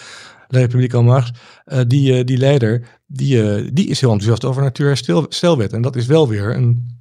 La 0.48 0.58
République 0.58 0.96
en. 0.98 1.34
Eh, 1.64 1.80
die, 1.86 2.24
die 2.24 2.36
leider, 2.38 2.82
die, 3.06 3.72
die 3.72 3.86
is 3.88 4.00
heel 4.00 4.10
enthousiast 4.12 4.44
over 4.44 4.62
natuurherstelwet. 4.62 5.72
En 5.72 5.82
dat 5.82 5.96
is 5.96 6.06
wel 6.06 6.28
weer 6.28 6.54
een, 6.54 6.96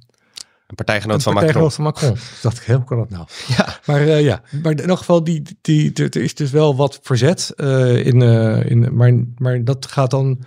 Een 0.66 0.74
partijgenoot 0.74 1.16
een 1.16 1.22
van 1.22 1.32
Macron. 1.34 1.52
partijgenoot 1.52 1.74
van 1.74 1.84
Macron. 1.84 2.16
Dacht 2.42 2.58
ik, 2.60 2.64
hoe 2.74 2.84
kan 2.84 2.98
dat 2.98 3.10
nou? 3.10 3.26
Ja. 3.56 3.78
Maar 3.86 4.20
ja, 4.20 4.42
maar 4.62 4.72
in 4.72 4.88
elk 4.88 4.98
geval, 4.98 5.24
die, 5.24 5.42
die, 5.60 5.92
er 5.92 6.16
is 6.16 6.34
dus 6.34 6.50
wel 6.50 6.76
wat 6.76 6.98
verzet. 7.02 7.52
in, 8.04 8.22
in, 8.62 8.88
maar, 8.96 9.12
maar 9.36 9.64
dat 9.64 9.86
gaat 9.86 10.10
dan 10.10 10.44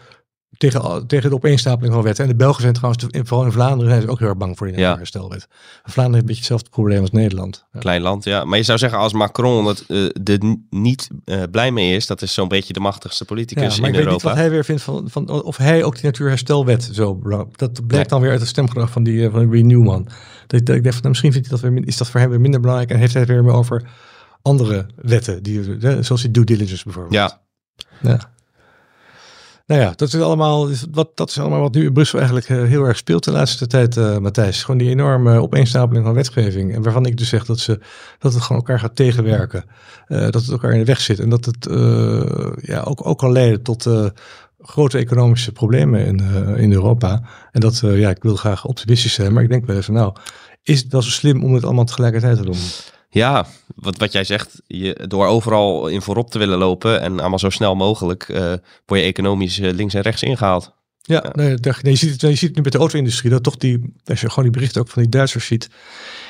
tegen, 0.62 1.08
tegen 1.08 1.30
de 1.30 1.36
opeenstapeling 1.36 1.94
van 1.94 2.04
wetten. 2.04 2.24
En 2.24 2.30
de 2.30 2.36
Belgen 2.36 2.62
zijn 2.62 2.74
trouwens, 2.74 3.04
in- 3.10 3.26
vooral 3.26 3.46
in 3.46 3.52
Vlaanderen, 3.52 3.90
zijn 3.90 4.02
ze 4.02 4.10
ook 4.10 4.20
heel 4.20 4.28
erg 4.28 4.38
bang 4.38 4.58
voor 4.58 4.68
die 4.68 4.76
Ja. 4.76 4.82
natuurherstelwet. 4.82 5.48
Vlaanderen 5.84 6.04
heeft 6.04 6.16
een 6.16 6.26
beetje 6.26 6.36
hetzelfde 6.40 6.70
probleem 6.70 7.02
als 7.02 7.12
Nederland. 7.12 7.66
Ja. 7.72 7.80
Klein 7.80 8.02
land, 8.02 8.24
ja. 8.24 8.44
Maar 8.46 8.58
je 8.58 8.64
zou 8.64 8.78
zeggen, 8.78 9.00
als 9.00 9.14
Macron 9.14 9.66
het, 9.66 9.86
eh, 9.88 10.04
er 10.04 10.46
n- 10.46 10.68
niet 10.70 11.10
eh, 11.26 11.42
blij 11.52 11.72
mee 11.72 11.96
is, 11.96 12.08
dat 12.08 12.22
is 12.22 12.34
zo'n 12.34 12.48
beetje 12.48 12.74
de 12.74 12.80
machtigste 12.80 13.26
politicus 13.26 13.76
Ja, 13.76 13.82
maar 13.82 13.90
in 13.90 13.96
ik 13.96 14.00
weet 14.00 14.00
niet 14.00 14.06
Europa. 14.06 14.28
wat 14.28 14.38
hij 14.38 14.50
weer 14.50 14.66
vindt 14.66 14.82
van, 14.82 15.10
van 15.10 15.30
of 15.44 15.58
hij 15.58 15.84
ook 15.84 15.94
die 15.96 16.04
natuurherstelwet 16.04 16.90
zo 16.94 17.16
belangrijk. 17.16 17.58
Dat 17.58 17.88
blijkt 17.88 18.10
dan 18.10 18.22
weer 18.22 18.32
uit 18.32 18.40
het 18.40 18.50
stemgedrag 18.50 18.90
van 18.92 19.04
die, 19.04 19.26
eh, 19.26 19.32
van 19.32 19.52
Renewman. 19.52 20.08
Dat, 20.48 20.60
ik- 20.60 20.66
dat 20.66 20.76
ik 20.76 20.84
dacht, 20.84 20.96
van, 20.96 21.04
nou, 21.04 21.08
misschien 21.08 21.32
vindt 21.32 21.48
hij 21.50 21.58
dat 21.60 21.70
weer, 21.70 21.88
is 21.88 21.98
dat 21.98 22.10
voor 22.10 22.20
hem 22.20 22.30
weer 22.30 22.42
minder 22.42 22.60
belangrijk 22.60 22.92
en 22.92 22.98
heeft 23.00 23.14
hij 23.14 23.22
het 23.22 23.32
weer 23.32 23.44
meer 23.44 23.54
over 23.54 23.84
andere 24.42 24.86
wetten, 24.96 25.44
die, 25.44 25.78
eh, 25.78 25.98
zoals 26.02 26.22
die 26.22 26.32
due 26.32 26.44
diligence 26.46 26.84
bijvoorbeeld. 26.84 27.14
Ja, 27.14 27.40
Ja. 28.02 28.32
Nou 29.72 29.84
ja, 29.84 29.94
dat 29.96 30.14
is 30.14 30.22
allemaal, 30.22 30.70
wat, 30.92 31.10
dat 31.16 31.30
is 31.30 31.40
allemaal 31.40 31.60
wat 31.60 31.74
nu 31.74 31.86
in 31.86 31.94
Brussel 31.94 32.20
eigenlijk 32.20 32.50
eh, 32.50 32.64
heel 32.64 32.84
erg 32.84 32.98
speelt 32.98 33.24
de 33.24 33.32
laatste 33.32 33.68
tijd, 33.68 33.98
eh, 33.98 34.18
Matthijs. 34.18 34.64
Gewoon 34.64 34.80
die 34.80 34.90
enorme 34.90 35.42
opeenstapeling 35.42 36.06
van 36.06 36.14
wetgeving. 36.14 36.74
En 36.74 36.82
waarvan 36.82 37.06
ik 37.06 37.18
dus 37.18 37.30
zeg 37.30 37.46
dat, 37.46 37.60
ze, 37.60 37.80
dat 38.20 38.34
het 38.34 38.42
gewoon 38.42 38.62
elkaar 38.62 38.80
gaat 38.80 38.96
tegenwerken. 38.96 39.64
Eh, 40.08 40.20
dat 40.20 40.34
het 40.34 40.50
elkaar 40.50 40.72
in 40.72 40.80
de 40.80 40.86
weg 40.86 41.02
zit. 41.02 41.20
En 41.20 41.30
dat 41.30 41.46
het 41.46 41.68
ja, 42.62 42.82
ook, 42.82 43.08
ook 43.08 43.18
kan 43.18 43.32
leiden 43.32 43.62
tot 43.62 43.90
grote 44.60 44.98
economische 44.98 45.52
problemen 45.52 46.06
in, 46.06 46.20
in 46.58 46.74
Europa. 46.74 47.22
En 47.52 47.60
dat, 47.60 47.82
ja, 47.84 48.10
ik 48.10 48.24
wil 48.24 48.36
graag 48.36 48.66
optimistisch 48.66 49.14
zijn, 49.14 49.34
maar 49.34 49.44
ik 49.44 49.50
denk 49.50 49.66
wel 49.66 49.82
van 49.82 49.94
nou, 49.94 50.16
is 50.64 50.82
het 50.82 50.92
wel 50.92 51.02
zo 51.02 51.10
slim 51.10 51.44
om 51.44 51.54
het 51.54 51.64
allemaal 51.64 51.86
tegelijkertijd 51.86 52.38
te 52.38 52.46
doen? 52.46 52.60
Ja 53.14 53.46
wat, 53.76 53.98
wat 53.98 54.12
jij 54.12 54.24
zegt, 54.24 54.62
je, 54.68 55.06
door 55.08 55.28
overal 55.28 55.88
in 55.88 56.02
voorop 56.02 56.32
te 56.32 56.38
willen 56.40 56.58
lopen 56.58 57.02
en 57.02 57.20
allemaal 57.20 57.40
zo 57.40 57.50
snel 57.50 57.76
mogelijk, 57.76 58.24
eh, 58.30 58.54
word 58.86 59.00
je 59.02 59.06
economisch 59.08 59.60
eh, 59.60 59.74
links 59.74 59.94
en 59.94 60.02
rechts 60.02 60.24
ingehaald. 60.24 60.74
Ja, 61.02 61.30
Nee, 61.34 61.56
dat- 61.56 61.84
nee, 61.84 61.92
je, 61.94 61.98
ziet 62.00 62.12
het, 62.12 62.22
je 62.22 62.28
ziet 62.36 62.42
het 62.48 62.56
nu 62.56 62.62
met 62.62 62.72
de 62.72 62.78
auto-industrie, 62.78 63.32
dat 63.32 63.44
toch 63.44 63.58
die, 63.58 63.94
als 64.06 64.22
je 64.22 64.28
gewoon 64.30 64.44
die 64.44 64.54
berichten 64.54 64.82
ook 64.82 64.88
van 64.90 65.02
die 65.02 65.12
Duitsers 65.12 65.46
ziet, 65.46 65.70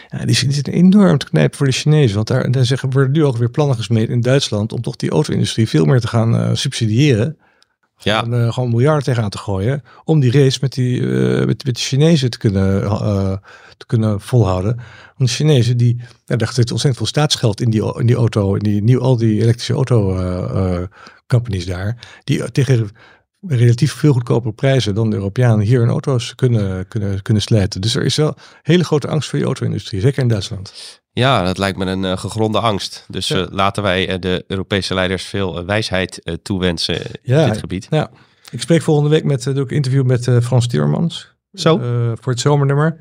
ja, 0.09 0.25
die 0.25 0.35
zitten 0.35 0.73
enorm 0.73 1.17
te 1.17 1.25
knijpen 1.25 1.57
voor 1.57 1.65
de 1.67 1.71
Chinezen. 1.73 2.15
Want 2.15 2.27
daar, 2.27 2.51
daar 2.51 2.65
zeggen, 2.65 2.89
worden 2.91 3.11
nu 3.11 3.25
ook 3.25 3.37
weer 3.37 3.49
plannen 3.51 3.75
gesmeed 3.75 4.09
in 4.09 4.21
Duitsland 4.21 4.73
om 4.73 4.81
toch 4.81 4.95
die 4.95 5.09
auto-industrie 5.09 5.69
veel 5.69 5.85
meer 5.85 5.99
te 5.99 6.07
gaan 6.07 6.37
eh, 6.37 6.49
subsidiëren. 6.53 7.37
Ja, 8.03 8.19
Gewoon, 8.19 8.41
eh, 8.41 8.53
gewoon 8.53 8.69
miljarden 8.69 9.03
tegenaan 9.03 9.29
te 9.29 9.37
gooien. 9.37 9.83
Om 10.03 10.19
die 10.19 10.31
race 10.31 10.57
met, 10.61 10.73
die, 10.73 11.01
eh, 11.01 11.45
met, 11.45 11.65
met 11.65 11.75
de 11.75 11.81
Chinezen 11.81 12.29
te 12.29 12.37
kunnen, 12.37 12.83
eh, 12.83 13.37
te 13.77 13.85
kunnen 13.85 14.21
volhouden. 14.21 14.75
Want 15.17 15.29
de 15.29 15.35
Chinezen, 15.35 15.77
die, 15.77 16.01
ja, 16.25 16.37
zit 16.37 16.57
ontzettend 16.57 16.97
veel 16.97 17.05
staatsgeld 17.05 17.61
in 17.61 17.69
die, 17.69 17.99
in 17.99 18.05
die 18.05 18.15
auto. 18.15 18.55
In 18.55 18.63
die, 18.63 18.83
nieuw, 18.83 18.99
al 18.99 19.17
die 19.17 19.41
elektrische 19.41 19.73
auto 19.73 20.17
eh, 20.17 20.75
eh, 20.75 20.87
companies 21.27 21.65
daar. 21.65 21.97
Die 22.23 22.51
tegen 22.51 22.89
relatief 23.47 23.93
veel 23.93 24.13
goedkopere 24.13 24.53
prijzen 24.53 24.95
dan 24.95 25.09
de 25.09 25.15
Europeanen 25.15 25.65
hier 25.65 25.79
hun 25.79 25.89
auto's 25.89 26.35
kunnen, 26.35 26.87
kunnen, 26.87 27.21
kunnen 27.21 27.43
slijten. 27.43 27.81
Dus 27.81 27.95
er 27.95 28.03
is 28.03 28.15
wel 28.15 28.35
hele 28.61 28.83
grote 28.83 29.07
angst 29.07 29.29
voor 29.29 29.37
die 29.39 29.47
auto-industrie. 29.47 30.01
Zeker 30.01 30.21
in 30.21 30.27
Duitsland. 30.27 30.99
ja, 31.13 31.43
dat 31.43 31.57
lijkt 31.57 31.77
me 31.77 31.85
een 31.85 32.05
eh, 32.05 32.17
gegronde 32.17 32.59
angst. 32.59 33.05
Dus 33.09 33.27
Ja. 33.27 33.37
eh, 33.41 33.47
laten 33.51 33.83
wij 33.83 34.07
eh, 34.09 34.19
de 34.19 34.43
Europese 34.47 34.93
leiders 34.93 35.23
veel 35.23 35.65
wijsheid 35.65 36.37
toewensen 36.43 36.95
in 37.01 37.11
Ja, 37.21 37.45
dit 37.49 37.57
gebied. 37.57 37.87
Ja, 37.89 38.09
ik 38.51 38.61
spreek 38.61 38.81
volgende 38.81 39.09
week 39.09 39.23
met, 39.23 39.43
doe 39.43 39.63
ik 39.63 39.71
interview 39.71 40.05
met 40.05 40.23
Frans 40.41 40.67
Timmermans. 40.67 41.33
Zo. 41.53 41.77
Voor 42.21 42.31
het 42.31 42.41
zomernummer. 42.41 42.99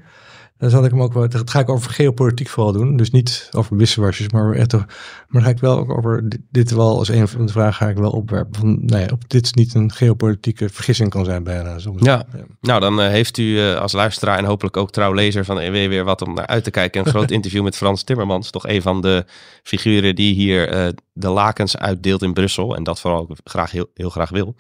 Dan 0.61 0.71
zal 0.71 0.85
ik 0.85 0.91
hem 0.91 1.03
ook 1.03 1.13
wel, 1.13 1.29
dat 1.29 1.51
ga 1.51 1.59
ik 1.61 1.69
over 1.69 1.91
geopolitiek 1.91 2.49
vooral 2.49 2.73
doen. 2.73 2.97
Dus 2.97 3.11
niet 3.11 3.49
over 3.51 3.77
wisselwasjes, 3.77 4.29
maar 4.29 4.53
echt, 4.53 4.73
maar 4.73 4.87
dan 5.29 5.43
ga 5.43 5.49
ik 5.49 5.59
wel 5.59 5.79
ook 5.79 5.91
over 5.97 6.29
dit, 6.29 6.41
dit 6.51 6.71
wel 6.71 6.99
als 6.99 7.09
een 7.09 7.29
van 7.29 7.47
de 7.47 7.53
vragen 7.53 7.75
ga 7.75 7.89
ik 7.89 7.97
wel 7.97 8.11
opwerpen. 8.11 8.61
Van, 8.61 8.85
nou 8.85 9.01
ja, 9.01 9.09
of 9.13 9.19
dit 9.27 9.55
niet 9.55 9.75
een 9.75 9.93
geopolitieke 9.93 10.69
vergissing 10.69 11.11
kan 11.11 11.25
zijn 11.25 11.43
bijna. 11.43 11.79
soms. 11.79 12.03
Ja. 12.05 12.27
Nou, 12.61 12.81
dan 12.81 13.01
eh, 13.01 13.09
heeft 13.09 13.39
u 13.39 13.61
eh, 13.61 13.81
als 13.81 13.93
luisteraar 13.93 14.39
en 14.39 14.45
hopelijk 14.45 14.77
ook 14.77 14.91
trouw 14.91 15.13
lezer 15.13 15.45
van 15.45 15.59
EW 15.59 15.89
weer 15.89 16.05
wat 16.05 16.23
om 16.23 16.35
naar 16.35 16.47
uit 16.47 16.65
te 16.65 16.71
kijken. 16.71 17.01
Een 17.01 17.13
groot 17.17 17.31
interview 17.31 17.63
met 17.63 17.77
Frans 17.77 18.03
Timmermans. 18.03 18.51
Toch 18.51 18.69
een 18.69 18.83
van 18.83 19.01
de 19.01 19.25
figuren 19.63 20.15
die 20.15 20.35
hier 20.35 20.69
eh, 20.69 20.89
de 21.13 21.29
lakens 21.29 21.77
uitdeelt 21.77 22.23
in 22.23 22.33
Brussel. 22.33 22.77
En 22.77 22.83
dat 22.83 23.01
vooral 23.01 23.21
ook 23.21 23.37
graag 23.45 23.71
heel, 23.71 23.91
heel 23.95 24.11
graag 24.11 24.31
wil. 24.31 24.55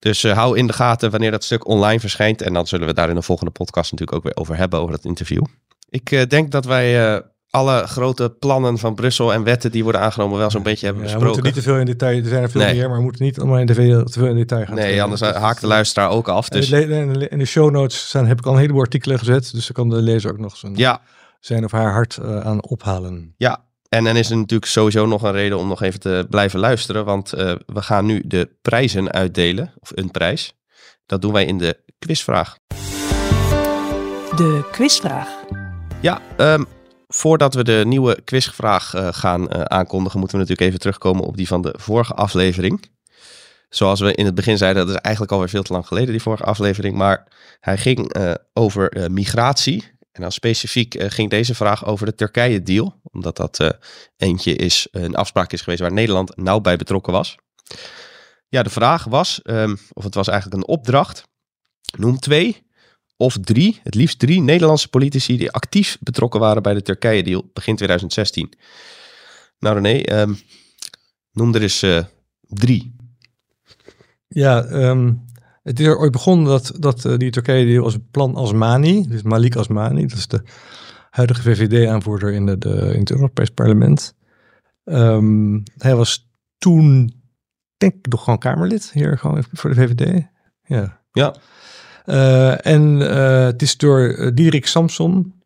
Dus 0.00 0.24
eh, 0.24 0.32
hou 0.32 0.58
in 0.58 0.66
de 0.66 0.72
gaten 0.72 1.10
wanneer 1.10 1.30
dat 1.30 1.44
stuk 1.44 1.66
online 1.68 2.00
verschijnt. 2.00 2.42
En 2.42 2.52
dan 2.52 2.66
zullen 2.66 2.86
we 2.86 2.94
daar 2.94 3.08
in 3.08 3.14
de 3.14 3.22
volgende 3.22 3.50
podcast 3.52 3.92
natuurlijk 3.92 4.18
ook 4.18 4.24
weer 4.24 4.36
over 4.36 4.56
hebben, 4.56 4.78
over 4.80 4.92
dat 4.92 5.04
interview. 5.04 5.44
Ik 5.88 6.10
eh, 6.10 6.26
denk 6.26 6.50
dat 6.50 6.64
wij 6.64 7.14
eh, 7.14 7.20
alle 7.50 7.86
grote 7.86 8.30
plannen 8.38 8.78
van 8.78 8.94
Brussel 8.94 9.32
en 9.32 9.42
wetten 9.44 9.70
die 9.70 9.82
worden 9.82 10.00
aangenomen 10.00 10.38
wel 10.38 10.50
zo'n 10.50 10.62
beetje 10.62 10.86
hebben 10.86 11.04
Ja, 11.04 11.10
we 11.10 11.14
moeten 11.24 11.42
besproken. 11.42 11.54
niet 11.54 11.64
te 11.64 11.70
veel 11.70 11.80
in 11.80 11.98
detail, 11.98 12.18
er 12.22 12.28
zijn 12.28 12.42
er 12.42 12.50
veel 12.50 12.60
Nee. 12.60 12.74
meer, 12.74 12.88
maar 12.88 12.96
we 12.96 13.02
moeten 13.02 13.24
niet 13.24 13.38
allemaal 13.38 13.58
in 13.58 13.66
de 13.66 13.74
veel, 13.74 14.04
te 14.04 14.18
veel 14.18 14.28
in 14.28 14.36
detail 14.36 14.66
gaan. 14.66 14.74
Nee, 14.74 15.02
anders 15.02 15.20
haakt 15.20 15.60
de 15.60 15.66
luisteraar 15.66 16.10
ook 16.10 16.28
af. 16.28 16.48
Dus 16.48 16.70
In 16.70 17.38
de 17.38 17.44
show 17.44 17.70
notes 17.70 18.06
staan, 18.08 18.26
heb 18.26 18.38
ik 18.38 18.46
al 18.46 18.52
een 18.52 18.58
heleboel 18.58 18.80
artikelen 18.80 19.18
gezet, 19.18 19.50
dus 19.52 19.66
dan 19.66 19.72
kan 19.86 19.88
de 19.98 20.02
lezer 20.02 20.30
ook 20.30 20.38
nog 20.38 20.56
zijn, 20.56 20.76
ja, 20.76 21.00
zijn 21.40 21.64
of 21.64 21.70
haar 21.72 21.92
hart 21.92 22.16
eh, 22.16 22.40
aan 22.40 22.62
ophalen. 22.64 23.34
Ja, 23.36 23.64
en 23.90 24.04
dan 24.04 24.16
is 24.16 24.30
er 24.30 24.36
natuurlijk 24.36 24.70
sowieso 24.70 25.06
nog 25.06 25.22
een 25.22 25.32
reden 25.32 25.58
om 25.58 25.68
nog 25.68 25.82
even 25.82 26.00
te 26.00 26.26
blijven 26.30 26.60
luisteren. 26.60 27.04
Want 27.04 27.32
eh, 27.32 27.54
we 27.66 27.82
gaan 27.82 28.06
nu 28.06 28.22
de 28.26 28.50
prijzen 28.62 29.12
uitdelen, 29.12 29.72
of 29.78 29.90
een 29.94 30.10
prijs. 30.10 30.54
Dat 31.06 31.22
doen 31.22 31.32
wij 31.32 31.44
in 31.44 31.58
de 31.58 31.78
quizvraag. 31.98 32.58
De 34.36 34.68
quizvraag. 34.70 35.28
Ja, 36.00 36.20
ehm, 36.36 36.64
voordat 37.08 37.54
we 37.54 37.64
de 37.64 37.82
nieuwe 37.86 38.20
quizvraag 38.24 38.94
eh, 38.94 39.08
gaan 39.10 39.48
eh, 39.48 39.60
aankondigen, 39.60 40.18
moeten 40.18 40.38
we 40.38 40.42
natuurlijk 40.42 40.68
even 40.68 40.80
terugkomen 40.80 41.24
op 41.24 41.36
die 41.36 41.48
van 41.48 41.62
de 41.62 41.74
vorige 41.78 42.14
aflevering. 42.14 42.90
Zoals 43.68 44.00
we 44.00 44.14
in 44.14 44.24
het 44.24 44.34
begin 44.34 44.58
zeiden, 44.58 44.86
dat 44.86 44.94
is 44.94 45.00
eigenlijk 45.00 45.34
alweer 45.34 45.48
veel 45.48 45.62
te 45.62 45.72
lang 45.72 45.86
geleden, 45.86 46.10
die 46.10 46.22
vorige 46.22 46.44
aflevering. 46.44 46.96
Maar 46.96 47.26
hij 47.60 47.78
ging 47.78 48.14
over 48.52 49.10
migratie. 49.10 49.98
En 50.12 50.22
dan 50.22 50.32
specifiek 50.32 50.94
eh, 50.94 51.10
ging 51.10 51.30
deze 51.30 51.54
vraag 51.54 51.86
over 51.86 52.06
de 52.06 52.14
Turkije-deal. 52.14 53.00
Omdat 53.02 53.36
dat 53.36 53.60
eh, 53.60 53.70
eentje 54.16 54.56
is, 54.56 54.88
een 54.90 55.14
afspraak 55.14 55.52
is 55.52 55.60
geweest 55.60 55.80
waar 55.80 55.92
Nederland 55.92 56.36
nauw 56.36 56.60
bij 56.60 56.76
betrokken 56.76 57.12
was. 57.12 57.36
Ja, 58.48 58.62
de 58.62 58.70
vraag 58.70 59.04
was, 59.04 59.42
ehm, 59.42 59.76
of 59.92 60.04
het 60.04 60.14
was 60.14 60.28
eigenlijk 60.28 60.62
een 60.62 60.68
opdracht. 60.68 61.24
Noem 61.96 62.18
twee 62.18 62.68
of 63.16 63.36
drie, 63.40 63.80
het 63.82 63.94
liefst 63.94 64.18
drie 64.18 64.40
Nederlandse 64.40 64.88
politici 64.88 65.36
die 65.36 65.50
actief 65.50 65.96
betrokken 66.00 66.40
waren 66.40 66.62
bij 66.62 66.74
de 66.74 66.82
Turkije-deal 66.82 67.50
begin 67.52 67.76
2016. 67.76 68.52
Nou 69.58 69.80
René, 69.80 70.00
ehm, 70.00 70.34
noem 71.32 71.54
er 71.54 71.62
eens 71.62 71.82
eh, 71.82 72.04
drie. 72.40 72.96
Ja, 74.28 74.64
ehm, 74.64 75.12
het 75.62 75.80
is 75.80 75.86
er 75.86 75.98
ooit 75.98 76.12
begonnen 76.12 76.46
dat, 76.46 76.72
dat 76.78 77.04
eh, 77.04 77.16
die 77.16 77.30
Turkije 77.30 77.66
deal 77.66 77.82
was 77.82 77.96
plan 78.10 78.34
Asmani, 78.34 79.08
dus 79.08 79.22
Malik 79.22 79.56
Asmani, 79.56 80.06
dat 80.06 80.18
is 80.18 80.26
de 80.26 80.42
huidige 81.10 81.42
VVD-aanvoerder 81.42 82.32
in, 82.32 82.46
de, 82.46 82.58
de, 82.58 82.90
in 82.92 83.00
het 83.00 83.10
Europees 83.10 83.50
Parlement. 83.50 84.14
Ehm, 84.84 85.60
hij 85.76 85.96
was 85.96 86.30
toen, 86.58 87.12
denk 87.76 87.94
ik, 87.94 88.12
nog 88.12 88.24
gewoon 88.24 88.38
Kamerlid 88.38 88.90
hier 88.92 89.18
gewoon 89.18 89.44
voor 89.52 89.74
de 89.74 89.76
VVD. 89.76 90.26
Ja. 90.62 91.00
Ja. 91.12 91.34
Uh, 92.06 92.66
en 92.66 93.00
uh, 93.00 93.44
het 93.44 93.62
is 93.62 93.76
door 93.76 94.30
Diederik 94.34 94.66
Samson 94.66 95.40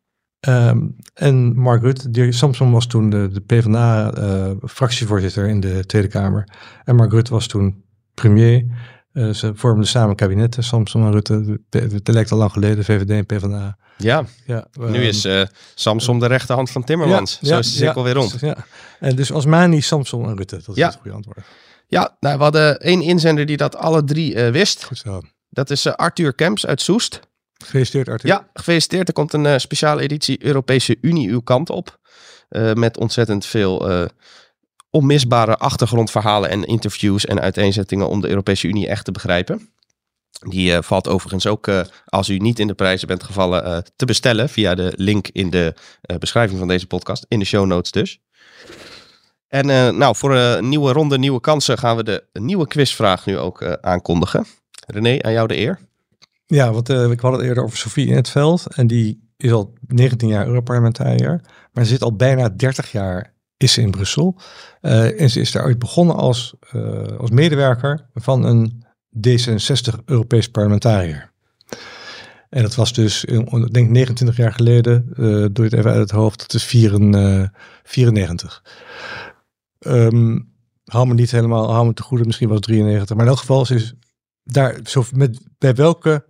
um, 0.47 0.95
en 1.13 1.59
Mark 1.59 1.81
Rutte. 1.81 2.03
Diederik 2.03 2.33
Samson 2.33 2.71
was 2.71 2.87
toen 2.87 3.09
de, 3.09 3.29
de 3.33 3.41
PvdA-fractievoorzitter 3.41 5.47
in 5.47 5.59
de 5.59 5.85
Tweede 5.85 6.07
Kamer. 6.07 6.47
En 6.83 6.95
Mark 6.95 7.11
Rutte 7.11 7.31
was 7.31 7.47
toen 7.47 7.83
premier. 8.13 8.65
Ze 9.15 9.51
vormden 9.55 9.87
samen 9.87 10.15
kabinetten, 10.15 10.63
Samson 10.63 11.05
en 11.05 11.11
Rutte. 11.11 11.59
Het 11.69 12.07
lijkt 12.07 12.31
al 12.31 12.37
lang 12.37 12.51
geleden, 12.51 12.83
VVD 12.83 13.09
en 13.09 13.25
PvdA. 13.25 13.77
Ja, 13.97 14.25
ja 14.45 14.67
nu 14.75 15.07
is 15.07 15.25
uh, 15.25 15.41
Samson 15.75 16.19
de 16.19 16.25
rechterhand 16.25 16.71
van 16.71 16.83
Timmermans. 16.83 17.37
Ja, 17.41 17.47
Zo 17.47 17.59
is 17.59 17.71
de 17.71 17.77
cirkel 17.77 18.03
weer 18.03 18.13
rond. 18.13 18.37
Ja. 18.39 18.55
En 18.99 19.15
dus 19.15 19.31
Osmani, 19.31 19.81
Samson 19.81 20.25
en 20.25 20.37
Rutte, 20.37 20.61
dat 20.65 20.77
is 20.77 20.83
het 20.83 20.95
goede 21.01 21.15
antwoord. 21.15 21.37
Ja, 21.87 22.17
nou, 22.19 22.37
we 22.37 22.43
hadden 22.43 22.79
één 22.79 23.01
inzender 23.01 23.45
die 23.45 23.57
dat 23.57 23.75
alle 23.75 24.03
drie 24.03 24.35
uh, 24.35 24.49
wist. 24.49 24.83
Goed 24.83 24.97
zo. 24.97 25.21
Dat 25.49 25.69
is 25.69 25.87
Arthur 25.87 26.33
Kemps 26.33 26.65
uit 26.65 26.81
Soest. 26.81 27.19
Gefeliciteerd 27.63 28.09
Arthur. 28.09 28.29
Ja, 28.29 28.47
gefeliciteerd. 28.53 29.07
Er 29.07 29.13
komt 29.13 29.33
een 29.33 29.59
speciale 29.59 30.01
editie 30.01 30.45
Europese 30.45 30.97
Unie 31.01 31.29
uw 31.29 31.41
kant 31.41 31.69
op. 31.69 31.99
met 32.73 32.97
ontzettend 32.97 33.45
veel 33.45 34.07
onmisbare 34.95 35.57
achtergrondverhalen 35.57 36.49
en 36.49 36.63
interviews 36.63 37.25
en 37.25 37.39
uiteenzettingen 37.39 38.09
om 38.09 38.21
de 38.21 38.29
Europese 38.29 38.67
Unie 38.67 38.87
echt 38.87 39.05
te 39.05 39.11
begrijpen. 39.11 39.69
Die 40.49 40.71
uh, 40.71 40.77
valt 40.81 41.07
overigens 41.07 41.47
ook, 41.47 41.67
uh, 41.67 41.81
als 42.05 42.29
u 42.29 42.37
niet 42.37 42.59
in 42.59 42.67
de 42.67 42.73
prijzen 42.73 43.07
bent 43.07 43.23
gevallen, 43.23 43.67
uh, 43.67 43.77
te 43.95 44.05
bestellen 44.05 44.49
via 44.49 44.75
de 44.75 44.93
link 44.95 45.27
in 45.27 45.49
de 45.49 45.73
beschrijving 46.19 46.59
van 46.59 46.67
deze 46.67 46.87
podcast, 46.87 47.25
in 47.27 47.39
de 47.39 47.45
show 47.45 47.65
notes 47.65 47.91
dus. 47.91 48.19
En 49.47 49.65
nou, 49.97 50.15
voor 50.15 50.35
een 50.35 50.69
nieuwe 50.69 50.91
ronde, 50.91 51.17
nieuwe 51.17 51.39
kansen 51.39 51.77
gaan 51.77 51.95
we 51.95 52.03
de 52.03 52.23
nieuwe 52.33 52.67
quizvraag 52.67 53.25
nu 53.25 53.37
ook 53.37 53.63
aankondigen. 53.81 54.45
René, 54.87 55.21
aan 55.21 55.31
jou 55.31 55.47
de 55.47 55.57
eer. 55.57 55.79
Ja, 56.45 56.71
want 56.71 56.89
ik 56.89 57.19
had 57.19 57.31
het 57.31 57.41
eerder 57.41 57.63
over 57.63 57.77
Sofie 57.77 58.07
in 58.07 58.15
het 58.15 58.29
veld 58.29 58.75
en 58.75 58.87
die 58.87 59.29
is 59.37 59.51
al 59.51 59.73
19 59.87 60.27
jaar 60.27 60.47
Europarlementariër, 60.47 61.41
maar 61.71 61.85
zit 61.85 62.01
al 62.01 62.15
bijna 62.15 62.49
30 62.49 62.91
jaar 62.91 63.34
is 63.57 63.73
ze 63.73 63.81
in 63.81 63.91
Brussel. 63.91 64.39
en 64.81 65.29
ze 65.29 65.39
is 65.39 65.51
daar 65.51 65.65
ooit 65.65 65.79
begonnen 65.79 66.15
als, 66.15 66.55
als 67.17 67.29
medewerker 67.29 68.09
van 68.13 68.43
een 68.43 68.85
D66 69.27 70.03
Europees 70.05 70.49
parlementariër. 70.49 71.33
En 72.49 72.61
dat 72.61 72.75
was 72.75 72.93
dus, 72.93 73.25
ik 73.25 73.73
denk 73.73 73.89
29 73.89 74.37
jaar 74.37 74.53
geleden, 74.53 75.05
uh, 75.09 75.45
doe 75.51 75.65
het 75.65 75.73
even 75.73 75.91
uit 75.91 75.99
het 75.99 76.11
hoofd, 76.11 76.39
dat 76.39 76.53
is 76.53 76.63
94. 76.63 78.63
Um, 79.79 80.53
hou 80.83 81.07
me 81.07 81.13
niet 81.13 81.31
helemaal, 81.31 81.71
hou 81.71 81.87
me 81.87 81.93
te 81.93 82.03
goede, 82.03 82.25
misschien 82.25 82.47
was 82.47 82.57
het 82.57 82.65
93. 82.65 83.15
Maar 83.15 83.25
in 83.25 83.31
elk 83.31 83.39
geval 83.39 83.61
is 83.61 83.93
daar, 84.43 84.79
zo 84.83 85.03
met, 85.11 85.47
bij 85.57 85.75
welke, 85.75 86.25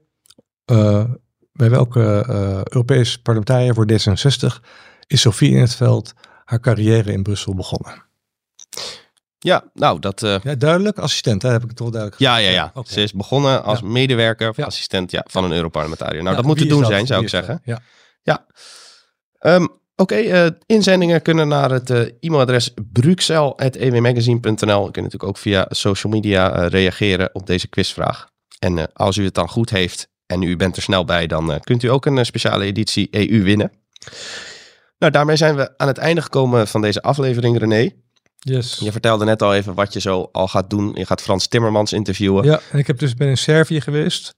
bij 1.51 1.69
welke 1.69 2.23
Europees 2.69 3.17
parlementariër 3.17 3.73
voor 3.73 3.87
D66 3.91 4.59
is 5.07 5.21
Sofie 5.21 5.51
in 5.51 5.61
het 5.61 5.75
veld 5.75 6.13
haar 6.45 6.59
carrière 6.59 7.11
in 7.11 7.23
Brussel 7.23 7.55
begonnen? 7.55 8.03
Ja, 9.39 9.63
nou 9.73 9.99
dat... 9.99 10.23
Uh... 10.23 10.35
Ja, 10.43 10.55
duidelijk. 10.55 10.97
Assistent, 10.97 11.41
hè? 11.41 11.49
heb 11.49 11.63
ik 11.63 11.69
het 11.69 11.79
wel 11.79 11.91
duidelijk 11.91 12.21
Ja, 12.21 12.37
ja, 12.37 12.49
ja. 12.49 12.71
Okay. 12.73 12.93
Ze 12.93 13.01
is 13.01 13.13
begonnen 13.13 13.63
als 13.63 13.79
ja. 13.79 13.85
medewerker 13.85 14.49
of 14.49 14.57
ja. 14.57 14.65
assistent 14.65 15.11
ja, 15.11 15.25
van 15.29 15.43
een 15.43 15.51
Europarlementariër. 15.51 16.23
Nou, 16.23 16.35
dat 16.35 16.45
moet 16.45 16.57
te 16.57 16.65
doen 16.65 16.81
dat? 16.81 16.89
zijn, 16.89 17.05
zou 17.05 17.21
ik 17.21 17.29
zeggen. 17.29 17.61
Ja. 17.63 17.81
ja. 18.23 18.45
Um, 19.39 19.83
Oké, 19.97 20.13
okay, 20.13 20.45
uh, 20.45 20.51
inzendingen 20.65 21.21
kunnen 21.21 21.47
naar 21.47 21.71
het 21.71 21.89
uh, 21.89 21.99
e-mailadres 22.19 22.73
bruxel.ewmagazine.nl. 22.91 24.85
Je 24.85 24.91
kunt 24.91 24.95
natuurlijk 24.95 25.23
ook 25.23 25.37
via 25.37 25.65
social 25.69 26.13
media 26.13 26.59
uh, 26.59 26.67
reageren 26.69 27.29
op 27.33 27.47
deze 27.47 27.67
quizvraag. 27.67 28.29
En 28.59 28.93
als 28.93 29.17
u 29.17 29.23
het 29.23 29.33
dan 29.33 29.49
goed 29.49 29.69
heeft 29.69 30.09
en 30.25 30.41
u 30.41 30.55
bent 30.55 30.75
er 30.75 30.81
snel 30.81 31.05
bij, 31.05 31.27
dan 31.27 31.59
kunt 31.63 31.83
u 31.83 31.87
ook 31.87 32.05
een 32.05 32.25
speciale 32.25 32.65
editie 32.65 33.07
EU 33.11 33.43
winnen. 33.43 33.71
Nou, 34.97 35.11
daarmee 35.11 35.35
zijn 35.35 35.55
we 35.55 35.77
aan 35.77 35.87
het 35.87 35.97
einde 35.97 36.21
gekomen 36.21 36.67
van 36.67 36.81
deze 36.81 37.01
aflevering, 37.01 37.57
René. 37.57 37.89
Yes. 38.39 38.77
Je 38.79 38.91
vertelde 38.91 39.25
net 39.25 39.41
al 39.41 39.55
even 39.55 39.73
wat 39.73 39.93
je 39.93 39.99
zo 39.99 40.29
al 40.31 40.47
gaat 40.47 40.69
doen. 40.69 40.91
Je 40.93 41.05
gaat 41.05 41.21
Frans 41.21 41.47
Timmermans 41.47 41.93
interviewen. 41.93 42.43
Ja, 42.43 42.59
en 42.71 42.79
ik 42.79 42.87
heb 42.87 42.99
dus 42.99 43.13
ben 43.13 43.27
in 43.27 43.37
Servië 43.37 43.81
geweest. 43.81 44.35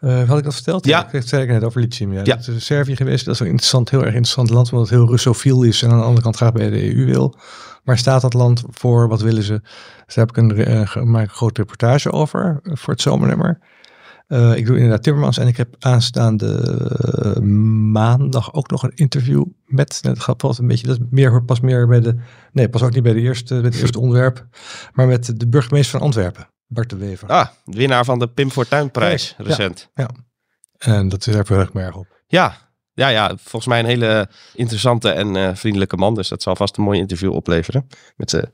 Uh, 0.00 0.28
had 0.28 0.38
ik 0.38 0.44
dat 0.44 0.54
verteld? 0.54 0.86
Ja. 0.86 1.12
Ik 1.12 1.22
zei 1.28 1.42
ik 1.42 1.48
net 1.48 1.64
over 1.64 1.80
lithium. 1.80 2.12
Ja. 2.12 2.20
ja. 2.24 2.36
Dat 2.36 2.48
is 2.48 2.64
Servië 2.64 2.96
geweest. 2.96 3.24
Dat 3.24 3.34
is 3.34 3.40
een 3.40 3.46
interessant, 3.46 3.90
heel 3.90 4.00
erg 4.00 4.08
interessant 4.08 4.50
land, 4.50 4.72
omdat 4.72 4.88
het 4.88 4.98
heel 4.98 5.08
Russofiel 5.08 5.62
is 5.62 5.82
en 5.82 5.90
aan 5.90 5.98
de 5.98 6.04
andere 6.04 6.22
kant 6.22 6.36
graag 6.36 6.52
bij 6.52 6.70
de 6.70 6.96
EU 6.96 7.04
wil. 7.04 7.38
Waar 7.84 7.98
staat 7.98 8.20
dat 8.20 8.34
land 8.34 8.62
voor? 8.70 9.08
Wat 9.08 9.20
willen 9.20 9.42
ze? 9.42 9.60
Dus 10.06 10.14
daar 10.14 10.26
heb 10.26 10.36
ik 10.36 10.36
een, 10.36 10.70
uh, 10.70 10.94
een 10.94 11.28
grote 11.28 11.60
reportage 11.60 12.12
over 12.12 12.60
uh, 12.62 12.76
voor 12.76 12.92
het 12.92 13.02
zomernummer. 13.02 13.58
Uh, 14.28 14.56
ik 14.56 14.66
doe 14.66 14.76
inderdaad 14.76 15.02
Timmermans 15.02 15.38
en 15.38 15.46
ik 15.46 15.56
heb 15.56 15.74
aanstaande 15.78 16.78
uh, 17.24 17.42
maandag 17.92 18.52
ook 18.52 18.70
nog 18.70 18.82
een 18.82 18.92
interview 18.94 19.44
met, 19.64 19.98
het 20.02 20.20
gaat 20.20 20.36
pas 20.36 20.58
een 20.58 20.66
beetje, 20.66 20.86
dat 20.86 20.98
meer, 21.10 21.42
pas 21.42 21.60
meer 21.60 21.86
bij 21.86 22.00
de, 22.00 22.16
nee, 22.52 22.68
pas 22.68 22.82
ook 22.82 22.92
niet 22.92 23.02
bij 23.02 23.12
de 23.12 23.20
eerste, 23.20 23.54
bij 23.54 23.64
het 23.64 23.80
eerste 23.80 24.00
onderwerp, 24.00 24.46
maar 24.92 25.06
met 25.06 25.40
de 25.40 25.48
burgemeester 25.48 25.98
van 25.98 26.06
Antwerpen, 26.06 26.48
Bart 26.66 26.90
de 26.90 26.96
Wever. 26.96 27.28
Ah, 27.28 27.46
winnaar 27.64 28.04
van 28.04 28.18
de 28.18 28.28
Pim 28.28 28.50
Fortuynprijs 28.50 29.34
ja, 29.38 29.44
recent. 29.44 29.90
Ja, 29.94 30.10
ja, 30.78 30.94
en 30.94 31.08
dat 31.08 31.26
is 31.26 31.34
er 31.34 31.46
heel 31.48 31.82
erg 31.82 31.94
op. 31.94 32.22
Ja, 32.26 32.56
ja, 32.92 33.08
ja, 33.08 33.28
volgens 33.28 33.66
mij 33.66 33.78
een 33.78 33.86
hele 33.86 34.28
interessante 34.54 35.10
en 35.10 35.34
uh, 35.34 35.50
vriendelijke 35.54 35.96
man. 35.96 36.14
Dus 36.14 36.28
dat 36.28 36.42
zal 36.42 36.56
vast 36.56 36.76
een 36.76 36.84
mooi 36.84 36.98
interview 36.98 37.32
opleveren. 37.32 37.86
Met. 38.16 38.50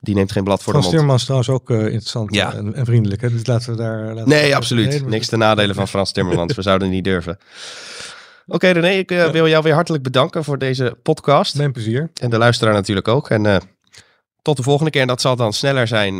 Die 0.00 0.14
neemt 0.14 0.32
geen 0.32 0.44
blad 0.44 0.62
voor 0.62 0.72
Frans 0.72 0.90
de 0.90 0.96
mond. 0.96 1.08
Timmermans 1.08 1.22
trouwens 1.22 1.50
ook 1.50 1.70
uh, 1.70 1.78
interessant 1.78 2.34
ja. 2.34 2.54
en, 2.54 2.74
en, 2.74 2.84
vriendelijk. 2.84 3.20
Hè? 3.20 3.30
Dus 3.30 3.46
laten 3.46 3.70
we 3.70 3.76
daar... 3.76 4.14
Laten 4.14 4.28
nee, 4.28 4.48
we 4.48 4.56
absoluut. 4.56 5.06
Niks 5.06 5.26
te 5.26 5.36
nadelen 5.36 5.74
van 5.74 5.88
Frans 5.88 6.12
Timmermans. 6.12 6.54
we 6.54 6.62
zouden 6.62 6.90
niet 6.90 7.04
durven. 7.04 7.38
Oké 8.46 8.66
okay, 8.66 8.72
René, 8.72 8.98
ik 8.98 9.10
uh, 9.10 9.30
wil 9.30 9.48
jou 9.48 9.62
weer 9.62 9.74
hartelijk 9.74 10.02
bedanken 10.02 10.44
voor 10.44 10.58
deze 10.58 10.96
podcast. 11.02 11.56
Mijn 11.56 11.72
plezier. 11.72 12.10
En 12.20 12.30
de 12.30 12.38
luisteraar 12.38 12.74
natuurlijk 12.74 13.08
ook. 13.08 13.30
En 13.30 13.44
uh, 13.44 13.56
tot 14.42 14.56
de 14.56 14.62
volgende 14.62 14.90
keer. 14.90 15.00
En 15.00 15.06
dat 15.06 15.20
zal 15.20 15.36
dan 15.36 15.52
sneller 15.52 15.86
zijn 15.86 16.18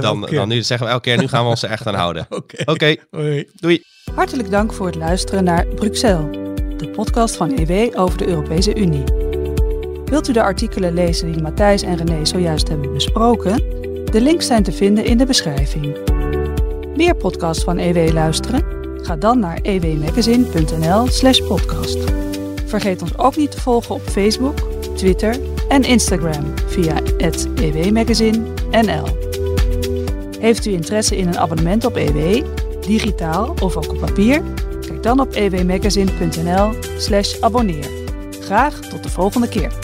dan, 0.00 0.20
dan 0.20 0.48
nu. 0.48 0.56
Dat 0.56 0.66
zeggen 0.66 0.86
we 0.86 0.92
elke 0.92 1.08
keer. 1.08 1.18
Nu 1.18 1.28
gaan 1.28 1.42
we 1.44 1.50
ons 1.50 1.62
er 1.62 1.70
echt 1.70 1.86
aan 1.86 1.94
houden. 1.94 2.26
Oké. 2.30 2.62
Okay. 2.64 3.00
Okay. 3.10 3.48
Doei. 3.54 3.82
Hartelijk 4.14 4.50
dank 4.50 4.72
voor 4.72 4.86
het 4.86 4.96
luisteren 4.96 5.44
naar 5.44 5.66
Bruxelles. 5.66 6.36
De 6.76 6.88
podcast 6.88 7.36
van 7.36 7.58
EW 7.58 7.98
over 7.98 8.18
de 8.18 8.26
Europese 8.26 8.74
Unie. 8.74 9.23
Wilt 10.04 10.28
u 10.28 10.32
de 10.32 10.42
artikelen 10.42 10.94
lezen 10.94 11.32
die 11.32 11.42
Matthijs 11.42 11.82
en 11.82 11.96
René 11.96 12.24
zojuist 12.24 12.68
hebben 12.68 12.92
besproken? 12.92 13.56
De 14.04 14.20
links 14.20 14.46
zijn 14.46 14.62
te 14.62 14.72
vinden 14.72 15.04
in 15.04 15.18
de 15.18 15.26
beschrijving. 15.26 15.96
Meer 16.96 17.14
podcasts 17.14 17.64
van 17.64 17.78
EW 17.78 18.12
luisteren? 18.12 18.62
Ga 19.02 19.16
dan 19.16 19.38
naar 19.38 19.58
ewmagazine.nl/slash 19.62 21.40
podcast. 21.40 21.98
Vergeet 22.66 23.02
ons 23.02 23.18
ook 23.18 23.36
niet 23.36 23.50
te 23.50 23.60
volgen 23.60 23.94
op 23.94 24.00
Facebook, 24.00 24.58
Twitter 24.96 25.36
en 25.68 25.82
Instagram 25.82 26.54
via 26.66 26.94
ewmagazine.nl. 27.54 29.06
Heeft 30.38 30.66
u 30.66 30.72
interesse 30.72 31.16
in 31.16 31.26
een 31.26 31.38
abonnement 31.38 31.84
op 31.84 31.96
EW, 31.96 32.44
digitaal 32.80 33.54
of 33.62 33.76
ook 33.76 33.90
op 33.90 33.98
papier? 33.98 34.42
Kijk 34.86 35.02
dan 35.02 35.20
op 35.20 35.34
ewmagazine.nl/slash 35.34 37.40
abonneer. 37.40 37.86
Graag 38.40 38.80
tot 38.80 39.02
de 39.02 39.10
volgende 39.10 39.48
keer. 39.48 39.83